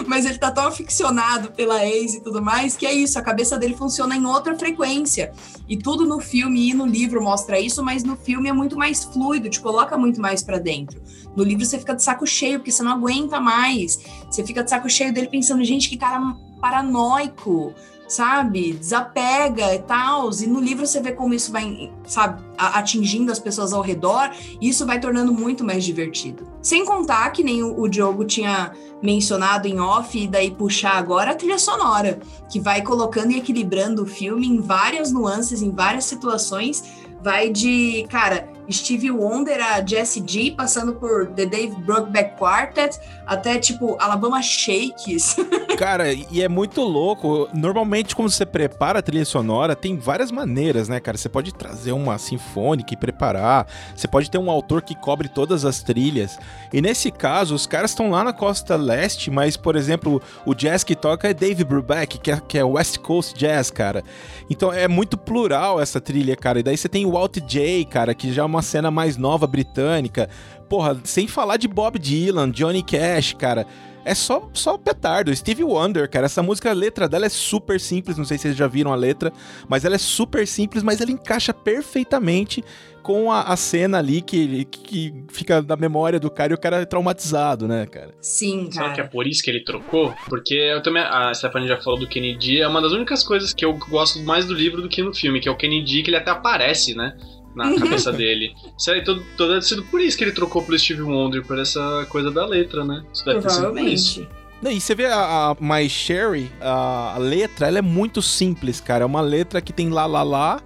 mas 0.07 0.25
ele 0.25 0.37
tá 0.37 0.51
tão 0.51 0.67
aficionado 0.67 1.51
pela 1.51 1.85
ex 1.85 2.15
e 2.15 2.21
tudo 2.21 2.41
mais, 2.41 2.75
que 2.75 2.85
é 2.85 2.93
isso, 2.93 3.17
a 3.17 3.21
cabeça 3.21 3.57
dele 3.57 3.75
funciona 3.75 4.15
em 4.15 4.25
outra 4.25 4.57
frequência. 4.57 5.31
E 5.67 5.77
tudo 5.77 6.05
no 6.05 6.19
filme 6.19 6.69
e 6.69 6.73
no 6.73 6.85
livro 6.85 7.21
mostra 7.21 7.59
isso, 7.59 7.83
mas 7.83 8.03
no 8.03 8.15
filme 8.15 8.49
é 8.49 8.53
muito 8.53 8.77
mais 8.77 9.03
fluido, 9.03 9.49
te 9.49 9.59
coloca 9.59 9.97
muito 9.97 10.21
mais 10.21 10.43
pra 10.43 10.57
dentro. 10.57 11.01
No 11.35 11.43
livro 11.43 11.65
você 11.65 11.77
fica 11.77 11.93
de 11.93 12.03
saco 12.03 12.25
cheio, 12.25 12.59
porque 12.59 12.71
você 12.71 12.81
não 12.81 12.93
aguenta 12.93 13.39
mais. 13.39 13.99
Você 14.29 14.43
fica 14.43 14.63
de 14.63 14.69
saco 14.69 14.89
cheio 14.89 15.13
dele 15.13 15.27
pensando, 15.27 15.63
gente, 15.63 15.89
que 15.89 15.97
cara 15.97 16.19
paranoico, 16.59 17.73
sabe? 18.07 18.73
Desapega 18.73 19.75
e 19.75 19.79
tal. 19.79 20.29
E 20.31 20.47
no 20.47 20.59
livro 20.59 20.85
você 20.85 21.01
vê 21.01 21.11
como 21.11 21.33
isso 21.33 21.51
vai, 21.51 21.91
sabe, 22.05 22.43
atingindo 22.57 23.31
as 23.31 23.39
pessoas 23.39 23.73
ao 23.73 23.81
redor, 23.81 24.31
e 24.61 24.69
isso 24.69 24.85
vai 24.85 24.99
tornando 24.99 25.33
muito 25.33 25.63
mais 25.63 25.83
divertido. 25.83 26.47
Sem 26.61 26.85
contar 26.85 27.29
que 27.31 27.43
nem 27.43 27.63
o, 27.63 27.79
o 27.79 27.87
Diogo 27.87 28.25
tinha 28.25 28.71
mencionado 29.01 29.67
em 29.67 29.79
off, 29.79 30.17
e 30.17 30.27
daí 30.27 30.51
puxar 30.51 30.97
agora 30.97 31.31
a 31.31 31.35
trilha 31.35 31.59
sonora, 31.59 32.19
que 32.49 32.59
vai 32.59 32.81
colocando 32.81 33.31
e 33.31 33.37
equilibrando 33.37 34.03
o 34.03 34.07
filme 34.07 34.47
em 34.47 34.59
várias 34.59 35.11
nuances, 35.11 35.61
em 35.61 35.71
várias 35.71 36.05
situações. 36.05 36.83
Vai 37.21 37.49
de, 37.49 38.05
cara, 38.09 38.56
Stevie 38.71 39.11
Wonder 39.11 39.59
a 39.61 39.85
Jessie 39.85 40.23
G, 40.25 40.51
passando 40.51 40.93
por 40.93 41.27
The 41.27 41.45
Dave 41.45 41.75
Brubeck 41.81 42.37
Quartet, 42.37 42.99
até 43.25 43.59
tipo 43.59 43.95
Alabama 43.99 44.41
Shakes. 44.41 45.35
Cara, 45.77 46.11
e 46.11 46.41
é 46.41 46.49
muito 46.49 46.81
louco. 46.81 47.47
Normalmente, 47.53 48.15
quando 48.15 48.31
você 48.31 48.45
prepara 48.45 48.99
a 48.99 49.01
trilha 49.01 49.25
sonora, 49.25 49.75
tem 49.75 49.95
várias 49.95 50.31
maneiras, 50.31 50.89
né, 50.89 50.99
cara? 50.99 51.17
Você 51.17 51.29
pode 51.29 51.53
trazer 51.53 51.91
uma 51.91 52.17
sinfônica 52.17 52.93
e 52.95 52.97
preparar. 52.97 53.67
Você 53.95 54.07
pode 54.07 54.31
ter 54.31 54.39
um 54.39 54.49
autor 54.49 54.81
que 54.81 54.95
cobre 54.95 55.29
todas 55.29 55.65
as 55.65 55.83
trilhas. 55.83 56.39
E 56.73 56.81
nesse 56.81 57.11
caso, 57.11 57.53
os 57.53 57.67
caras 57.67 57.91
estão 57.91 58.09
lá 58.09 58.23
na 58.23 58.33
costa 58.33 58.75
leste, 58.75 59.29
mas, 59.29 59.55
por 59.55 59.75
exemplo, 59.75 60.19
o 60.47 60.55
jazz 60.55 60.83
que 60.83 60.95
toca 60.95 61.29
é 61.29 61.33
Dave 61.33 61.63
Brubeck, 61.63 62.17
que 62.17 62.31
é, 62.31 62.41
que 62.47 62.57
é 62.57 62.63
West 62.63 62.97
Coast 62.97 63.37
Jazz, 63.37 63.69
cara. 63.69 64.03
Então 64.49 64.73
é 64.73 64.87
muito 64.87 65.15
plural 65.15 65.79
essa 65.79 66.01
trilha, 66.01 66.35
cara. 66.35 66.59
E 66.59 66.63
daí 66.63 66.75
você 66.77 66.89
tem 66.89 67.05
o 67.05 67.11
Walt 67.11 67.37
J, 67.45 67.85
cara, 67.85 68.15
que 68.15 68.33
já 68.33 68.41
é 68.41 68.45
uma 68.45 68.56
cena 68.61 68.91
mais 68.91 69.17
nova 69.17 69.47
britânica. 69.47 70.29
Porra, 70.69 70.99
sem 71.03 71.27
falar 71.27 71.57
de 71.57 71.67
Bob 71.67 71.97
Dylan, 71.97 72.51
Johnny 72.51 72.83
Cash, 72.83 73.33
cara 73.33 73.65
é 74.07 74.15
só, 74.15 74.49
só 74.53 74.77
petardo. 74.77 75.35
Steve 75.35 75.65
Wonder, 75.65 76.09
cara, 76.09 76.27
essa 76.27 76.41
música, 76.41 76.69
a 76.69 76.73
letra 76.73 77.09
dela 77.09 77.25
é 77.25 77.29
super 77.29 77.77
simples, 77.77 78.17
não 78.17 78.23
sei 78.23 78.37
se 78.37 78.43
vocês 78.43 78.55
já 78.55 78.65
viram 78.65 78.93
a 78.93 78.95
letra, 78.95 79.33
mas 79.67 79.83
ela 79.83 79.95
é 79.95 79.97
super 79.97 80.47
simples, 80.47 80.81
mas 80.81 81.01
ela 81.01 81.11
encaixa 81.11 81.53
perfeitamente 81.53 82.63
com 83.03 83.29
a, 83.29 83.41
a 83.41 83.57
cena 83.57 83.97
ali 83.97 84.21
que, 84.21 84.63
que 84.63 85.13
fica 85.27 85.61
na 85.61 85.75
memória 85.75 86.21
do 86.21 86.31
cara 86.31 86.53
e 86.53 86.55
o 86.55 86.57
cara 86.57 86.77
é 86.77 86.85
traumatizado, 86.85 87.67
né, 87.67 87.85
cara? 87.85 88.13
Sim, 88.21 88.69
Será 88.71 88.85
cara. 88.85 88.95
que 88.95 89.01
é 89.01 89.03
por 89.03 89.27
isso 89.27 89.43
que 89.43 89.49
ele 89.49 89.65
trocou? 89.65 90.13
Porque 90.29 90.53
eu 90.53 90.81
também. 90.81 91.03
A 91.03 91.33
Stephanie 91.33 91.67
já 91.67 91.77
falou 91.77 91.99
do 91.99 92.07
Kennedy, 92.07 92.61
é 92.61 92.67
uma 92.67 92.81
das 92.81 92.93
únicas 92.93 93.23
coisas 93.23 93.53
que 93.53 93.65
eu 93.65 93.73
gosto 93.73 94.19
mais 94.23 94.45
do 94.45 94.53
livro 94.53 94.81
do 94.81 94.87
que 94.87 95.01
no 95.01 95.13
filme, 95.13 95.41
que 95.41 95.49
é 95.49 95.51
o 95.51 95.57
Kennedy, 95.57 96.03
que 96.03 96.09
ele 96.09 96.17
até 96.17 96.31
aparece, 96.31 96.95
né? 96.95 97.17
Na 97.57 97.75
cabeça 97.79 98.11
dele. 98.11 98.53
Sério, 98.77 99.03
todo, 99.03 99.23
todo 99.35 99.49
deve 99.49 99.61
ter 99.61 99.67
sido 99.67 99.83
por 99.83 99.99
isso 99.99 100.17
que 100.17 100.23
ele 100.23 100.31
trocou 100.31 100.61
pro 100.61 100.77
Steve 100.77 101.01
Wonder, 101.01 101.43
por 101.43 101.57
essa 101.59 102.05
coisa 102.09 102.29
da 102.31 102.45
letra, 102.45 102.85
né? 102.85 103.03
Isso 103.13 103.25
deve 103.25 103.41
ter 103.41 103.49
sido 103.49 103.69
por 103.69 103.79
isso. 103.79 104.27
Não, 104.61 104.71
E 104.71 104.79
você 104.81 104.95
vê 104.95 105.05
a, 105.05 105.51
a 105.51 105.55
My 105.59 105.87
Sherry, 105.89 106.51
a, 106.61 107.13
a 107.15 107.17
letra, 107.17 107.67
ela 107.67 107.79
é 107.79 107.81
muito 107.81 108.21
simples, 108.21 108.79
cara. 108.79 109.03
É 109.03 109.05
uma 109.05 109.21
letra 109.21 109.61
que 109.61 109.71
tem 109.71 109.89
lá, 109.89 110.05
lá, 110.05 110.23
lá, 110.23 110.61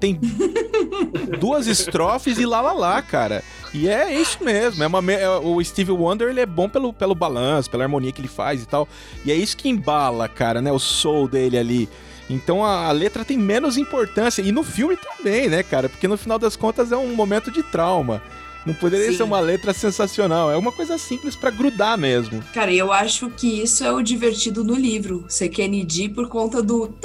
tem 0.00 0.18
duas 1.40 1.66
estrofes 1.66 2.38
e 2.38 2.46
lá, 2.46 2.60
lá, 2.60 2.72
lá, 2.72 3.02
cara. 3.02 3.42
E 3.72 3.88
é 3.88 4.18
isso 4.20 4.42
mesmo. 4.42 4.82
É 4.82 4.86
uma, 4.86 5.12
é- 5.12 5.28
o 5.38 5.62
Steve 5.62 5.90
Wonder, 5.92 6.28
ele 6.28 6.40
é 6.40 6.46
bom 6.46 6.68
pelo, 6.68 6.92
pelo 6.92 7.14
balanço, 7.14 7.70
pela 7.70 7.84
harmonia 7.84 8.12
que 8.12 8.20
ele 8.20 8.28
faz 8.28 8.62
e 8.62 8.66
tal. 8.66 8.88
E 9.24 9.32
é 9.32 9.34
isso 9.34 9.56
que 9.56 9.68
embala, 9.68 10.28
cara, 10.28 10.62
né? 10.62 10.70
O 10.72 10.78
soul 10.78 11.28
dele 11.28 11.58
ali. 11.58 11.88
Então 12.28 12.64
a, 12.64 12.86
a 12.86 12.92
letra 12.92 13.24
tem 13.24 13.38
menos 13.38 13.76
importância. 13.76 14.42
E 14.42 14.52
no 14.52 14.62
filme 14.62 14.96
também, 14.96 15.48
né, 15.48 15.62
cara? 15.62 15.88
Porque 15.88 16.08
no 16.08 16.16
final 16.16 16.38
das 16.38 16.56
contas 16.56 16.92
é 16.92 16.96
um 16.96 17.14
momento 17.14 17.50
de 17.50 17.62
trauma. 17.62 18.22
Não 18.64 18.72
poderia 18.72 19.10
Sim. 19.10 19.18
ser 19.18 19.22
uma 19.24 19.40
letra 19.40 19.74
sensacional. 19.74 20.50
É 20.50 20.56
uma 20.56 20.72
coisa 20.72 20.96
simples 20.96 21.36
pra 21.36 21.50
grudar 21.50 21.98
mesmo. 21.98 22.42
Cara, 22.54 22.72
eu 22.72 22.90
acho 22.92 23.28
que 23.30 23.62
isso 23.62 23.84
é 23.84 23.92
o 23.92 24.02
divertido 24.02 24.64
no 24.64 24.74
livro, 24.74 25.24
ser 25.28 25.50
Kennedy 25.50 26.08
por 26.08 26.28
conta 26.28 26.62
do. 26.62 26.88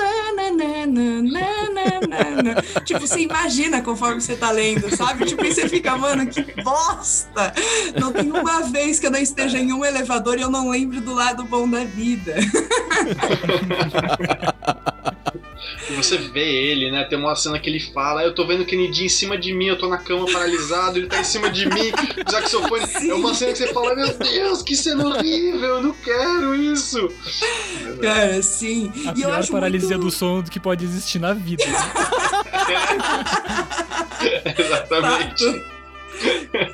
tipo, 2.86 3.02
você 3.02 3.22
imagina 3.22 3.82
conforme 3.82 4.22
você 4.22 4.36
tá 4.36 4.52
lendo, 4.52 4.96
sabe? 4.96 5.26
Tipo, 5.26 5.44
e 5.46 5.54
você 5.54 5.68
fica, 5.68 5.98
mano, 5.98 6.28
que 6.28 6.44
bosta! 6.64 7.54
Não 8.00 8.12
tem 8.12 8.32
uma 8.32 8.62
vez 8.62 9.00
que 9.00 9.08
eu 9.08 9.12
não 9.12 9.20
esteja 9.20 9.58
em 9.58 9.74
um 9.74 9.84
elevador 9.84 10.38
e 10.38 10.42
eu 10.42 10.50
não 10.50 10.70
lembro 10.70 11.02
do 11.02 11.14
lado 11.14 11.44
bom 11.44 11.70
da 11.70 11.84
vida. 11.84 12.36
E 15.90 15.94
você 15.94 16.18
vê 16.18 16.46
ele, 16.46 16.92
né? 16.92 17.04
Tem 17.04 17.18
uma 17.18 17.36
cena 17.36 17.60
que 17.60 17.70
ele 17.70 17.80
fala: 17.80 18.24
Eu 18.24 18.34
tô 18.34 18.46
vendo 18.46 18.62
o 18.62 18.66
Kennedy 18.66 19.06
em 19.06 19.10
cima 19.10 19.38
de 19.38 19.54
mim, 19.54 19.68
eu 19.68 19.78
tô 19.78 19.88
na 19.88 19.98
cama 19.98 20.26
paralisado, 20.32 20.98
ele 20.98 21.08
tá 21.08 21.20
em 21.20 21.24
cima 21.24 21.50
de 21.50 21.68
mim, 21.68 21.92
o 22.26 22.32
saxofone. 22.32 22.80
É 23.10 23.14
uma 23.14 23.34
cena 23.34 23.52
que 23.52 23.58
você 23.58 23.74
fala: 23.74 23.96
Meu 23.96 24.14
Deus, 24.18 24.62
que 24.62 24.76
cena 24.76 25.08
horrível, 25.08 25.70
eu 25.70 25.82
não 25.82 25.94
quero 25.94 26.56
isso. 26.56 27.10
Cara, 28.02 28.42
sim. 28.42 28.92
A 28.96 29.00
e 29.00 29.08
eu 29.08 29.14
pior 29.14 29.40
acho 29.40 29.52
paralisia 29.52 29.98
muito... 29.98 30.06
do 30.06 30.12
som 30.12 30.44
que 30.44 30.60
pode 30.60 30.86
existir 30.86 31.20
na 31.20 31.34
vida. 31.34 31.64
né? 31.66 31.74
Exatamente. 34.58 35.79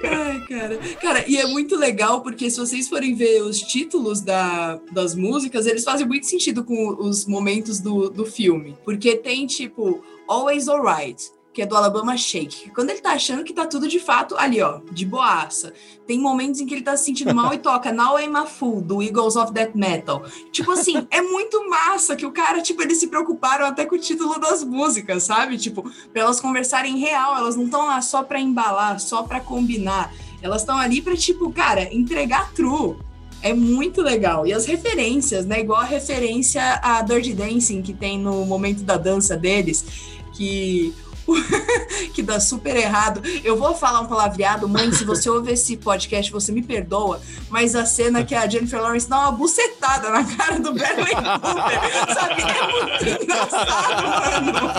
Ai, 0.03 0.39
cara. 0.47 0.79
Cara, 1.01 1.25
e 1.27 1.37
é 1.37 1.45
muito 1.45 1.75
legal 1.75 2.21
porque 2.21 2.49
se 2.49 2.59
vocês 2.59 2.87
forem 2.87 3.13
ver 3.15 3.41
os 3.41 3.59
títulos 3.59 4.21
da, 4.21 4.79
das 4.91 5.15
músicas, 5.15 5.65
eles 5.65 5.83
fazem 5.83 6.07
muito 6.07 6.25
sentido 6.25 6.63
com 6.63 6.89
os 6.99 7.25
momentos 7.25 7.79
do, 7.79 8.09
do 8.09 8.25
filme. 8.25 8.77
Porque 8.83 9.15
tem, 9.15 9.45
tipo, 9.45 10.03
Always 10.27 10.67
Alright, 10.67 11.31
que 11.55 11.61
é 11.61 11.65
do 11.65 11.75
Alabama 11.75 12.17
Shake. 12.17 12.69
Quando 12.71 12.89
ele 12.89 12.99
tá 12.99 13.13
achando 13.13 13.41
que 13.41 13.53
tá 13.53 13.65
tudo 13.65 13.87
de 13.87 13.97
fato 13.97 14.35
ali, 14.37 14.61
ó, 14.61 14.81
de 14.91 15.05
boaça. 15.05 15.71
Tem 16.05 16.19
momentos 16.19 16.59
em 16.59 16.65
que 16.65 16.73
ele 16.73 16.83
tá 16.83 16.97
se 16.97 17.05
sentindo 17.05 17.33
mal 17.33 17.53
e 17.53 17.57
toca 17.57 17.93
Now 17.93 18.19
I'm 18.19 18.35
a 18.35 18.45
Fool, 18.45 18.81
do 18.81 19.01
Eagles 19.01 19.37
of 19.37 19.53
Death 19.53 19.73
Metal. 19.73 20.21
Tipo 20.51 20.73
assim, 20.73 21.07
é 21.09 21.21
muito 21.21 21.67
massa 21.69 22.13
que 22.13 22.25
o 22.25 22.31
cara, 22.31 22.61
tipo, 22.61 22.81
eles 22.81 22.97
se 22.97 23.07
preocuparam 23.07 23.65
até 23.65 23.85
com 23.85 23.95
o 23.95 23.97
título 23.97 24.37
das 24.37 24.65
músicas, 24.65 25.23
sabe? 25.23 25.57
Tipo, 25.57 25.89
pra 26.11 26.23
elas 26.23 26.41
conversarem 26.41 26.97
real, 26.97 27.37
elas 27.37 27.55
não 27.55 27.63
estão 27.63 27.85
lá 27.85 28.01
só 28.01 28.21
pra 28.21 28.37
embalar, 28.37 28.99
só 28.99 29.23
pra 29.23 29.39
combinar. 29.39 30.13
Elas 30.41 30.61
estão 30.61 30.77
ali 30.77 31.01
pra, 31.01 31.15
tipo, 31.15 31.53
cara, 31.53 31.83
entregar 31.95 32.51
true. 32.51 32.97
É 33.41 33.53
muito 33.53 34.01
legal. 34.01 34.45
E 34.45 34.51
as 34.51 34.65
referências, 34.65 35.45
né? 35.45 35.61
Igual 35.61 35.79
a 35.79 35.85
referência 35.85 36.81
a 36.83 37.01
Dirty 37.01 37.33
Dancing 37.33 37.81
que 37.81 37.93
tem 37.93 38.19
no 38.19 38.45
momento 38.45 38.83
da 38.83 38.97
dança 38.97 39.37
deles, 39.37 39.85
que 40.33 40.93
que 42.13 42.21
dá 42.21 42.39
super 42.39 42.75
errado. 42.75 43.21
Eu 43.43 43.57
vou 43.57 43.73
falar 43.75 44.01
um 44.01 44.07
palavreado, 44.07 44.67
mãe, 44.67 44.91
se 44.91 45.03
você 45.03 45.29
ouve 45.29 45.51
esse 45.51 45.77
podcast, 45.77 46.31
você 46.31 46.51
me 46.51 46.61
perdoa, 46.61 47.21
mas 47.49 47.75
a 47.75 47.85
cena 47.85 48.23
que 48.23 48.35
a 48.35 48.47
Jennifer 48.47 48.81
Lawrence 48.81 49.09
dá 49.09 49.19
uma 49.19 49.31
bucetada 49.31 50.09
na 50.09 50.23
cara 50.23 50.59
do 50.59 50.73
Bradley 50.73 51.15
Cooper, 51.15 52.13
sabe? 52.13 52.41
É 52.41 53.09
muito 53.09 53.23
engraçado, 53.23 54.03
mano. 54.43 54.71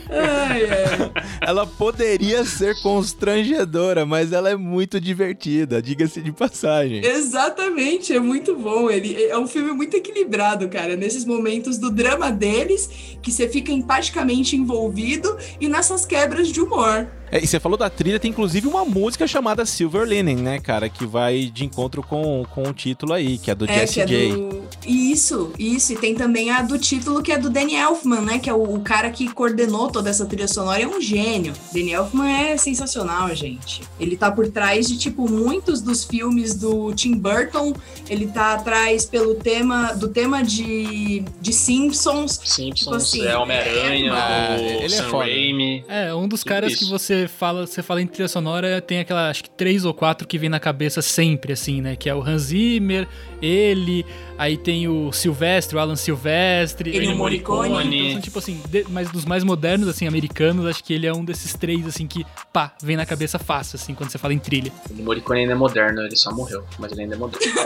Ai, 0.16 0.62
ai. 0.64 1.12
ela 1.46 1.66
poderia 1.66 2.44
ser 2.44 2.74
constrangedora, 2.82 4.06
mas 4.06 4.32
ela 4.32 4.50
é 4.50 4.56
muito 4.56 5.00
divertida, 5.00 5.80
diga-se 5.82 6.20
de 6.20 6.32
passagem. 6.32 7.04
Exatamente, 7.04 8.12
é 8.12 8.20
muito 8.20 8.54
bom. 8.56 8.90
Ele 8.90 9.24
é 9.24 9.38
um 9.38 9.46
filme 9.46 9.72
muito 9.72 9.96
equilibrado, 9.96 10.68
cara. 10.68 10.96
Nesses 10.96 11.24
momentos 11.24 11.78
do 11.78 11.90
drama 11.90 12.30
deles, 12.30 12.88
que 13.22 13.30
você 13.30 13.48
fica 13.48 13.72
empaticamente 13.72 14.56
envolvido, 14.56 15.36
e 15.60 15.68
nessas 15.68 16.04
quebras 16.06 16.48
de 16.48 16.60
humor. 16.60 17.08
É, 17.30 17.42
e 17.42 17.46
você 17.46 17.58
falou 17.58 17.76
da 17.76 17.90
trilha, 17.90 18.20
tem 18.20 18.30
inclusive 18.30 18.66
uma 18.68 18.84
música 18.84 19.26
chamada 19.26 19.66
Silver 19.66 20.04
Lining, 20.06 20.36
né, 20.36 20.58
cara? 20.60 20.88
Que 20.88 21.06
vai 21.06 21.50
de 21.52 21.64
encontro 21.64 22.02
com, 22.02 22.44
com 22.54 22.62
o 22.62 22.72
título 22.72 23.12
aí, 23.12 23.38
que 23.38 23.50
é 23.50 23.54
do 23.54 23.68
É, 23.68 23.80
Jesse 23.80 24.00
é 24.00 24.06
J. 24.06 24.32
do... 24.32 24.62
Isso, 24.86 25.52
isso. 25.58 25.92
E 25.92 25.96
tem 25.96 26.14
também 26.14 26.50
a 26.50 26.62
do 26.62 26.78
título, 26.78 27.22
que 27.22 27.32
é 27.32 27.38
do 27.38 27.50
Danny 27.50 27.74
Elfman, 27.74 28.20
né? 28.20 28.38
Que 28.38 28.48
é 28.48 28.54
o, 28.54 28.76
o 28.76 28.80
cara 28.80 29.10
que 29.10 29.28
coordenou 29.32 29.90
toda 29.90 30.10
essa 30.10 30.24
trilha 30.26 30.48
sonora. 30.48 30.82
É 30.82 30.86
um 30.86 31.00
gênio. 31.00 31.52
Danny 31.72 31.92
Elfman 31.92 32.30
é 32.30 32.56
sensacional, 32.56 33.34
gente. 33.34 33.82
Ele 33.98 34.16
tá 34.16 34.30
por 34.30 34.48
trás 34.48 34.86
de, 34.86 34.96
tipo, 34.98 35.28
muitos 35.30 35.80
dos 35.80 36.04
filmes 36.04 36.54
do 36.54 36.92
Tim 36.94 37.14
Burton. 37.16 37.72
Ele 38.08 38.26
tá 38.26 38.54
atrás 38.54 39.04
pelo 39.04 39.34
tema, 39.34 39.92
do 39.94 40.08
tema 40.08 40.42
de, 40.42 41.24
de 41.40 41.52
Simpsons. 41.52 42.40
Simpsons, 42.44 42.78
Tipo 42.78 42.94
assim, 42.94 43.26
é 43.26 43.36
Homem-Aranha, 43.36 44.12
é, 44.14 44.84
ele 44.84 44.84
é 44.84 44.88
Sam 44.88 45.08
foda. 45.10 45.24
Raimi. 45.24 45.84
É, 45.88 46.14
um 46.14 46.28
dos 46.28 46.44
caras 46.44 46.72
isso. 46.72 46.84
que 46.84 46.90
você 46.90 47.15
fala, 47.28 47.66
você 47.66 47.82
fala 47.82 48.00
em 48.02 48.06
trilha 48.06 48.28
sonora, 48.28 48.80
tem 48.80 48.98
aquela, 49.00 49.28
acho 49.30 49.42
que 49.44 49.50
três 49.50 49.84
ou 49.84 49.92
quatro 49.94 50.26
que 50.26 50.38
vem 50.38 50.48
na 50.48 50.58
cabeça 50.60 51.00
sempre, 51.02 51.52
assim, 51.52 51.80
né? 51.80 51.96
Que 51.96 52.08
é 52.08 52.14
o 52.14 52.22
Hans 52.22 52.42
Zimmer, 52.42 53.06
ele, 53.42 54.04
aí 54.38 54.56
tem 54.56 54.86
o 54.88 55.10
Silvestre, 55.12 55.76
o 55.76 55.80
Alan 55.80 55.96
Silvestre, 55.96 56.94
Ele 56.94 57.08
o 57.08 57.16
Morricone. 57.16 57.96
Então, 57.98 58.12
são 58.12 58.20
tipo 58.20 58.38
assim, 58.38 58.60
de- 58.68 58.84
mas 58.88 59.10
dos 59.10 59.24
mais 59.24 59.42
modernos, 59.44 59.88
assim, 59.88 60.06
americanos, 60.06 60.66
acho 60.66 60.82
que 60.84 60.92
ele 60.94 61.06
é 61.06 61.12
um 61.12 61.24
desses 61.24 61.52
três, 61.54 61.86
assim, 61.86 62.06
que, 62.06 62.24
pá, 62.52 62.72
vem 62.82 62.96
na 62.96 63.06
cabeça 63.06 63.38
fácil, 63.38 63.76
assim, 63.76 63.94
quando 63.94 64.10
você 64.10 64.18
fala 64.18 64.34
em 64.34 64.38
trilha. 64.38 64.72
O 64.90 65.02
Morricone 65.02 65.40
ainda 65.40 65.52
é 65.52 65.56
moderno, 65.56 66.02
ele 66.02 66.16
só 66.16 66.32
morreu, 66.32 66.64
mas 66.78 66.92
ele 66.92 67.02
ainda 67.02 67.14
é 67.14 67.18
moderno. 67.18 67.46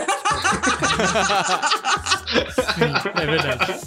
Sim, 2.73 2.93
é 3.21 3.25
verdade. 3.25 3.79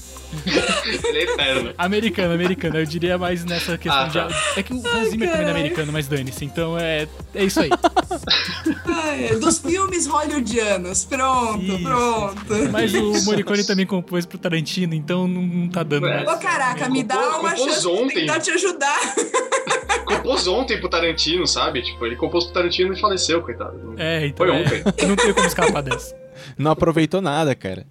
É 0.46 1.22
eterno. 1.22 1.72
Americano, 1.78 2.34
americano, 2.34 2.78
eu 2.78 2.84
diria 2.86 3.16
mais 3.18 3.44
nessa 3.44 3.76
questão 3.78 4.02
Ah, 4.02 4.10
tá. 4.10 4.26
de. 4.26 4.60
É 4.60 4.62
que 4.62 4.72
o 4.72 4.76
Hans 4.76 5.10
Zimmer 5.10 5.30
também 5.30 5.46
é 5.46 5.50
americano, 5.50 5.92
mas 5.92 6.06
dane-se, 6.08 6.44
então 6.44 6.78
é, 6.78 7.06
é 7.34 7.44
isso 7.44 7.60
aí. 7.60 7.70
Ai, 8.86 9.26
é 9.30 9.34
dos 9.36 9.58
filmes 9.58 10.06
hollywoodianos. 10.06 11.04
Pronto, 11.04 11.62
Isso. 11.62 11.82
pronto. 11.82 12.44
Mas 12.72 12.94
o 12.94 13.24
Morricone 13.24 13.64
também 13.64 13.86
compôs 13.86 14.24
pro 14.26 14.38
Tarantino, 14.38 14.94
então 14.94 15.26
não, 15.28 15.42
não 15.42 15.68
tá 15.68 15.82
dando 15.82 16.06
É. 16.06 16.22
Ô, 16.22 16.36
caraca, 16.38 16.88
me 16.88 17.02
dá 17.02 17.14
Compôs- 17.16 17.38
uma 17.40 17.50
compôs 17.50 17.68
chance 17.70 17.80
de 17.80 17.88
ontem. 17.88 18.14
tentar 18.20 18.40
te 18.40 18.50
ajudar. 18.50 18.98
Compôs 20.04 20.46
ontem 20.46 20.78
pro 20.78 20.88
Tarantino, 20.88 21.46
sabe? 21.46 21.82
Tipo, 21.82 22.04
ele 22.06 22.16
compôs 22.16 22.44
pro 22.44 22.52
Tarantino 22.54 22.92
e 22.92 23.00
faleceu, 23.00 23.40
coitado. 23.42 23.94
É, 23.96 24.26
então 24.26 24.46
Foi 24.46 24.54
é, 24.56 24.60
ontem. 24.60 24.82
não 25.08 25.16
tenho 25.16 25.34
como 25.34 25.46
escapar 25.46 25.82
dessa. 25.82 26.14
Não 26.58 26.70
aproveitou 26.70 27.20
nada, 27.20 27.54
cara. 27.54 27.86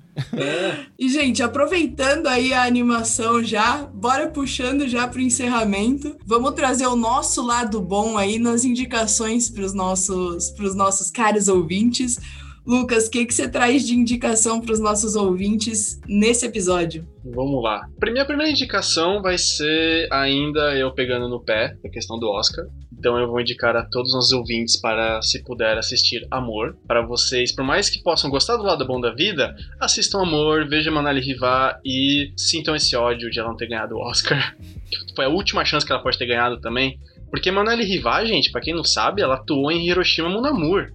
E, 0.98 1.10
gente, 1.10 1.42
aproveitando 1.42 2.28
aí 2.28 2.54
a 2.54 2.64
animação 2.64 3.44
já, 3.44 3.78
bora 3.94 4.28
puxando 4.28 4.88
já 4.88 5.08
para 5.08 5.20
o 5.20 5.24
encerramento. 5.24 6.16
Vamos 6.26 6.52
trazer 6.54 6.86
o 6.88 6.96
nosso 6.96 7.42
lado 7.42 7.82
bom 7.82 8.18
aí 8.18 8.38
nas 8.38 8.64
indicações 8.64 9.50
para 9.50 9.64
os 9.64 9.74
nossos, 9.74 10.54
nossos 10.76 11.10
caros 11.10 11.48
ouvintes. 11.48 12.20
Lucas, 12.66 13.08
o 13.08 13.12
que, 13.12 13.26
que 13.26 13.34
você 13.34 13.50
traz 13.50 13.86
de 13.86 13.94
indicação 13.94 14.62
para 14.62 14.72
os 14.72 14.80
nossos 14.80 15.16
ouvintes 15.16 16.00
nesse 16.08 16.46
episódio? 16.46 17.06
Vamos 17.24 17.62
lá. 17.62 17.86
Minha 18.02 18.26
primeira 18.26 18.52
indicação 18.52 19.22
vai 19.22 19.38
ser 19.38 20.08
ainda 20.12 20.74
eu 20.78 20.94
pegando 20.94 21.28
no 21.28 21.44
pé 21.44 21.76
a 21.86 21.90
questão 21.90 22.18
do 22.18 22.30
Oscar. 22.30 22.66
Então 22.98 23.20
eu 23.20 23.28
vou 23.28 23.42
indicar 23.42 23.76
a 23.76 23.84
todos 23.84 24.14
os 24.14 24.32
ouvintes 24.32 24.80
para, 24.80 25.22
se 25.22 25.44
puder, 25.44 25.78
assistir 25.78 26.26
Amor. 26.32 26.78
Para 26.88 27.02
vocês, 27.06 27.54
por 27.54 27.66
mais 27.66 27.90
que 27.90 28.02
possam 28.02 28.30
gostar 28.30 28.56
do 28.56 28.64
lado 28.64 28.88
bom 28.88 29.02
da 29.02 29.14
vida, 29.14 29.54
assistam 29.82 30.22
Amor, 30.22 30.66
vejam 30.70 30.94
Manali 30.94 31.20
Rivar 31.20 31.82
e 31.84 32.32
sintam 32.38 32.74
esse 32.78 32.96
ódio 32.96 33.30
de 33.30 33.40
ela 33.40 33.50
não 33.50 33.58
ter 33.58 33.68
ganhado 33.68 33.96
o 33.96 34.00
Oscar. 34.00 34.56
Foi 35.18 35.26
a 35.26 35.30
última 35.30 35.66
chance 35.66 35.86
que 35.86 35.92
ela 35.92 36.02
pode 36.02 36.18
ter 36.18 36.28
ganhado 36.28 36.62
também. 36.62 36.98
Porque 37.30 37.52
Manali 37.52 37.84
Rivar, 37.84 38.26
gente, 38.26 38.52
para 38.54 38.62
quem 38.62 38.74
não 38.74 38.86
sabe, 38.86 39.22
ela 39.22 39.36
atuou 39.36 39.70
em 39.70 39.86
Hiroshima 39.86 40.30
Mon 40.30 40.46
Amour. 40.46 40.94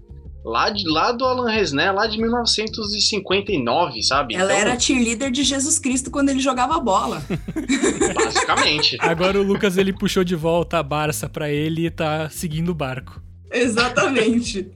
Lá, 0.49 0.71
de, 0.71 0.89
lá 0.89 1.13
do 1.13 1.27
Alan 1.27 1.51
Resné, 1.51 1.93
lá 1.93 2.07
de 2.07 2.19
1959, 2.19 4.03
sabe? 4.03 4.35
Ela 4.35 4.51
então... 4.51 4.57
era 4.57 4.81
cheerleader 4.81 5.31
de 5.31 5.45
Jesus 5.45 5.79
Cristo 5.79 6.11
quando 6.11 6.31
ele 6.31 6.41
jogava 6.41 6.81
bola. 6.81 7.23
Basicamente. 8.17 8.97
Agora 8.99 9.39
o 9.39 9.43
Lucas 9.43 9.77
ele 9.77 9.93
puxou 9.93 10.25
de 10.25 10.35
volta 10.35 10.79
a 10.79 10.83
Barça 10.83 11.29
para 11.29 11.51
ele 11.51 11.85
e 11.85 11.91
tá 11.91 12.31
seguindo 12.31 12.71
o 12.71 12.75
barco. 12.75 13.21
Exatamente. 13.53 14.67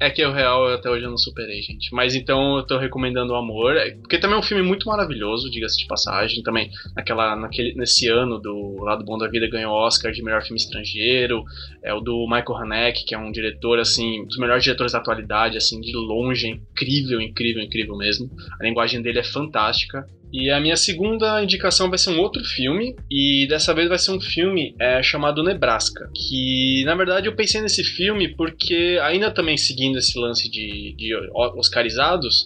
É 0.00 0.10
que 0.10 0.24
o 0.24 0.32
real 0.32 0.72
até 0.72 0.90
hoje 0.90 1.04
eu 1.04 1.10
não 1.10 1.18
superei, 1.18 1.60
gente. 1.62 1.94
Mas 1.94 2.14
então 2.14 2.56
eu 2.56 2.66
tô 2.66 2.78
recomendando 2.78 3.32
o 3.32 3.36
Amor, 3.36 3.76
é, 3.76 3.92
porque 3.92 4.18
também 4.18 4.36
é 4.36 4.38
um 4.38 4.42
filme 4.42 4.62
muito 4.62 4.86
maravilhoso, 4.86 5.50
diga-se 5.50 5.78
de 5.78 5.86
passagem. 5.86 6.42
Também 6.42 6.70
naquela, 6.94 7.36
naquele, 7.36 7.74
nesse 7.74 8.08
ano 8.08 8.38
do 8.38 8.82
Lado 8.82 9.04
Bom 9.04 9.18
da 9.18 9.28
Vida 9.28 9.48
ganhou 9.48 9.72
o 9.72 9.86
Oscar 9.86 10.12
de 10.12 10.22
melhor 10.22 10.42
filme 10.42 10.58
estrangeiro. 10.58 11.44
É 11.82 11.92
o 11.92 12.00
do 12.00 12.26
Michael 12.26 12.56
Haneke, 12.56 13.04
que 13.04 13.14
é 13.14 13.18
um 13.18 13.32
diretor 13.32 13.78
assim, 13.78 14.22
um 14.22 14.26
dos 14.26 14.38
melhores 14.38 14.62
diretores 14.62 14.92
da 14.92 14.98
atualidade, 14.98 15.56
assim, 15.56 15.80
de 15.80 15.92
longe, 15.94 16.48
incrível, 16.48 17.20
incrível, 17.20 17.62
incrível 17.62 17.96
mesmo. 17.96 18.30
A 18.60 18.64
linguagem 18.64 19.02
dele 19.02 19.18
é 19.18 19.24
fantástica. 19.24 20.06
E 20.34 20.50
a 20.50 20.58
minha 20.58 20.76
segunda 20.76 21.40
indicação 21.44 21.88
vai 21.88 21.96
ser 21.96 22.10
um 22.10 22.18
outro 22.18 22.42
filme, 22.44 22.96
e 23.08 23.46
dessa 23.48 23.72
vez 23.72 23.88
vai 23.88 23.98
ser 23.98 24.10
um 24.10 24.20
filme 24.20 24.74
é, 24.80 25.00
chamado 25.00 25.44
Nebraska. 25.44 26.10
Que 26.12 26.82
na 26.84 26.96
verdade 26.96 27.28
eu 27.28 27.36
pensei 27.36 27.60
nesse 27.60 27.84
filme 27.84 28.34
porque, 28.34 28.98
ainda 29.00 29.30
também 29.30 29.56
seguindo 29.56 29.96
esse 29.96 30.18
lance 30.18 30.50
de, 30.50 30.92
de 30.96 31.14
Oscarizados, 31.56 32.44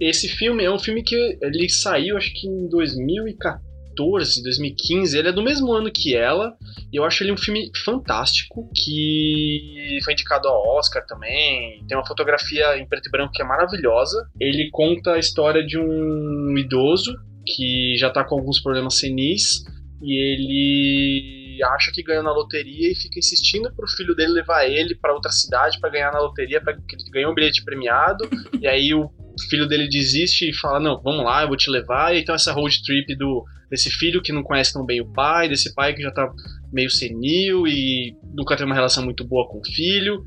esse 0.00 0.28
filme 0.28 0.64
é 0.64 0.70
um 0.70 0.78
filme 0.78 1.02
que 1.02 1.36
ele 1.42 1.68
saiu 1.68 2.16
acho 2.16 2.32
que 2.32 2.48
em 2.48 2.70
2014. 2.70 3.65
2014, 3.96 4.42
2015. 4.42 5.18
Ele 5.18 5.28
é 5.28 5.32
do 5.32 5.42
mesmo 5.42 5.72
ano 5.72 5.90
que 5.90 6.14
ela. 6.14 6.56
E 6.92 6.96
eu 6.96 7.04
acho 7.04 7.24
ele 7.24 7.32
um 7.32 7.36
filme 7.36 7.70
fantástico. 7.84 8.70
Que 8.74 9.98
foi 10.04 10.12
indicado 10.12 10.48
ao 10.48 10.76
Oscar 10.76 11.04
também. 11.06 11.84
Tem 11.88 11.96
uma 11.96 12.06
fotografia 12.06 12.76
em 12.78 12.86
preto 12.86 13.08
e 13.08 13.10
branco 13.10 13.32
que 13.32 13.42
é 13.42 13.44
maravilhosa. 13.44 14.28
Ele 14.40 14.68
conta 14.70 15.12
a 15.12 15.18
história 15.18 15.64
de 15.64 15.78
um 15.78 16.54
idoso 16.56 17.16
que 17.44 17.96
já 17.98 18.10
tá 18.10 18.24
com 18.24 18.36
alguns 18.36 18.60
problemas 18.60 18.98
senis. 18.98 19.64
E 20.02 20.12
ele 20.12 21.62
acha 21.64 21.90
que 21.90 22.02
ganhou 22.02 22.22
na 22.22 22.32
loteria 22.32 22.92
e 22.92 22.94
fica 22.94 23.18
insistindo 23.18 23.72
pro 23.74 23.88
filho 23.88 24.14
dele 24.14 24.32
levar 24.32 24.66
ele 24.66 24.94
para 24.94 25.14
outra 25.14 25.32
cidade 25.32 25.80
para 25.80 25.88
ganhar 25.88 26.12
na 26.12 26.20
loteria, 26.20 26.60
para 26.60 26.74
que 26.74 26.96
ele 26.96 27.10
ganhou 27.10 27.32
um 27.32 27.34
bilhete 27.34 27.64
premiado. 27.64 28.28
e 28.60 28.66
aí 28.66 28.92
o 28.92 29.10
filho 29.48 29.66
dele 29.66 29.88
desiste 29.88 30.48
e 30.48 30.54
fala: 30.54 30.80
Não, 30.80 31.00
vamos 31.02 31.24
lá, 31.24 31.42
eu 31.42 31.48
vou 31.48 31.56
te 31.56 31.70
levar. 31.70 32.14
E 32.14 32.20
então 32.20 32.34
essa 32.34 32.52
road 32.52 32.82
trip 32.82 33.14
do, 33.16 33.44
desse 33.70 33.90
filho 33.90 34.22
que 34.22 34.32
não 34.32 34.42
conhece 34.42 34.72
tão 34.72 34.84
bem 34.84 35.00
o 35.00 35.12
pai, 35.12 35.48
desse 35.48 35.74
pai 35.74 35.94
que 35.94 36.02
já 36.02 36.10
tá 36.10 36.30
meio 36.72 36.90
senil 36.90 37.66
e 37.66 38.14
nunca 38.34 38.56
tem 38.56 38.66
uma 38.66 38.74
relação 38.74 39.04
muito 39.04 39.24
boa 39.24 39.48
com 39.48 39.58
o 39.58 39.64
filho. 39.64 40.22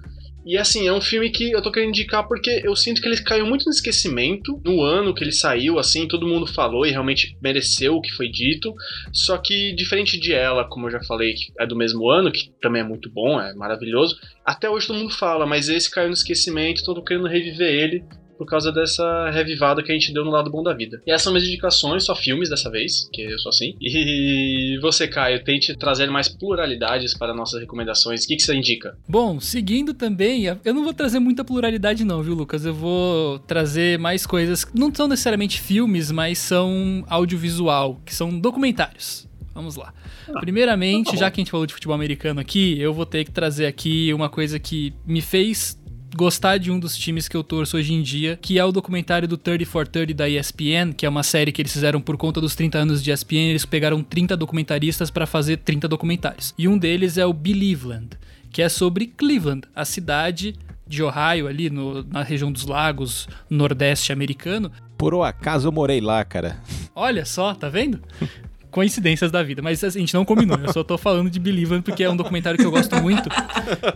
E 0.45 0.57
assim, 0.57 0.88
é 0.88 0.93
um 0.93 1.01
filme 1.01 1.30
que 1.30 1.51
eu 1.51 1.62
tô 1.62 1.72
querendo 1.72 1.89
indicar 1.89 2.28
porque 2.28 2.62
eu 2.64 2.76
sinto 2.76 3.01
que 3.01 3.07
ele 3.07 3.22
caiu 3.22 3.45
muito 3.45 3.66
no 3.66 3.72
esquecimento 3.72 4.60
no 4.66 4.82
ano 4.82 5.14
que 5.14 5.24
ele 5.24 5.32
saiu, 5.32 5.78
assim, 5.78 6.07
todo 6.07 6.28
mundo 6.28 6.47
falou 6.47 6.86
e 6.86 6.91
realmente 6.91 7.38
mereceu 7.41 7.95
o 7.95 8.01
que 8.01 8.12
foi 8.12 8.30
dito. 8.30 8.74
Só 9.14 9.38
que, 9.38 9.74
diferente 9.76 10.20
de 10.20 10.34
ela, 10.34 10.68
como 10.68 10.88
eu 10.88 10.91
já 10.91 11.03
falei, 11.03 11.34
que 11.34 11.51
é 11.60 11.68
do 11.68 11.76
mesmo 11.76 12.10
ano, 12.10 12.32
que 12.32 12.51
também 12.62 12.82
é 12.82 12.86
muito 12.86 13.12
bom, 13.12 13.39
é 13.39 13.53
maravilhoso, 13.53 14.18
até 14.45 14.70
hoje 14.70 14.88
todo 14.88 14.97
mundo 14.97 15.14
fala, 15.14 15.45
mas 15.45 15.70
esse 15.70 15.91
caiu 15.91 16.07
no 16.07 16.14
esquecimento, 16.14 16.82
então 16.82 16.93
eu 16.93 16.99
tô 16.99 17.05
querendo 17.05 17.28
reviver 17.28 17.70
ele 17.70 18.03
por 18.39 18.45
causa 18.45 18.71
dessa 18.71 19.29
revivada 19.31 19.83
que 19.83 19.91
a 19.91 19.93
gente 19.93 20.13
deu 20.13 20.23
no 20.23 20.31
lado 20.31 20.49
bom 20.49 20.63
da 20.63 20.73
vida. 20.73 21.01
E 21.05 21.11
essas 21.11 21.23
são 21.23 21.33
minhas 21.33 21.45
indicações, 21.45 22.05
só 22.05 22.15
filmes 22.15 22.49
dessa 22.49 22.71
vez, 22.71 23.09
que 23.11 23.21
eu 23.21 23.37
sou 23.37 23.49
assim. 23.49 23.75
E 23.81 24.79
você, 24.81 25.09
Caio, 25.09 25.43
tente 25.43 25.75
trazer 25.75 26.09
mais 26.09 26.29
pluralidades 26.29 27.13
para 27.13 27.33
nossas 27.33 27.59
recomendações. 27.59 28.23
O 28.23 28.27
que, 28.29 28.37
que 28.37 28.43
você 28.43 28.55
indica? 28.55 28.97
Bom, 29.07 29.41
seguindo 29.41 29.93
também, 29.93 30.45
eu 30.63 30.73
não 30.73 30.85
vou 30.85 30.93
trazer 30.93 31.19
muita 31.19 31.43
pluralidade 31.43 32.05
não, 32.05 32.23
viu, 32.23 32.33
Lucas? 32.33 32.65
Eu 32.65 32.73
vou 32.73 33.39
trazer 33.39 33.99
mais 33.99 34.25
coisas, 34.25 34.65
não 34.73 34.93
são 34.95 35.09
necessariamente 35.09 35.59
filmes, 35.59 36.09
mas 36.09 36.37
são 36.37 37.03
audiovisual, 37.09 37.99
que 38.05 38.15
são 38.15 38.39
documentários. 38.39 39.27
Vamos 39.53 39.75
lá. 39.75 39.93
Ah, 40.29 40.39
Primeiramente, 40.39 41.11
tá 41.11 41.17
já 41.17 41.31
que 41.31 41.39
a 41.39 41.41
gente 41.41 41.51
falou 41.51 41.65
de 41.65 41.73
futebol 41.73 41.95
americano 41.95 42.39
aqui, 42.39 42.79
eu 42.79 42.93
vou 42.93 43.05
ter 43.05 43.25
que 43.25 43.31
trazer 43.31 43.65
aqui 43.65 44.13
uma 44.13 44.29
coisa 44.29 44.59
que 44.59 44.93
me 45.05 45.21
fez 45.21 45.77
gostar 46.16 46.57
de 46.57 46.72
um 46.72 46.80
dos 46.80 46.97
times 46.97 47.28
que 47.28 47.36
eu 47.36 47.43
torço 47.43 47.78
hoje 47.78 47.93
em 47.93 48.01
dia, 48.01 48.38
que 48.41 48.57
é 48.57 48.66
o 48.66 48.72
documentário 48.72 49.28
do 49.28 49.38
30 49.38 49.66
for 49.66 49.88
30 49.88 50.14
da 50.14 50.30
ESPN, 50.30 50.93
que 50.95 51.05
é 51.05 51.10
uma 51.10 51.24
série 51.24 51.51
que 51.51 51.62
eles 51.62 51.72
fizeram 51.72 52.01
por 52.01 52.18
conta 52.18 52.41
dos 52.41 52.55
30 52.55 52.78
anos 52.78 53.03
de 53.03 53.12
ESPN, 53.12 53.49
eles 53.49 53.66
pegaram 53.66 54.03
30 54.03 54.36
documentaristas 54.36 55.10
para 55.12 55.26
fazer 55.26 55.57
30 55.57 55.88
documentários. 55.88 56.53
E 56.57 56.68
um 56.68 56.78
deles 56.78 57.18
é 57.18 57.26
o 57.26 57.34
Believeland, 57.34 58.10
que 58.51 58.62
é 58.62 58.70
sobre 58.70 59.07
Cleveland, 59.07 59.68
a 59.76 59.86
cidade 59.86 60.55
de 60.88 61.03
Ohio, 61.03 61.47
ali 61.47 61.70
no, 61.70 62.03
na 62.03 62.24
região 62.24 62.51
dos 62.51 62.66
lagos, 62.66 63.28
nordeste 63.49 64.12
americano. 64.12 64.72
Por 64.97 65.14
um 65.14 65.24
acaso 65.24 65.68
eu 65.68 65.72
morei 65.72 66.01
lá, 66.01 66.26
cara. 66.26 66.57
Olha 66.95 67.26
só, 67.26 67.53
tá 67.53 67.70
vendo? 67.70 68.01
coincidências 68.72 69.32
da 69.32 69.41
vida. 69.43 69.61
Mas 69.61 69.84
assim, 69.84 69.99
a 69.99 70.01
gente 70.01 70.13
não 70.13 70.26
combinou. 70.26 70.57
Eu 70.57 70.72
só 70.72 70.84
tô 70.84 70.97
falando 70.97 71.30
de 71.30 71.39
Believer 71.39 71.82
porque 71.82 72.03
é 72.03 72.09
um 72.09 72.15
documentário 72.15 72.57
que 72.57 72.65
eu 72.65 72.72
gosto 72.72 72.95
muito. 73.01 73.30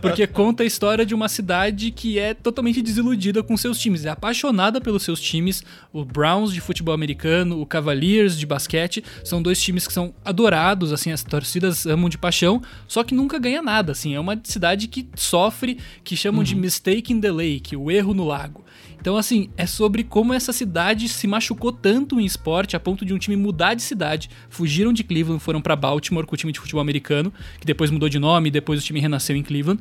Porque 0.00 0.26
conta 0.26 0.62
a 0.62 0.66
história 0.66 1.04
de 1.04 1.14
uma 1.14 1.28
cidade 1.28 1.90
que 1.90 2.18
é 2.18 2.34
totalmente 2.34 2.82
desiludida 2.82 3.42
com 3.42 3.56
seus 3.56 3.78
times. 3.78 4.04
É 4.04 4.10
apaixonada 4.10 4.80
pelos 4.80 5.02
seus 5.02 5.20
times. 5.20 5.62
O 5.92 6.04
Browns 6.04 6.52
de 6.52 6.60
futebol 6.60 6.94
americano, 6.94 7.60
o 7.60 7.66
Cavaliers 7.66 8.38
de 8.38 8.46
basquete. 8.46 9.04
São 9.24 9.42
dois 9.42 9.60
times 9.60 9.86
que 9.86 9.92
são 9.92 10.14
adorados, 10.24 10.92
assim, 10.92 11.12
as 11.12 11.22
torcidas 11.22 11.86
amam 11.86 12.08
de 12.08 12.18
paixão. 12.18 12.62
Só 12.88 13.02
que 13.04 13.14
nunca 13.14 13.38
ganha 13.38 13.62
nada, 13.62 13.92
assim. 13.92 14.14
É 14.14 14.20
uma 14.20 14.40
cidade 14.44 14.88
que 14.88 15.08
sofre, 15.14 15.78
que 16.02 16.16
chamam 16.16 16.38
uhum. 16.38 16.44
de 16.44 16.54
mistake 16.54 17.12
in 17.12 17.20
the 17.20 17.30
lake, 17.30 17.76
o 17.76 17.90
erro 17.90 18.14
no 18.14 18.24
lago. 18.24 18.64
Então, 19.04 19.18
assim, 19.18 19.50
é 19.54 19.66
sobre 19.66 20.02
como 20.02 20.32
essa 20.32 20.50
cidade 20.50 21.10
se 21.10 21.26
machucou 21.26 21.70
tanto 21.70 22.18
em 22.18 22.24
esporte 22.24 22.74
a 22.74 22.80
ponto 22.80 23.04
de 23.04 23.12
um 23.12 23.18
time 23.18 23.36
mudar 23.36 23.74
de 23.74 23.82
cidade. 23.82 24.30
Fugiram 24.64 24.94
de 24.94 25.04
Cleveland, 25.04 25.42
foram 25.42 25.60
para 25.60 25.76
Baltimore 25.76 26.24
com 26.24 26.34
o 26.34 26.38
time 26.38 26.50
de 26.50 26.58
futebol 26.58 26.80
americano, 26.80 27.30
que 27.60 27.66
depois 27.66 27.90
mudou 27.90 28.08
de 28.08 28.18
nome, 28.18 28.50
depois 28.50 28.80
o 28.80 28.82
time 28.82 28.98
renasceu 28.98 29.36
em 29.36 29.42
Cleveland. 29.42 29.78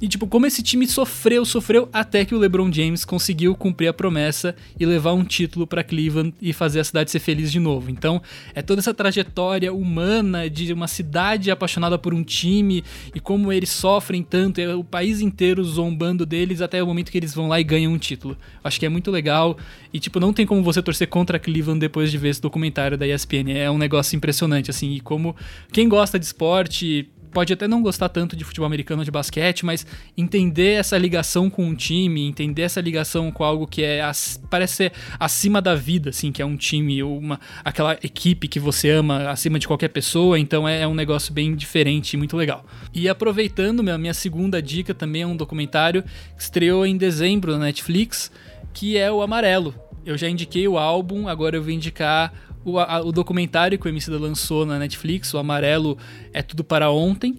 E, 0.00 0.06
tipo, 0.08 0.26
como 0.26 0.44
esse 0.44 0.62
time 0.62 0.86
sofreu, 0.86 1.42
sofreu, 1.44 1.88
até 1.90 2.22
que 2.24 2.34
o 2.34 2.38
LeBron 2.38 2.70
James 2.70 3.02
conseguiu 3.02 3.54
cumprir 3.54 3.88
a 3.88 3.94
promessa 3.94 4.54
e 4.78 4.84
levar 4.84 5.14
um 5.14 5.24
título 5.24 5.66
para 5.66 5.82
Cleveland 5.82 6.34
e 6.40 6.52
fazer 6.52 6.80
a 6.80 6.84
cidade 6.84 7.10
ser 7.10 7.18
feliz 7.18 7.50
de 7.50 7.58
novo. 7.58 7.90
Então, 7.90 8.20
é 8.54 8.60
toda 8.60 8.80
essa 8.80 8.92
trajetória 8.92 9.72
humana 9.72 10.50
de 10.50 10.70
uma 10.70 10.86
cidade 10.86 11.50
apaixonada 11.50 11.98
por 11.98 12.12
um 12.12 12.22
time 12.22 12.84
e 13.14 13.20
como 13.20 13.50
eles 13.50 13.70
sofrem 13.70 14.22
tanto, 14.22 14.60
é 14.60 14.74
o 14.74 14.84
país 14.84 15.22
inteiro 15.22 15.64
zombando 15.64 16.26
deles 16.26 16.60
até 16.60 16.82
o 16.82 16.86
momento 16.86 17.10
que 17.10 17.16
eles 17.16 17.34
vão 17.34 17.48
lá 17.48 17.58
e 17.58 17.64
ganham 17.64 17.92
um 17.92 17.98
título. 17.98 18.36
Acho 18.62 18.78
que 18.78 18.84
é 18.84 18.90
muito 18.90 19.10
legal 19.10 19.56
e, 19.94 19.98
tipo, 19.98 20.20
não 20.20 20.32
tem 20.32 20.44
como 20.44 20.62
você 20.62 20.82
torcer 20.82 21.08
contra 21.08 21.38
Cleveland 21.38 21.80
depois 21.80 22.10
de 22.10 22.18
ver 22.18 22.28
esse 22.28 22.42
documentário 22.42 22.98
da 22.98 23.06
ESPN. 23.06 23.52
É 23.54 23.70
um 23.70 23.78
negócio 23.78 24.14
impressionante, 24.14 24.70
assim, 24.70 24.92
e 24.92 25.00
como 25.00 25.34
quem 25.72 25.88
gosta 25.88 26.18
de 26.18 26.26
esporte 26.26 27.08
pode 27.36 27.52
até 27.52 27.68
não 27.68 27.82
gostar 27.82 28.08
tanto 28.08 28.34
de 28.34 28.44
futebol 28.44 28.64
americano 28.66 29.02
ou 29.02 29.04
de 29.04 29.10
basquete, 29.10 29.66
mas 29.66 29.86
entender 30.16 30.70
essa 30.70 30.96
ligação 30.96 31.50
com 31.50 31.66
um 31.66 31.74
time, 31.74 32.26
entender 32.26 32.62
essa 32.62 32.80
ligação 32.80 33.30
com 33.30 33.44
algo 33.44 33.66
que 33.66 33.82
é 33.82 34.00
parece 34.48 34.76
ser 34.76 34.92
acima 35.20 35.60
da 35.60 35.74
vida, 35.74 36.08
assim, 36.08 36.32
que 36.32 36.40
é 36.40 36.46
um 36.46 36.56
time, 36.56 37.02
uma 37.02 37.38
aquela 37.62 37.92
equipe 38.02 38.48
que 38.48 38.58
você 38.58 38.88
ama 38.88 39.28
acima 39.28 39.58
de 39.58 39.66
qualquer 39.66 39.88
pessoa, 39.88 40.38
então 40.38 40.66
é, 40.66 40.80
é 40.80 40.88
um 40.88 40.94
negócio 40.94 41.30
bem 41.30 41.54
diferente 41.54 42.14
e 42.14 42.16
muito 42.16 42.38
legal. 42.38 42.64
E 42.94 43.06
aproveitando, 43.06 43.82
minha, 43.82 43.98
minha 43.98 44.14
segunda 44.14 44.62
dica 44.62 44.94
também 44.94 45.20
é 45.20 45.26
um 45.26 45.36
documentário 45.36 46.04
que 46.34 46.42
estreou 46.42 46.86
em 46.86 46.96
dezembro 46.96 47.52
na 47.52 47.66
Netflix, 47.66 48.32
que 48.72 48.96
é 48.96 49.12
o 49.12 49.20
Amarelo. 49.20 49.74
Eu 50.06 50.16
já 50.16 50.26
indiquei 50.26 50.66
o 50.66 50.78
álbum, 50.78 51.28
agora 51.28 51.56
eu 51.56 51.62
vou 51.62 51.70
indicar 51.70 52.32
o, 52.66 52.80
a, 52.80 53.00
o 53.00 53.12
documentário 53.12 53.78
que 53.78 53.86
o 53.86 53.88
Emicida 53.88 54.18
lançou 54.18 54.66
na 54.66 54.76
Netflix, 54.76 55.32
o 55.32 55.38
Amarelo 55.38 55.96
é 56.32 56.42
Tudo 56.42 56.64
Para 56.64 56.90
Ontem, 56.90 57.38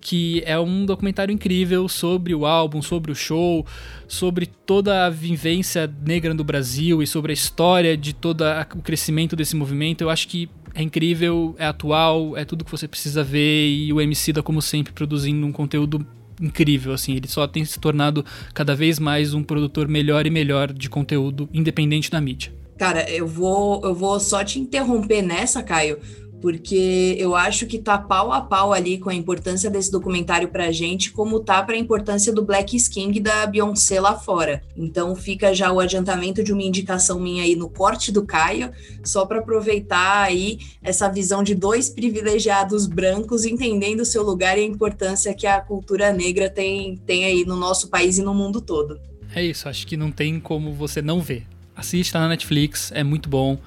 que 0.00 0.42
é 0.46 0.58
um 0.58 0.86
documentário 0.86 1.32
incrível 1.32 1.88
sobre 1.88 2.34
o 2.34 2.46
álbum, 2.46 2.80
sobre 2.80 3.10
o 3.10 3.14
show, 3.14 3.66
sobre 4.06 4.46
toda 4.46 5.04
a 5.06 5.10
vivência 5.10 5.92
negra 6.06 6.32
no 6.32 6.44
Brasil 6.44 7.02
e 7.02 7.06
sobre 7.06 7.32
a 7.32 7.34
história 7.34 7.96
de 7.96 8.14
todo 8.14 8.44
o 8.76 8.80
crescimento 8.80 9.34
desse 9.34 9.56
movimento. 9.56 10.02
Eu 10.02 10.08
acho 10.08 10.28
que 10.28 10.48
é 10.72 10.82
incrível, 10.82 11.56
é 11.58 11.66
atual, 11.66 12.36
é 12.36 12.44
tudo 12.44 12.64
que 12.64 12.70
você 12.70 12.86
precisa 12.86 13.24
ver 13.24 13.68
e 13.68 13.92
o 13.92 14.00
MC 14.00 14.32
da 14.32 14.42
como 14.42 14.62
sempre 14.62 14.92
produzindo 14.92 15.44
um 15.44 15.52
conteúdo 15.52 16.06
incrível 16.40 16.94
assim, 16.94 17.16
ele 17.16 17.28
só 17.28 17.46
tem 17.46 17.64
se 17.66 17.78
tornado 17.78 18.24
cada 18.54 18.74
vez 18.74 18.98
mais 18.98 19.34
um 19.34 19.42
produtor 19.42 19.86
melhor 19.88 20.26
e 20.26 20.30
melhor 20.30 20.72
de 20.72 20.88
conteúdo 20.88 21.50
independente 21.52 22.10
da 22.10 22.18
mídia. 22.18 22.59
Cara, 22.80 23.10
eu 23.10 23.26
vou 23.26 23.82
eu 23.84 23.94
vou 23.94 24.18
só 24.18 24.42
te 24.42 24.58
interromper 24.58 25.20
nessa, 25.20 25.62
Caio, 25.62 25.98
porque 26.40 27.14
eu 27.18 27.36
acho 27.36 27.66
que 27.66 27.78
tá 27.78 27.98
pau 27.98 28.32
a 28.32 28.40
pau 28.40 28.72
ali 28.72 28.96
com 28.96 29.10
a 29.10 29.14
importância 29.14 29.68
desse 29.68 29.92
documentário 29.92 30.48
pra 30.48 30.72
gente, 30.72 31.12
como 31.12 31.40
tá 31.40 31.62
pra 31.62 31.76
importância 31.76 32.32
do 32.32 32.42
Black 32.42 32.74
King 32.88 33.20
da 33.20 33.44
Beyoncé 33.44 34.00
lá 34.00 34.14
fora. 34.14 34.62
Então 34.74 35.14
fica 35.14 35.54
já 35.54 35.70
o 35.70 35.78
adiantamento 35.78 36.42
de 36.42 36.54
uma 36.54 36.62
indicação 36.62 37.20
minha 37.20 37.42
aí 37.42 37.54
no 37.54 37.68
corte 37.68 38.10
do 38.10 38.24
Caio, 38.24 38.72
só 39.04 39.26
para 39.26 39.40
aproveitar 39.40 40.22
aí 40.22 40.58
essa 40.82 41.06
visão 41.06 41.42
de 41.42 41.54
dois 41.54 41.90
privilegiados 41.90 42.86
brancos 42.86 43.44
entendendo 43.44 44.00
o 44.00 44.06
seu 44.06 44.22
lugar 44.22 44.56
e 44.56 44.62
a 44.62 44.64
importância 44.64 45.34
que 45.34 45.46
a 45.46 45.60
cultura 45.60 46.14
negra 46.14 46.48
tem, 46.48 46.96
tem 46.96 47.26
aí 47.26 47.44
no 47.44 47.56
nosso 47.56 47.90
país 47.90 48.16
e 48.16 48.22
no 48.22 48.32
mundo 48.32 48.58
todo. 48.58 48.98
É 49.34 49.44
isso, 49.44 49.68
acho 49.68 49.86
que 49.86 49.98
não 49.98 50.10
tem 50.10 50.40
como 50.40 50.72
você 50.72 51.02
não 51.02 51.20
ver. 51.20 51.44
Assista 51.80 52.20
na 52.20 52.28
Netflix, 52.28 52.92
é 52.94 53.02
muito 53.02 53.26
bom 53.26 53.58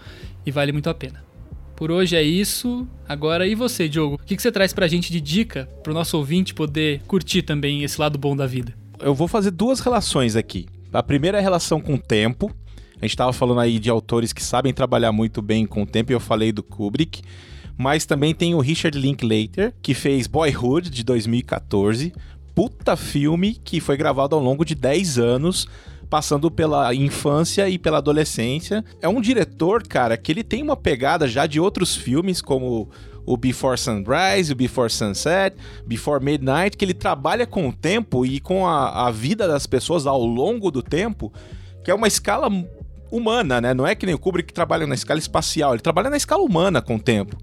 e 0.46 0.52
vale 0.52 0.72
muito 0.72 0.88
a 0.88 0.94
pena. 0.94 1.24
Por 1.76 1.90
hoje 1.90 2.16
é 2.16 2.22
isso. 2.22 2.88
Agora, 3.10 3.48
e 3.48 3.56
você, 3.56 3.90
Diogo? 3.90 4.20
O 4.22 4.24
que 4.24 4.40
você 4.40 4.52
traz 4.52 4.72
pra 4.72 4.88
gente 4.88 5.12
de 5.12 5.20
dica 5.20 5.68
pro 5.82 5.96
nosso 5.96 6.16
ouvinte 6.16 6.54
poder 6.54 7.02
curtir 7.08 7.42
também 7.42 7.82
esse 7.82 8.00
lado 8.00 8.20
bom 8.20 8.36
da 8.36 8.46
vida? 8.46 8.72
Eu 9.00 9.16
vou 9.16 9.28
fazer 9.28 9.50
duas 9.50 9.80
relações 9.80 10.36
aqui. 10.36 10.68
A 10.94 11.02
primeira 11.02 11.40
é 11.40 11.42
a 11.42 11.42
relação 11.42 11.82
com 11.82 11.96
o 11.96 11.98
tempo. 11.98 12.52
A 12.98 13.06
gente 13.06 13.16
estava 13.16 13.34
falando 13.34 13.60
aí 13.60 13.80
de 13.80 13.90
autores 13.90 14.32
que 14.32 14.44
sabem 14.44 14.72
trabalhar 14.72 15.12
muito 15.12 15.42
bem 15.42 15.66
com 15.66 15.82
o 15.82 15.88
tempo, 15.88 16.12
e 16.12 16.14
eu 16.14 16.20
falei 16.20 16.52
do 16.52 16.62
Kubrick. 16.62 17.24
Mas 17.76 18.06
também 18.06 18.36
tem 18.36 18.54
o 18.54 18.60
Richard 18.60 18.96
Linklater, 18.96 19.74
que 19.82 19.96
fez 19.96 20.28
Boyhood, 20.28 20.92
de 20.92 21.04
2014. 21.04 22.14
Puta 22.54 22.96
filme 22.96 23.56
que 23.56 23.82
foi 23.82 23.98
gravado 23.98 24.36
ao 24.36 24.42
longo 24.42 24.64
de 24.64 24.76
10 24.76 25.18
anos 25.18 25.68
passando 26.14 26.52
pela 26.52 26.94
infância 26.94 27.68
e 27.68 27.80
pela 27.80 27.98
adolescência. 27.98 28.86
É 29.02 29.10
um 29.10 29.20
diretor, 29.20 29.82
cara, 29.82 30.16
que 30.16 30.32
ele 30.32 30.44
tem 30.44 30.62
uma 30.62 30.78
pegada 30.78 31.28
já 31.28 31.48
de 31.48 31.60
outros 31.60 31.96
filmes, 31.96 32.40
como 32.40 32.88
o 33.26 33.36
Before 33.36 33.76
Sunrise, 33.76 34.52
o 34.52 34.56
Before 34.56 34.92
Sunset, 34.92 35.58
Before 35.88 36.24
Midnight, 36.24 36.78
que 36.78 36.86
ele 36.86 36.94
trabalha 36.94 37.48
com 37.48 37.68
o 37.68 37.74
tempo 37.74 38.28
e 38.28 38.40
com 38.40 38.68
a, 38.68 39.08
a 39.08 39.10
vida 39.10 39.48
das 39.48 39.66
pessoas 39.66 40.06
ao 40.06 40.24
longo 40.24 40.70
do 40.70 40.84
tempo, 40.84 41.34
que 41.84 41.90
é 41.90 41.96
uma 41.96 42.08
escala 42.08 42.48
humana, 43.10 43.60
né? 43.60 43.74
Não 43.74 43.88
é 43.88 43.96
que 43.96 44.06
nem 44.06 44.14
o 44.14 44.20
Kubrick 44.20 44.50
que 44.50 44.54
trabalha 44.54 44.86
na 44.86 44.94
escala 44.94 45.20
espacial, 45.20 45.74
ele 45.74 45.82
trabalha 45.82 46.12
na 46.12 46.18
escala 46.18 46.44
humana 46.44 46.80
com 46.80 46.98
o 46.98 47.02
tempo. 47.02 47.36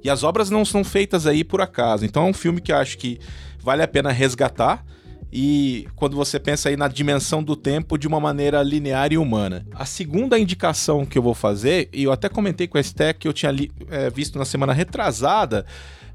E 0.00 0.08
as 0.08 0.22
obras 0.22 0.48
não 0.48 0.64
são 0.64 0.84
feitas 0.84 1.26
aí 1.26 1.42
por 1.42 1.60
acaso. 1.60 2.04
Então 2.04 2.28
é 2.28 2.30
um 2.30 2.32
filme 2.32 2.60
que 2.60 2.70
eu 2.70 2.76
acho 2.76 2.96
que 2.98 3.18
vale 3.58 3.82
a 3.82 3.88
pena 3.88 4.12
resgatar 4.12 4.84
e 5.32 5.88
quando 5.96 6.14
você 6.14 6.38
pensa 6.38 6.68
aí 6.68 6.76
na 6.76 6.88
dimensão 6.88 7.42
do 7.42 7.56
tempo 7.56 7.96
de 7.96 8.06
uma 8.06 8.20
maneira 8.20 8.62
linear 8.62 9.12
e 9.12 9.16
humana. 9.16 9.66
A 9.72 9.86
segunda 9.86 10.38
indicação 10.38 11.06
que 11.06 11.16
eu 11.16 11.22
vou 11.22 11.34
fazer, 11.34 11.88
e 11.92 12.02
eu 12.02 12.12
até 12.12 12.28
comentei 12.28 12.68
com 12.68 12.76
a 12.76 12.80
Esté 12.80 13.14
que 13.14 13.26
eu 13.26 13.32
tinha 13.32 13.50
li, 13.50 13.72
é, 13.90 14.10
visto 14.10 14.38
na 14.38 14.44
semana 14.44 14.74
retrasada, 14.74 15.64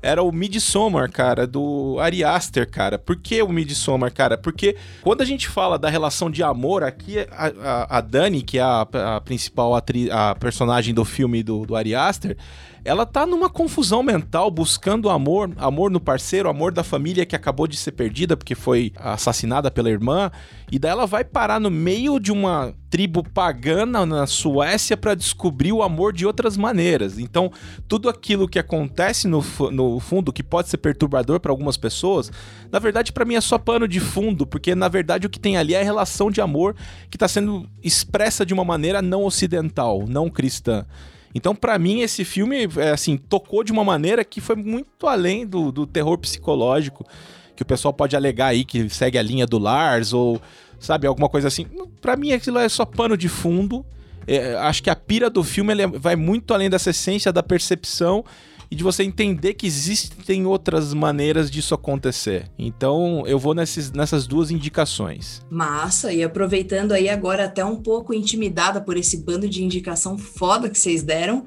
era 0.01 0.21
o 0.21 0.31
Midsommar, 0.31 1.11
cara, 1.11 1.47
do 1.47 1.97
Ari 1.99 2.23
Aster, 2.23 2.69
cara. 2.69 2.97
Por 2.99 3.15
que 3.15 3.41
o 3.41 3.49
Midsommar, 3.49 4.13
cara? 4.13 4.37
Porque 4.37 4.75
quando 5.01 5.21
a 5.21 5.25
gente 5.25 5.47
fala 5.47 5.77
da 5.77 5.89
relação 5.89 6.29
de 6.29 6.43
amor, 6.43 6.83
aqui 6.83 7.19
a, 7.19 7.47
a, 7.63 7.97
a 7.97 8.01
Dani, 8.01 8.41
que 8.41 8.59
é 8.59 8.61
a, 8.61 8.81
a 8.81 9.21
principal 9.21 9.75
atriz, 9.75 10.09
a 10.11 10.35
personagem 10.35 10.93
do 10.93 11.03
filme 11.03 11.41
do, 11.43 11.65
do 11.65 11.75
Ari 11.75 11.95
Aster, 11.95 12.37
ela 12.87 13.05
tá 13.05 13.25
numa 13.25 13.49
confusão 13.49 14.01
mental, 14.01 14.49
buscando 14.49 15.09
amor, 15.09 15.51
amor 15.57 15.91
no 15.91 15.99
parceiro, 15.99 16.47
amor 16.47 16.71
da 16.71 16.85
família 16.85 17.25
que 17.25 17.35
acabou 17.35 17.67
de 17.67 17.75
ser 17.75 17.91
perdida 17.91 18.37
porque 18.37 18.55
foi 18.55 18.93
assassinada 18.95 19.69
pela 19.69 19.89
irmã, 19.89 20.31
e 20.69 20.77
daí 20.77 20.91
ela 20.91 21.05
vai 21.05 21.23
parar 21.23 21.59
no 21.59 21.71
meio 21.71 22.19
de 22.19 22.29
uma 22.29 22.73
tribo 22.89 23.23
pagana 23.23 24.05
na 24.05 24.27
Suécia 24.27 24.97
para 24.97 25.15
descobrir 25.15 25.71
o 25.71 25.81
amor 25.81 26.11
de 26.11 26.25
outras 26.25 26.57
maneiras. 26.57 27.17
Então, 27.17 27.51
tudo 27.87 28.09
aquilo 28.09 28.49
que 28.49 28.59
acontece 28.59 29.27
no, 29.27 29.43
no 29.71 29.99
fundo, 29.99 30.33
que 30.33 30.43
pode 30.43 30.67
ser 30.67 30.77
perturbador 30.77 31.39
para 31.39 31.51
algumas 31.51 31.77
pessoas, 31.77 32.31
na 32.69 32.79
verdade, 32.79 33.13
para 33.13 33.23
mim 33.23 33.35
é 33.35 33.41
só 33.41 33.57
pano 33.57 33.87
de 33.87 34.01
fundo, 34.01 34.45
porque 34.45 34.75
na 34.75 34.89
verdade 34.89 35.25
o 35.25 35.29
que 35.29 35.39
tem 35.39 35.57
ali 35.57 35.73
é 35.73 35.79
a 35.79 35.85
relação 35.85 36.29
de 36.29 36.41
amor 36.41 36.75
que 37.09 37.15
está 37.15 37.29
sendo 37.29 37.69
expressa 37.81 38.45
de 38.45 38.53
uma 38.53 38.65
maneira 38.65 39.01
não 39.01 39.23
ocidental, 39.23 40.05
não 40.05 40.29
cristã. 40.29 40.85
Então, 41.33 41.55
para 41.55 41.77
mim, 41.77 42.01
esse 42.01 42.25
filme, 42.25 42.67
é, 42.77 42.89
assim, 42.89 43.15
tocou 43.15 43.63
de 43.63 43.71
uma 43.71 43.83
maneira 43.83 44.25
que 44.25 44.41
foi 44.41 44.55
muito 44.55 45.07
além 45.07 45.45
do, 45.45 45.71
do 45.71 45.85
terror 45.85 46.17
psicológico, 46.17 47.05
que 47.57 47.63
o 47.63 47.65
pessoal 47.65 47.91
pode 47.93 48.15
alegar 48.15 48.47
aí 48.47 48.63
que 48.63 48.87
segue 48.87 49.17
a 49.17 49.21
linha 49.21 49.47
do 49.47 49.57
Lars 49.57 50.13
ou, 50.13 50.39
sabe, 50.79 51.07
alguma 51.07 51.27
coisa 51.27 51.47
assim. 51.47 51.65
Para 51.99 52.15
mim, 52.15 52.31
aquilo 52.31 52.59
é 52.59 52.69
só 52.69 52.85
pano 52.85 53.17
de 53.17 53.27
fundo. 53.27 53.83
É, 54.27 54.55
acho 54.57 54.83
que 54.83 54.89
a 54.89 54.95
pira 54.95 55.29
do 55.29 55.43
filme 55.43 55.73
vai 55.87 56.15
muito 56.15 56.53
além 56.53 56.69
dessa 56.69 56.91
essência 56.91 57.33
da 57.33 57.41
percepção 57.41 58.23
e 58.69 58.75
de 58.75 58.83
você 58.83 59.01
entender 59.03 59.53
que 59.53 59.65
existem 59.65 60.45
outras 60.45 60.93
maneiras 60.93 61.49
disso 61.49 61.73
acontecer. 61.73 62.51
Então 62.59 63.23
eu 63.25 63.39
vou 63.39 63.55
nesses, 63.55 63.91
nessas 63.91 64.27
duas 64.27 64.51
indicações. 64.51 65.41
Massa, 65.49 66.13
e 66.13 66.21
aproveitando 66.21 66.91
aí 66.91 67.09
agora 67.09 67.45
até 67.45 67.63
um 67.63 67.77
pouco 67.77 68.13
intimidada 68.13 68.81
por 68.81 68.97
esse 68.97 69.17
bando 69.17 69.49
de 69.49 69.63
indicação 69.63 70.17
foda 70.17 70.69
que 70.69 70.77
vocês 70.77 71.01
deram, 71.01 71.45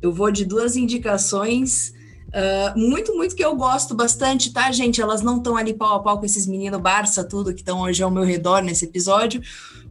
eu 0.00 0.12
vou 0.12 0.32
de 0.32 0.44
duas 0.44 0.74
indicações. 0.74 1.92
Uh, 2.32 2.78
muito, 2.78 3.14
muito 3.14 3.36
que 3.36 3.44
eu 3.44 3.54
gosto 3.54 3.94
bastante, 3.94 4.52
tá, 4.52 4.72
gente? 4.72 5.02
Elas 5.02 5.20
não 5.20 5.36
estão 5.36 5.54
ali 5.56 5.74
pau 5.74 5.96
a 5.96 6.00
pau 6.00 6.18
com 6.18 6.24
esses 6.24 6.46
meninos 6.46 6.80
Barça, 6.80 7.22
tudo 7.22 7.52
que 7.52 7.60
estão 7.60 7.82
hoje 7.82 8.02
ao 8.02 8.10
meu 8.10 8.24
redor 8.24 8.62
nesse 8.62 8.86
episódio, 8.86 9.42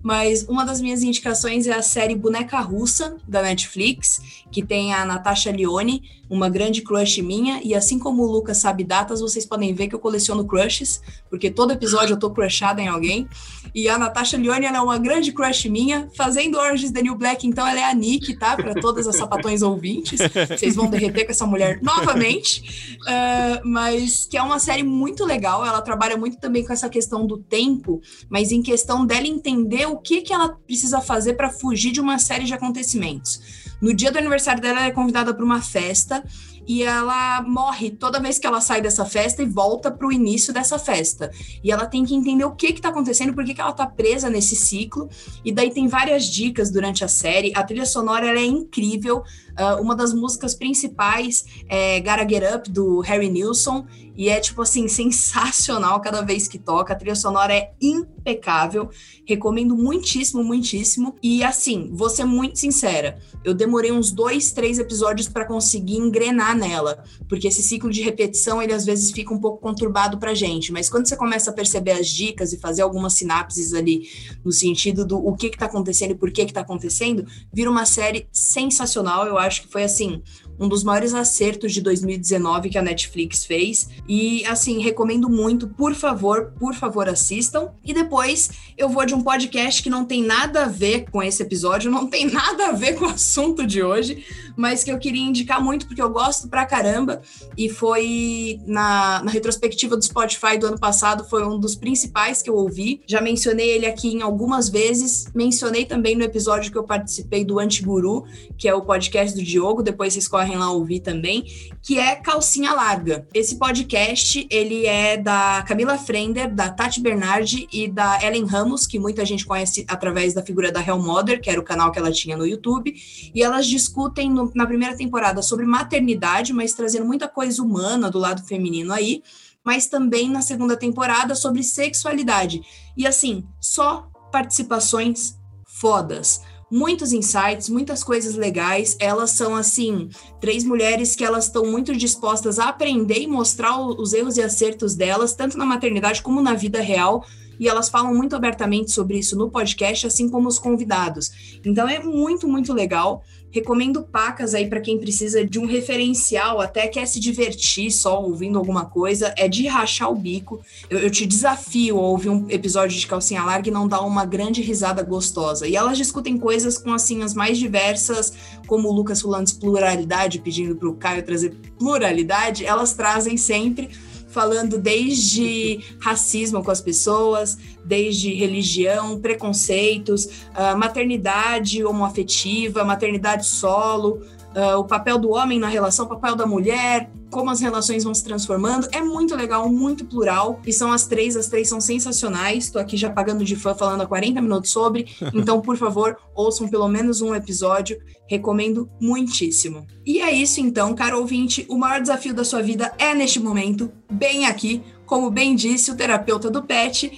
mas 0.03 0.43
uma 0.47 0.65
das 0.65 0.81
minhas 0.81 1.03
indicações 1.03 1.67
é 1.67 1.73
a 1.73 1.81
série 1.81 2.15
Boneca 2.15 2.59
Russa, 2.59 3.17
da 3.27 3.41
Netflix, 3.41 4.43
que 4.51 4.63
tem 4.63 4.93
a 4.93 5.05
Natasha 5.05 5.51
Lione, 5.51 6.03
uma 6.29 6.47
grande 6.47 6.81
crush 6.81 7.21
minha, 7.21 7.59
e 7.61 7.75
assim 7.75 7.99
como 7.99 8.23
o 8.23 8.31
Lucas 8.31 8.57
sabe 8.57 8.85
datas, 8.85 9.19
vocês 9.19 9.45
podem 9.45 9.73
ver 9.73 9.89
que 9.89 9.95
eu 9.95 9.99
coleciono 9.99 10.45
crushes, 10.45 11.01
porque 11.29 11.51
todo 11.51 11.73
episódio 11.73 12.13
eu 12.13 12.17
tô 12.17 12.29
crushada 12.29 12.81
em 12.81 12.87
alguém. 12.87 13.27
E 13.75 13.89
a 13.89 13.97
Natasha 13.97 14.37
Lione, 14.37 14.65
ela 14.65 14.77
é 14.77 14.81
uma 14.81 14.97
grande 14.97 15.33
crush 15.33 15.67
minha, 15.67 16.09
fazendo 16.15 16.57
Orange 16.57 16.85
is 16.85 16.91
the 16.91 17.01
New 17.01 17.15
Black, 17.15 17.45
então 17.45 17.67
ela 17.67 17.81
é 17.81 17.83
a 17.83 17.93
Nick, 17.93 18.37
tá? 18.37 18.55
Para 18.55 18.73
todas 18.75 19.07
as 19.07 19.17
sapatões 19.17 19.61
ouvintes. 19.61 20.19
Vocês 20.57 20.75
vão 20.75 20.89
derreter 20.89 21.25
com 21.25 21.31
essa 21.31 21.45
mulher 21.45 21.79
novamente. 21.81 22.97
Uh, 23.01 23.67
mas 23.67 24.25
que 24.25 24.37
é 24.37 24.41
uma 24.41 24.59
série 24.59 24.83
muito 24.83 25.25
legal, 25.25 25.65
ela 25.65 25.81
trabalha 25.81 26.15
muito 26.15 26.37
também 26.37 26.65
com 26.65 26.71
essa 26.71 26.89
questão 26.89 27.25
do 27.27 27.37
tempo, 27.37 28.01
mas 28.29 28.51
em 28.51 28.61
questão 28.61 29.05
dela 29.05 29.27
entender 29.27 29.85
o 29.91 29.97
que, 29.97 30.21
que 30.21 30.33
ela 30.33 30.49
precisa 30.49 31.01
fazer 31.01 31.33
para 31.33 31.49
fugir 31.49 31.91
de 31.91 32.01
uma 32.01 32.17
série 32.17 32.45
de 32.45 32.53
acontecimentos. 32.53 33.71
No 33.81 33.93
dia 33.93 34.11
do 34.11 34.17
aniversário 34.17 34.61
dela, 34.61 34.79
ela 34.79 34.87
é 34.87 34.91
convidada 34.91 35.33
para 35.33 35.43
uma 35.43 35.61
festa 35.61 36.23
e 36.67 36.83
ela 36.83 37.41
morre 37.41 37.89
toda 37.89 38.19
vez 38.19 38.37
que 38.37 38.45
ela 38.45 38.61
sai 38.61 38.81
dessa 38.81 39.03
festa 39.03 39.41
e 39.41 39.45
volta 39.45 39.89
para 39.89 40.07
o 40.07 40.11
início 40.11 40.53
dessa 40.53 40.77
festa. 40.77 41.31
E 41.63 41.71
ela 41.71 41.85
tem 41.85 42.05
que 42.05 42.15
entender 42.15 42.45
o 42.45 42.55
que 42.55 42.67
está 42.67 42.89
acontecendo, 42.89 43.33
por 43.33 43.43
que, 43.43 43.53
que 43.53 43.61
ela 43.61 43.71
está 43.71 43.85
presa 43.85 44.29
nesse 44.29 44.55
ciclo. 44.55 45.09
E 45.43 45.51
daí 45.51 45.71
tem 45.71 45.87
várias 45.87 46.25
dicas 46.25 46.71
durante 46.71 47.03
a 47.03 47.07
série. 47.07 47.51
A 47.55 47.63
trilha 47.63 47.85
sonora 47.85 48.27
é 48.27 48.45
incrível. 48.45 49.23
Uh, 49.51 49.81
uma 49.81 49.95
das 49.95 50.13
músicas 50.13 50.55
principais 50.55 51.45
é 51.67 51.99
Gotta 51.99 52.27
Get 52.27 52.43
Up, 52.55 52.69
do 52.69 52.99
Harry 53.01 53.29
Nilsson. 53.29 53.85
E 54.15 54.29
é, 54.29 54.39
tipo 54.39 54.61
assim, 54.61 54.87
sensacional 54.89 55.99
cada 56.01 56.21
vez 56.21 56.47
que 56.47 56.59
toca. 56.59 56.93
A 56.93 56.95
trilha 56.95 57.15
sonora 57.15 57.53
é 57.53 57.71
impecável. 57.81 58.89
Recomendo 59.25 59.75
muitíssimo, 59.75 60.43
muitíssimo. 60.43 61.15
E 61.23 61.43
assim, 61.43 61.89
vou 61.93 62.09
ser 62.09 62.25
muito 62.25 62.59
sincera. 62.59 63.19
Eu 63.43 63.53
demorei 63.53 63.91
uns 63.91 64.11
dois, 64.11 64.51
três 64.51 64.77
episódios 64.79 65.27
para 65.27 65.45
conseguir 65.45 65.97
engrenar 65.97 66.55
nela. 66.55 67.03
Porque 67.27 67.47
esse 67.47 67.63
ciclo 67.63 67.89
de 67.89 68.01
repetição, 68.01 68.61
ele 68.61 68.73
às 68.73 68.85
vezes 68.85 69.11
fica 69.11 69.33
um 69.33 69.39
pouco 69.39 69.61
conturbado 69.61 70.17
pra 70.17 70.33
gente. 70.33 70.71
Mas 70.71 70.89
quando 70.89 71.07
você 71.07 71.15
começa 71.15 71.49
a 71.49 71.53
perceber 71.53 71.91
as 71.91 72.07
dicas 72.07 72.53
e 72.53 72.59
fazer 72.59 72.81
algumas 72.81 73.13
sinapses 73.13 73.73
ali, 73.73 74.09
no 74.43 74.51
sentido 74.51 75.05
do 75.05 75.17
o 75.17 75.35
que 75.35 75.49
que 75.49 75.57
tá 75.57 75.65
acontecendo 75.65 76.11
e 76.11 76.15
por 76.15 76.31
que 76.31 76.45
que 76.45 76.53
tá 76.53 76.61
acontecendo, 76.61 77.25
vira 77.51 77.69
uma 77.69 77.85
série 77.85 78.27
sensacional. 78.31 79.25
Eu 79.25 79.37
acho 79.41 79.63
que 79.63 79.67
foi 79.67 79.83
assim 79.83 80.21
um 80.62 80.70
dos 80.70 80.84
maiores 80.84 81.16
acertos 81.16 81.74
de 81.74 81.82
2019 81.82 82.70
que 82.70 82.78
a 82.78 82.84
Netflix 82.84 83.43
fez. 83.43 83.89
E 84.07 84.45
assim, 84.45 84.80
recomendo 84.80 85.28
muito, 85.28 85.68
por 85.68 85.95
favor, 85.95 86.53
por 86.59 86.76
favor, 86.76 87.09
assistam. 87.09 87.70
E 87.84 87.95
depois 87.95 88.51
eu 88.78 88.88
vou 88.88 89.03
de 89.03 89.16
um 89.16 89.24
podcast 89.24 89.82
que 89.82 89.89
não 89.89 90.05
tem 90.05 90.24
nada 90.24 90.66
a 90.66 90.68
ver 90.68 91.09
com 91.09 91.24
esse 91.24 91.41
episódio, 91.41 91.89
não 91.89 92.05
tem 92.05 92.30
nada 92.32 92.68
a 92.68 92.72
ver 92.74 92.93
com 92.93 93.05
o 93.05 93.09
assunto 93.09 93.66
de 93.66 93.82
hoje, 93.82 94.24
mas 94.55 94.84
que 94.84 94.91
eu 94.91 94.99
queria 94.99 95.24
indicar 95.24 95.59
muito 95.59 95.88
porque 95.88 96.01
eu 96.01 96.12
gosto 96.12 96.47
pra 96.47 96.64
caramba 96.64 97.24
e 97.57 97.68
foi 97.68 98.59
na, 98.68 99.24
na 99.24 99.32
retrospectiva 99.32 99.97
do 99.97 100.03
Spotify 100.03 100.59
do 100.59 100.68
ano 100.68 100.80
passado, 100.80 101.26
foi 101.28 101.43
um 101.43 101.59
dos 101.59 101.76
principais 101.76 102.43
que 102.43 102.49
eu 102.51 102.55
ouvi. 102.55 103.01
Já 103.07 103.20
mencionei 103.20 103.72
ele 103.72 103.88
aqui 103.88 104.09
em 104.09 104.22
algumas 104.22 104.70
vezes, 104.70 105.26
mencionei 105.34 105.86
também 105.86 106.16
no 106.16 106.24
episódio 106.24 106.72
que 106.72 106.78
eu 106.78 106.84
participei 106.84 107.43
do 107.43 107.59
Antiguru, 107.59 108.26
que 108.59 108.68
é 108.68 108.76
o 108.76 108.82
podcast 108.84 109.36
do 109.36 109.43
Diogo, 109.43 109.82
depois 109.82 110.14
vocês 110.14 110.28
correm 110.28 110.50
lá 110.57 110.71
ouvir 110.71 110.99
também, 110.99 111.45
que 111.81 111.99
é 111.99 112.15
Calcinha 112.15 112.73
Larga. 112.73 113.27
Esse 113.33 113.57
podcast, 113.57 114.47
ele 114.49 114.85
é 114.85 115.17
da 115.17 115.63
Camila 115.67 115.97
Frender, 115.97 116.53
da 116.53 116.69
Tati 116.69 116.99
Bernardi 116.99 117.67
e 117.71 117.87
da 117.87 118.23
Ellen 118.23 118.45
Ramos, 118.45 118.85
que 118.85 118.99
muita 118.99 119.25
gente 119.25 119.45
conhece 119.45 119.85
através 119.87 120.33
da 120.33 120.43
figura 120.43 120.71
da 120.71 120.81
Hell 120.81 120.99
Mother, 120.99 121.41
que 121.41 121.49
era 121.49 121.59
o 121.59 121.63
canal 121.63 121.91
que 121.91 121.99
ela 121.99 122.11
tinha 122.11 122.37
no 122.37 122.45
YouTube, 122.45 122.93
e 123.33 123.41
elas 123.41 123.67
discutem 123.67 124.29
no, 124.29 124.51
na 124.55 124.65
primeira 124.65 124.95
temporada 124.95 125.41
sobre 125.41 125.65
maternidade, 125.65 126.53
mas 126.53 126.73
trazendo 126.73 127.05
muita 127.05 127.27
coisa 127.27 127.61
humana 127.61 128.09
do 128.09 128.19
lado 128.19 128.43
feminino 128.43 128.93
aí, 128.93 129.23
mas 129.63 129.87
também 129.87 130.29
na 130.29 130.41
segunda 130.41 130.75
temporada 130.75 131.35
sobre 131.35 131.63
sexualidade. 131.63 132.61
E 132.97 133.05
assim, 133.07 133.45
só 133.59 134.09
participações 134.31 135.37
fodas. 135.65 136.41
Muitos 136.72 137.11
insights, 137.11 137.67
muitas 137.67 138.01
coisas 138.01 138.36
legais. 138.36 138.95
Elas 138.97 139.32
são 139.32 139.55
assim, 139.55 140.09
três 140.39 140.63
mulheres 140.63 141.15
que 141.17 141.24
elas 141.26 141.45
estão 141.45 141.65
muito 141.65 141.93
dispostas 141.93 142.57
a 142.57 142.69
aprender 142.69 143.19
e 143.19 143.28
mostrar 143.28 143.78
os 143.78 144.13
erros 144.13 144.38
e 144.38 144.41
acertos 144.41 144.95
delas, 144.95 145.34
tanto 145.34 145.57
na 145.57 145.65
maternidade 145.65 146.22
como 146.22 146.41
na 146.41 146.53
vida 146.53 146.80
real, 146.80 147.26
e 147.59 147.67
elas 147.67 147.89
falam 147.89 148.15
muito 148.15 148.36
abertamente 148.36 148.89
sobre 148.89 149.19
isso 149.19 149.38
no 149.38 149.51
podcast, 149.51 150.07
assim 150.07 150.30
como 150.30 150.47
os 150.47 150.57
convidados. 150.57 151.59
Então 151.63 151.88
é 151.88 151.99
muito, 151.99 152.47
muito 152.47 152.74
legal. 152.74 153.24
Recomendo 153.51 154.03
pacas 154.03 154.53
aí 154.53 154.67
para 154.67 154.79
quem 154.79 154.97
precisa 154.97 155.45
de 155.45 155.59
um 155.59 155.65
referencial, 155.65 156.61
até 156.61 156.87
quer 156.87 157.05
se 157.05 157.19
divertir 157.19 157.91
só 157.91 158.23
ouvindo 158.23 158.57
alguma 158.57 158.85
coisa, 158.85 159.33
é 159.37 159.47
de 159.47 159.67
rachar 159.67 160.09
o 160.09 160.15
bico. 160.15 160.61
Eu, 160.89 160.99
eu, 160.99 161.11
te 161.11 161.25
desafio 161.25 161.97
a 161.97 162.01
ouvir 162.01 162.29
um 162.29 162.49
episódio 162.49 162.97
de 162.97 163.05
calcinha 163.05 163.43
larga 163.43 163.69
e 163.69 163.71
não 163.71 163.87
dar 163.87 164.01
uma 164.01 164.25
grande 164.25 164.61
risada 164.61 165.03
gostosa. 165.03 165.67
E 165.67 165.75
elas 165.75 165.97
discutem 165.97 166.37
coisas 166.37 166.77
com 166.77 166.93
assim 166.93 167.23
as 167.23 167.33
mais 167.33 167.57
diversas, 167.57 168.33
como 168.67 168.89
o 168.89 168.91
Lucas 168.91 169.21
de 169.21 169.55
pluralidade, 169.55 170.39
pedindo 170.39 170.75
para 170.75 170.89
o 170.89 170.95
Caio 170.95 171.23
trazer 171.23 171.53
pluralidade, 171.77 172.65
elas 172.65 172.93
trazem 172.93 173.37
sempre 173.37 173.89
falando 174.32 174.77
desde 174.77 175.79
racismo 175.99 176.63
com 176.63 176.71
as 176.71 176.82
pessoas, 176.82 177.57
desde 177.84 178.34
religião, 178.34 179.19
preconceitos, 179.19 180.25
uh, 180.25 180.77
maternidade 180.77 181.84
homoafetiva, 181.84 182.84
maternidade 182.84 183.45
solo, 183.45 184.21
uh, 184.55 184.77
o 184.77 184.83
papel 184.83 185.17
do 185.17 185.31
homem 185.31 185.59
na 185.59 185.67
relação, 185.67 186.05
o 186.05 186.09
papel 186.09 186.35
da 186.35 186.45
mulher, 186.45 187.09
como 187.29 187.49
as 187.49 187.61
relações 187.61 188.03
vão 188.03 188.13
se 188.13 188.23
transformando. 188.23 188.87
É 188.91 189.01
muito 189.01 189.35
legal, 189.35 189.69
muito 189.69 190.05
plural. 190.05 190.59
E 190.65 190.73
são 190.73 190.91
as 190.91 191.07
três, 191.07 191.35
as 191.35 191.47
três 191.47 191.69
são 191.69 191.79
sensacionais. 191.79 192.65
Estou 192.65 192.81
aqui 192.81 192.97
já 192.97 193.09
pagando 193.09 193.43
de 193.43 193.55
fã 193.55 193.73
falando 193.73 194.01
há 194.01 194.05
40 194.05 194.41
minutos 194.41 194.71
sobre. 194.71 195.07
Então, 195.33 195.61
por 195.61 195.77
favor, 195.77 196.17
ouçam 196.35 196.67
pelo 196.67 196.87
menos 196.87 197.21
um 197.21 197.33
episódio. 197.33 197.97
Recomendo 198.27 198.89
muitíssimo. 198.99 199.87
E 200.05 200.19
é 200.19 200.31
isso 200.31 200.59
então, 200.59 200.93
caro 200.93 201.19
ouvinte. 201.19 201.65
O 201.69 201.77
maior 201.77 202.01
desafio 202.01 202.33
da 202.33 202.43
sua 202.43 202.61
vida 202.61 202.93
é 202.97 203.15
neste 203.15 203.39
momento, 203.39 203.91
bem 204.11 204.45
aqui, 204.45 204.83
como 205.05 205.31
bem 205.31 205.55
disse 205.55 205.89
o 205.89 205.95
terapeuta 205.95 206.51
do 206.51 206.61
pet. 206.61 207.11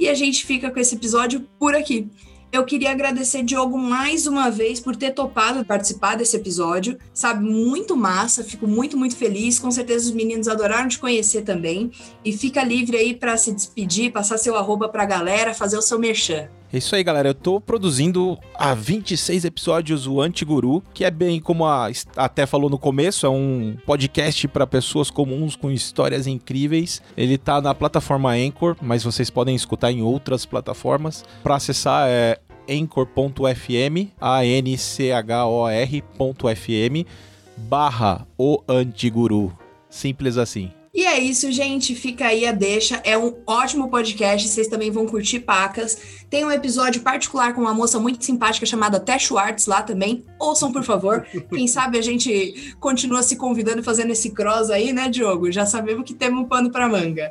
E 0.00 0.08
a 0.08 0.14
gente 0.14 0.46
fica 0.46 0.70
com 0.70 0.80
esse 0.80 0.94
episódio 0.94 1.46
por 1.58 1.74
aqui. 1.74 2.10
Eu 2.52 2.64
queria 2.64 2.90
agradecer 2.90 3.44
Diogo 3.44 3.78
mais 3.78 4.26
uma 4.26 4.50
vez 4.50 4.80
por 4.80 4.96
ter 4.96 5.12
topado 5.12 5.64
participar 5.64 6.16
desse 6.16 6.36
episódio. 6.36 6.98
Sabe, 7.14 7.44
muito 7.44 7.96
massa, 7.96 8.42
fico 8.42 8.66
muito, 8.66 8.96
muito 8.96 9.16
feliz. 9.16 9.56
Com 9.56 9.70
certeza 9.70 10.06
os 10.06 10.14
meninos 10.14 10.48
adoraram 10.48 10.88
te 10.88 10.98
conhecer 10.98 11.42
também. 11.42 11.92
E 12.24 12.32
fica 12.32 12.64
livre 12.64 12.96
aí 12.96 13.14
para 13.14 13.36
se 13.36 13.52
despedir, 13.52 14.10
passar 14.10 14.36
seu 14.36 14.56
arroba 14.56 14.88
pra 14.88 15.04
galera, 15.04 15.54
fazer 15.54 15.78
o 15.78 15.82
seu 15.82 15.96
merchan. 15.96 16.48
É 16.72 16.78
isso 16.78 16.94
aí, 16.94 17.02
galera. 17.02 17.28
Eu 17.28 17.34
tô 17.34 17.60
produzindo 17.60 18.38
há 18.54 18.74
26 18.74 19.44
episódios 19.44 20.06
o 20.06 20.20
Antiguru, 20.20 20.82
que 20.94 21.04
é 21.04 21.10
bem 21.10 21.40
como 21.40 21.66
a 21.66 21.90
até 22.16 22.46
falou 22.46 22.70
no 22.70 22.78
começo, 22.78 23.26
é 23.26 23.28
um 23.28 23.76
podcast 23.84 24.46
para 24.46 24.66
pessoas 24.66 25.10
comuns 25.10 25.56
com 25.56 25.70
histórias 25.70 26.28
incríveis. 26.28 27.02
Ele 27.16 27.36
tá 27.36 27.60
na 27.60 27.74
plataforma 27.74 28.34
Anchor, 28.34 28.76
mas 28.80 29.02
vocês 29.02 29.28
podem 29.30 29.56
escutar 29.56 29.90
em 29.90 30.00
outras 30.00 30.46
plataformas. 30.46 31.24
Para 31.42 31.56
acessar 31.56 32.08
é 32.08 32.38
anchor.fm, 32.68 34.12
a 34.20 34.44
n 34.44 34.78
c 34.78 35.10
h 35.10 35.46
o 35.46 35.68
r.fm 35.68 37.04
barra 37.56 38.26
o 38.38 38.62
Antiguru. 38.68 39.52
Simples 39.88 40.36
assim. 40.36 40.70
E 40.92 41.04
é 41.04 41.18
isso, 41.20 41.50
gente. 41.52 41.94
Fica 41.94 42.26
aí 42.26 42.44
a 42.44 42.52
deixa. 42.52 43.00
É 43.04 43.16
um 43.16 43.36
ótimo 43.46 43.88
podcast. 43.88 44.48
Vocês 44.48 44.66
também 44.66 44.90
vão 44.90 45.06
curtir 45.06 45.40
pacas. 45.40 45.96
Tem 46.28 46.44
um 46.44 46.50
episódio 46.50 47.00
particular 47.02 47.54
com 47.54 47.60
uma 47.60 47.72
moça 47.72 48.00
muito 48.00 48.24
simpática 48.24 48.66
chamada 48.66 48.98
Tess 48.98 49.22
Schwartz 49.22 49.66
lá 49.66 49.82
também. 49.82 50.24
Ouçam, 50.38 50.72
por 50.72 50.82
favor. 50.82 51.24
Quem 51.48 51.68
sabe 51.68 51.96
a 51.96 52.02
gente 52.02 52.74
continua 52.80 53.22
se 53.22 53.36
convidando, 53.36 53.82
fazendo 53.84 54.10
esse 54.10 54.30
cross 54.30 54.68
aí, 54.68 54.92
né, 54.92 55.08
Diogo? 55.08 55.52
Já 55.52 55.64
sabemos 55.64 56.04
que 56.04 56.14
temos 56.14 56.40
um 56.40 56.44
pano 56.44 56.70
para 56.70 56.88
manga. 56.88 57.30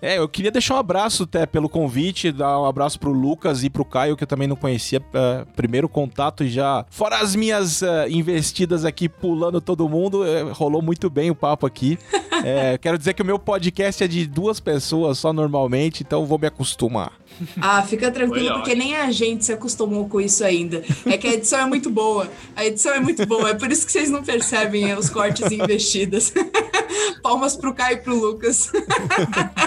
É, 0.00 0.18
eu 0.18 0.28
queria 0.28 0.50
deixar 0.50 0.74
um 0.74 0.78
abraço 0.78 1.22
até 1.22 1.46
pelo 1.46 1.68
convite, 1.68 2.30
dar 2.30 2.60
um 2.60 2.64
abraço 2.64 2.98
pro 3.00 3.10
Lucas 3.10 3.64
e 3.64 3.70
pro 3.70 3.84
Caio, 3.84 4.16
que 4.16 4.24
eu 4.24 4.28
também 4.28 4.46
não 4.46 4.56
conhecia. 4.56 5.00
Uh, 5.00 5.46
primeiro 5.54 5.88
contato 5.88 6.44
e 6.44 6.48
já. 6.48 6.84
Fora 6.90 7.18
as 7.18 7.34
minhas 7.34 7.82
uh, 7.82 7.86
investidas 8.08 8.84
aqui 8.84 9.08
pulando 9.08 9.60
todo 9.60 9.88
mundo, 9.88 10.22
uh, 10.22 10.52
rolou 10.52 10.82
muito 10.82 11.08
bem 11.08 11.30
o 11.30 11.34
papo 11.34 11.66
aqui. 11.66 11.98
É, 12.44 12.76
quero 12.78 12.98
dizer 12.98 13.14
que 13.14 13.22
o 13.22 13.24
meu 13.24 13.38
podcast 13.38 14.04
é 14.04 14.08
de 14.08 14.26
duas 14.26 14.60
pessoas 14.60 15.18
só 15.18 15.32
normalmente, 15.32 16.02
então 16.02 16.26
vou 16.26 16.38
me 16.38 16.46
acostumar. 16.46 17.12
Ah, 17.60 17.82
fica 17.82 18.10
tranquilo, 18.10 18.54
porque 18.54 18.74
nem 18.74 18.96
a 18.96 19.10
gente 19.10 19.44
se 19.44 19.52
acostumou 19.52 20.08
com 20.08 20.20
isso 20.20 20.44
ainda. 20.44 20.82
É 21.04 21.16
que 21.16 21.26
a 21.26 21.32
edição 21.34 21.60
é 21.60 21.66
muito 21.66 21.90
boa. 21.90 22.30
A 22.54 22.64
edição 22.64 22.92
é 22.92 23.00
muito 23.00 23.26
boa. 23.26 23.50
É 23.50 23.54
por 23.54 23.70
isso 23.70 23.84
que 23.84 23.92
vocês 23.92 24.10
não 24.10 24.22
percebem 24.22 24.94
os 24.94 25.10
cortes 25.10 25.50
investidas. 25.50 26.32
Palmas 27.22 27.56
pro 27.56 27.74
Caio 27.74 27.96
e 27.96 28.00
pro 28.00 28.14
Lucas. 28.14 28.70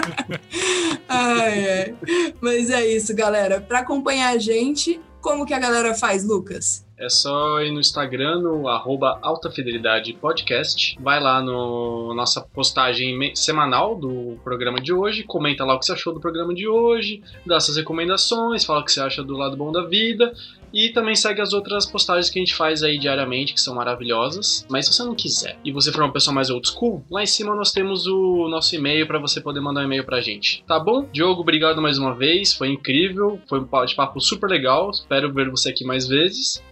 ai, 1.08 1.70
ai. 1.70 1.94
Mas 2.40 2.70
é 2.70 2.86
isso, 2.86 3.14
galera. 3.14 3.60
Para 3.60 3.80
acompanhar 3.80 4.34
a 4.34 4.38
gente, 4.38 5.00
como 5.20 5.44
que 5.44 5.54
a 5.54 5.58
galera 5.58 5.94
faz, 5.94 6.24
Lucas? 6.24 6.84
É 7.00 7.08
só 7.08 7.62
ir 7.62 7.72
no 7.72 7.80
Instagram, 7.80 8.40
no 8.40 8.68
arroba 8.68 9.18
Alta 9.22 9.50
Fidelidade 9.50 10.12
Podcast. 10.12 10.98
Vai 11.00 11.18
lá 11.18 11.40
no 11.40 12.12
nossa 12.12 12.42
postagem 12.42 13.34
semanal 13.34 13.96
do 13.96 14.38
programa 14.44 14.78
de 14.78 14.92
hoje, 14.92 15.22
comenta 15.22 15.64
lá 15.64 15.74
o 15.74 15.78
que 15.78 15.86
você 15.86 15.92
achou 15.92 16.12
do 16.12 16.20
programa 16.20 16.52
de 16.52 16.68
hoje, 16.68 17.22
dá 17.46 17.58
suas 17.58 17.78
recomendações, 17.78 18.66
fala 18.66 18.80
o 18.80 18.84
que 18.84 18.92
você 18.92 19.00
acha 19.00 19.24
do 19.24 19.34
lado 19.34 19.56
bom 19.56 19.72
da 19.72 19.82
vida. 19.82 20.30
E 20.72 20.90
também 20.90 21.16
segue 21.16 21.40
as 21.40 21.52
outras 21.54 21.84
postagens 21.84 22.30
que 22.30 22.38
a 22.38 22.42
gente 22.42 22.54
faz 22.54 22.82
aí 22.82 22.98
diariamente, 22.98 23.54
que 23.54 23.60
são 23.60 23.74
maravilhosas. 23.74 24.66
Mas 24.68 24.86
se 24.86 24.92
você 24.92 25.02
não 25.02 25.14
quiser 25.14 25.58
e 25.64 25.72
você 25.72 25.90
for 25.90 26.02
uma 26.02 26.12
pessoa 26.12 26.34
mais 26.34 26.50
old 26.50 26.68
school, 26.68 27.02
lá 27.10 27.22
em 27.22 27.26
cima 27.26 27.54
nós 27.54 27.72
temos 27.72 28.06
o 28.06 28.46
nosso 28.48 28.76
e-mail 28.76 29.06
para 29.06 29.18
você 29.18 29.40
poder 29.40 29.60
mandar 29.60 29.80
um 29.80 29.84
e-mail 29.84 30.04
pra 30.04 30.20
gente. 30.20 30.62
Tá 30.66 30.78
bom? 30.78 31.08
Diogo, 31.10 31.40
obrigado 31.40 31.80
mais 31.80 31.98
uma 31.98 32.14
vez. 32.14 32.52
Foi 32.52 32.68
incrível. 32.68 33.40
Foi 33.48 33.58
um 33.58 33.64
papo 33.64 34.20
super 34.20 34.48
legal. 34.48 34.90
Espero 34.90 35.32
ver 35.32 35.50
você 35.50 35.70
aqui 35.70 35.82
mais 35.82 36.06
vezes. 36.06 36.62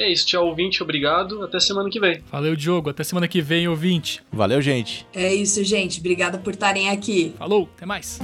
E 0.00 0.02
é 0.02 0.10
isso, 0.10 0.24
tchau, 0.24 0.46
ouvinte, 0.46 0.82
obrigado. 0.82 1.42
Até 1.42 1.60
semana 1.60 1.90
que 1.90 2.00
vem. 2.00 2.22
Valeu, 2.32 2.56
Diogo. 2.56 2.88
Até 2.88 3.04
semana 3.04 3.28
que 3.28 3.42
vem, 3.42 3.68
ouvinte. 3.68 4.22
Valeu, 4.32 4.62
gente. 4.62 5.06
É 5.12 5.34
isso, 5.34 5.62
gente. 5.62 6.00
Obrigada 6.00 6.38
por 6.38 6.54
estarem 6.54 6.88
aqui. 6.88 7.34
Falou, 7.36 7.68
até 7.76 7.84
mais. 7.84 8.18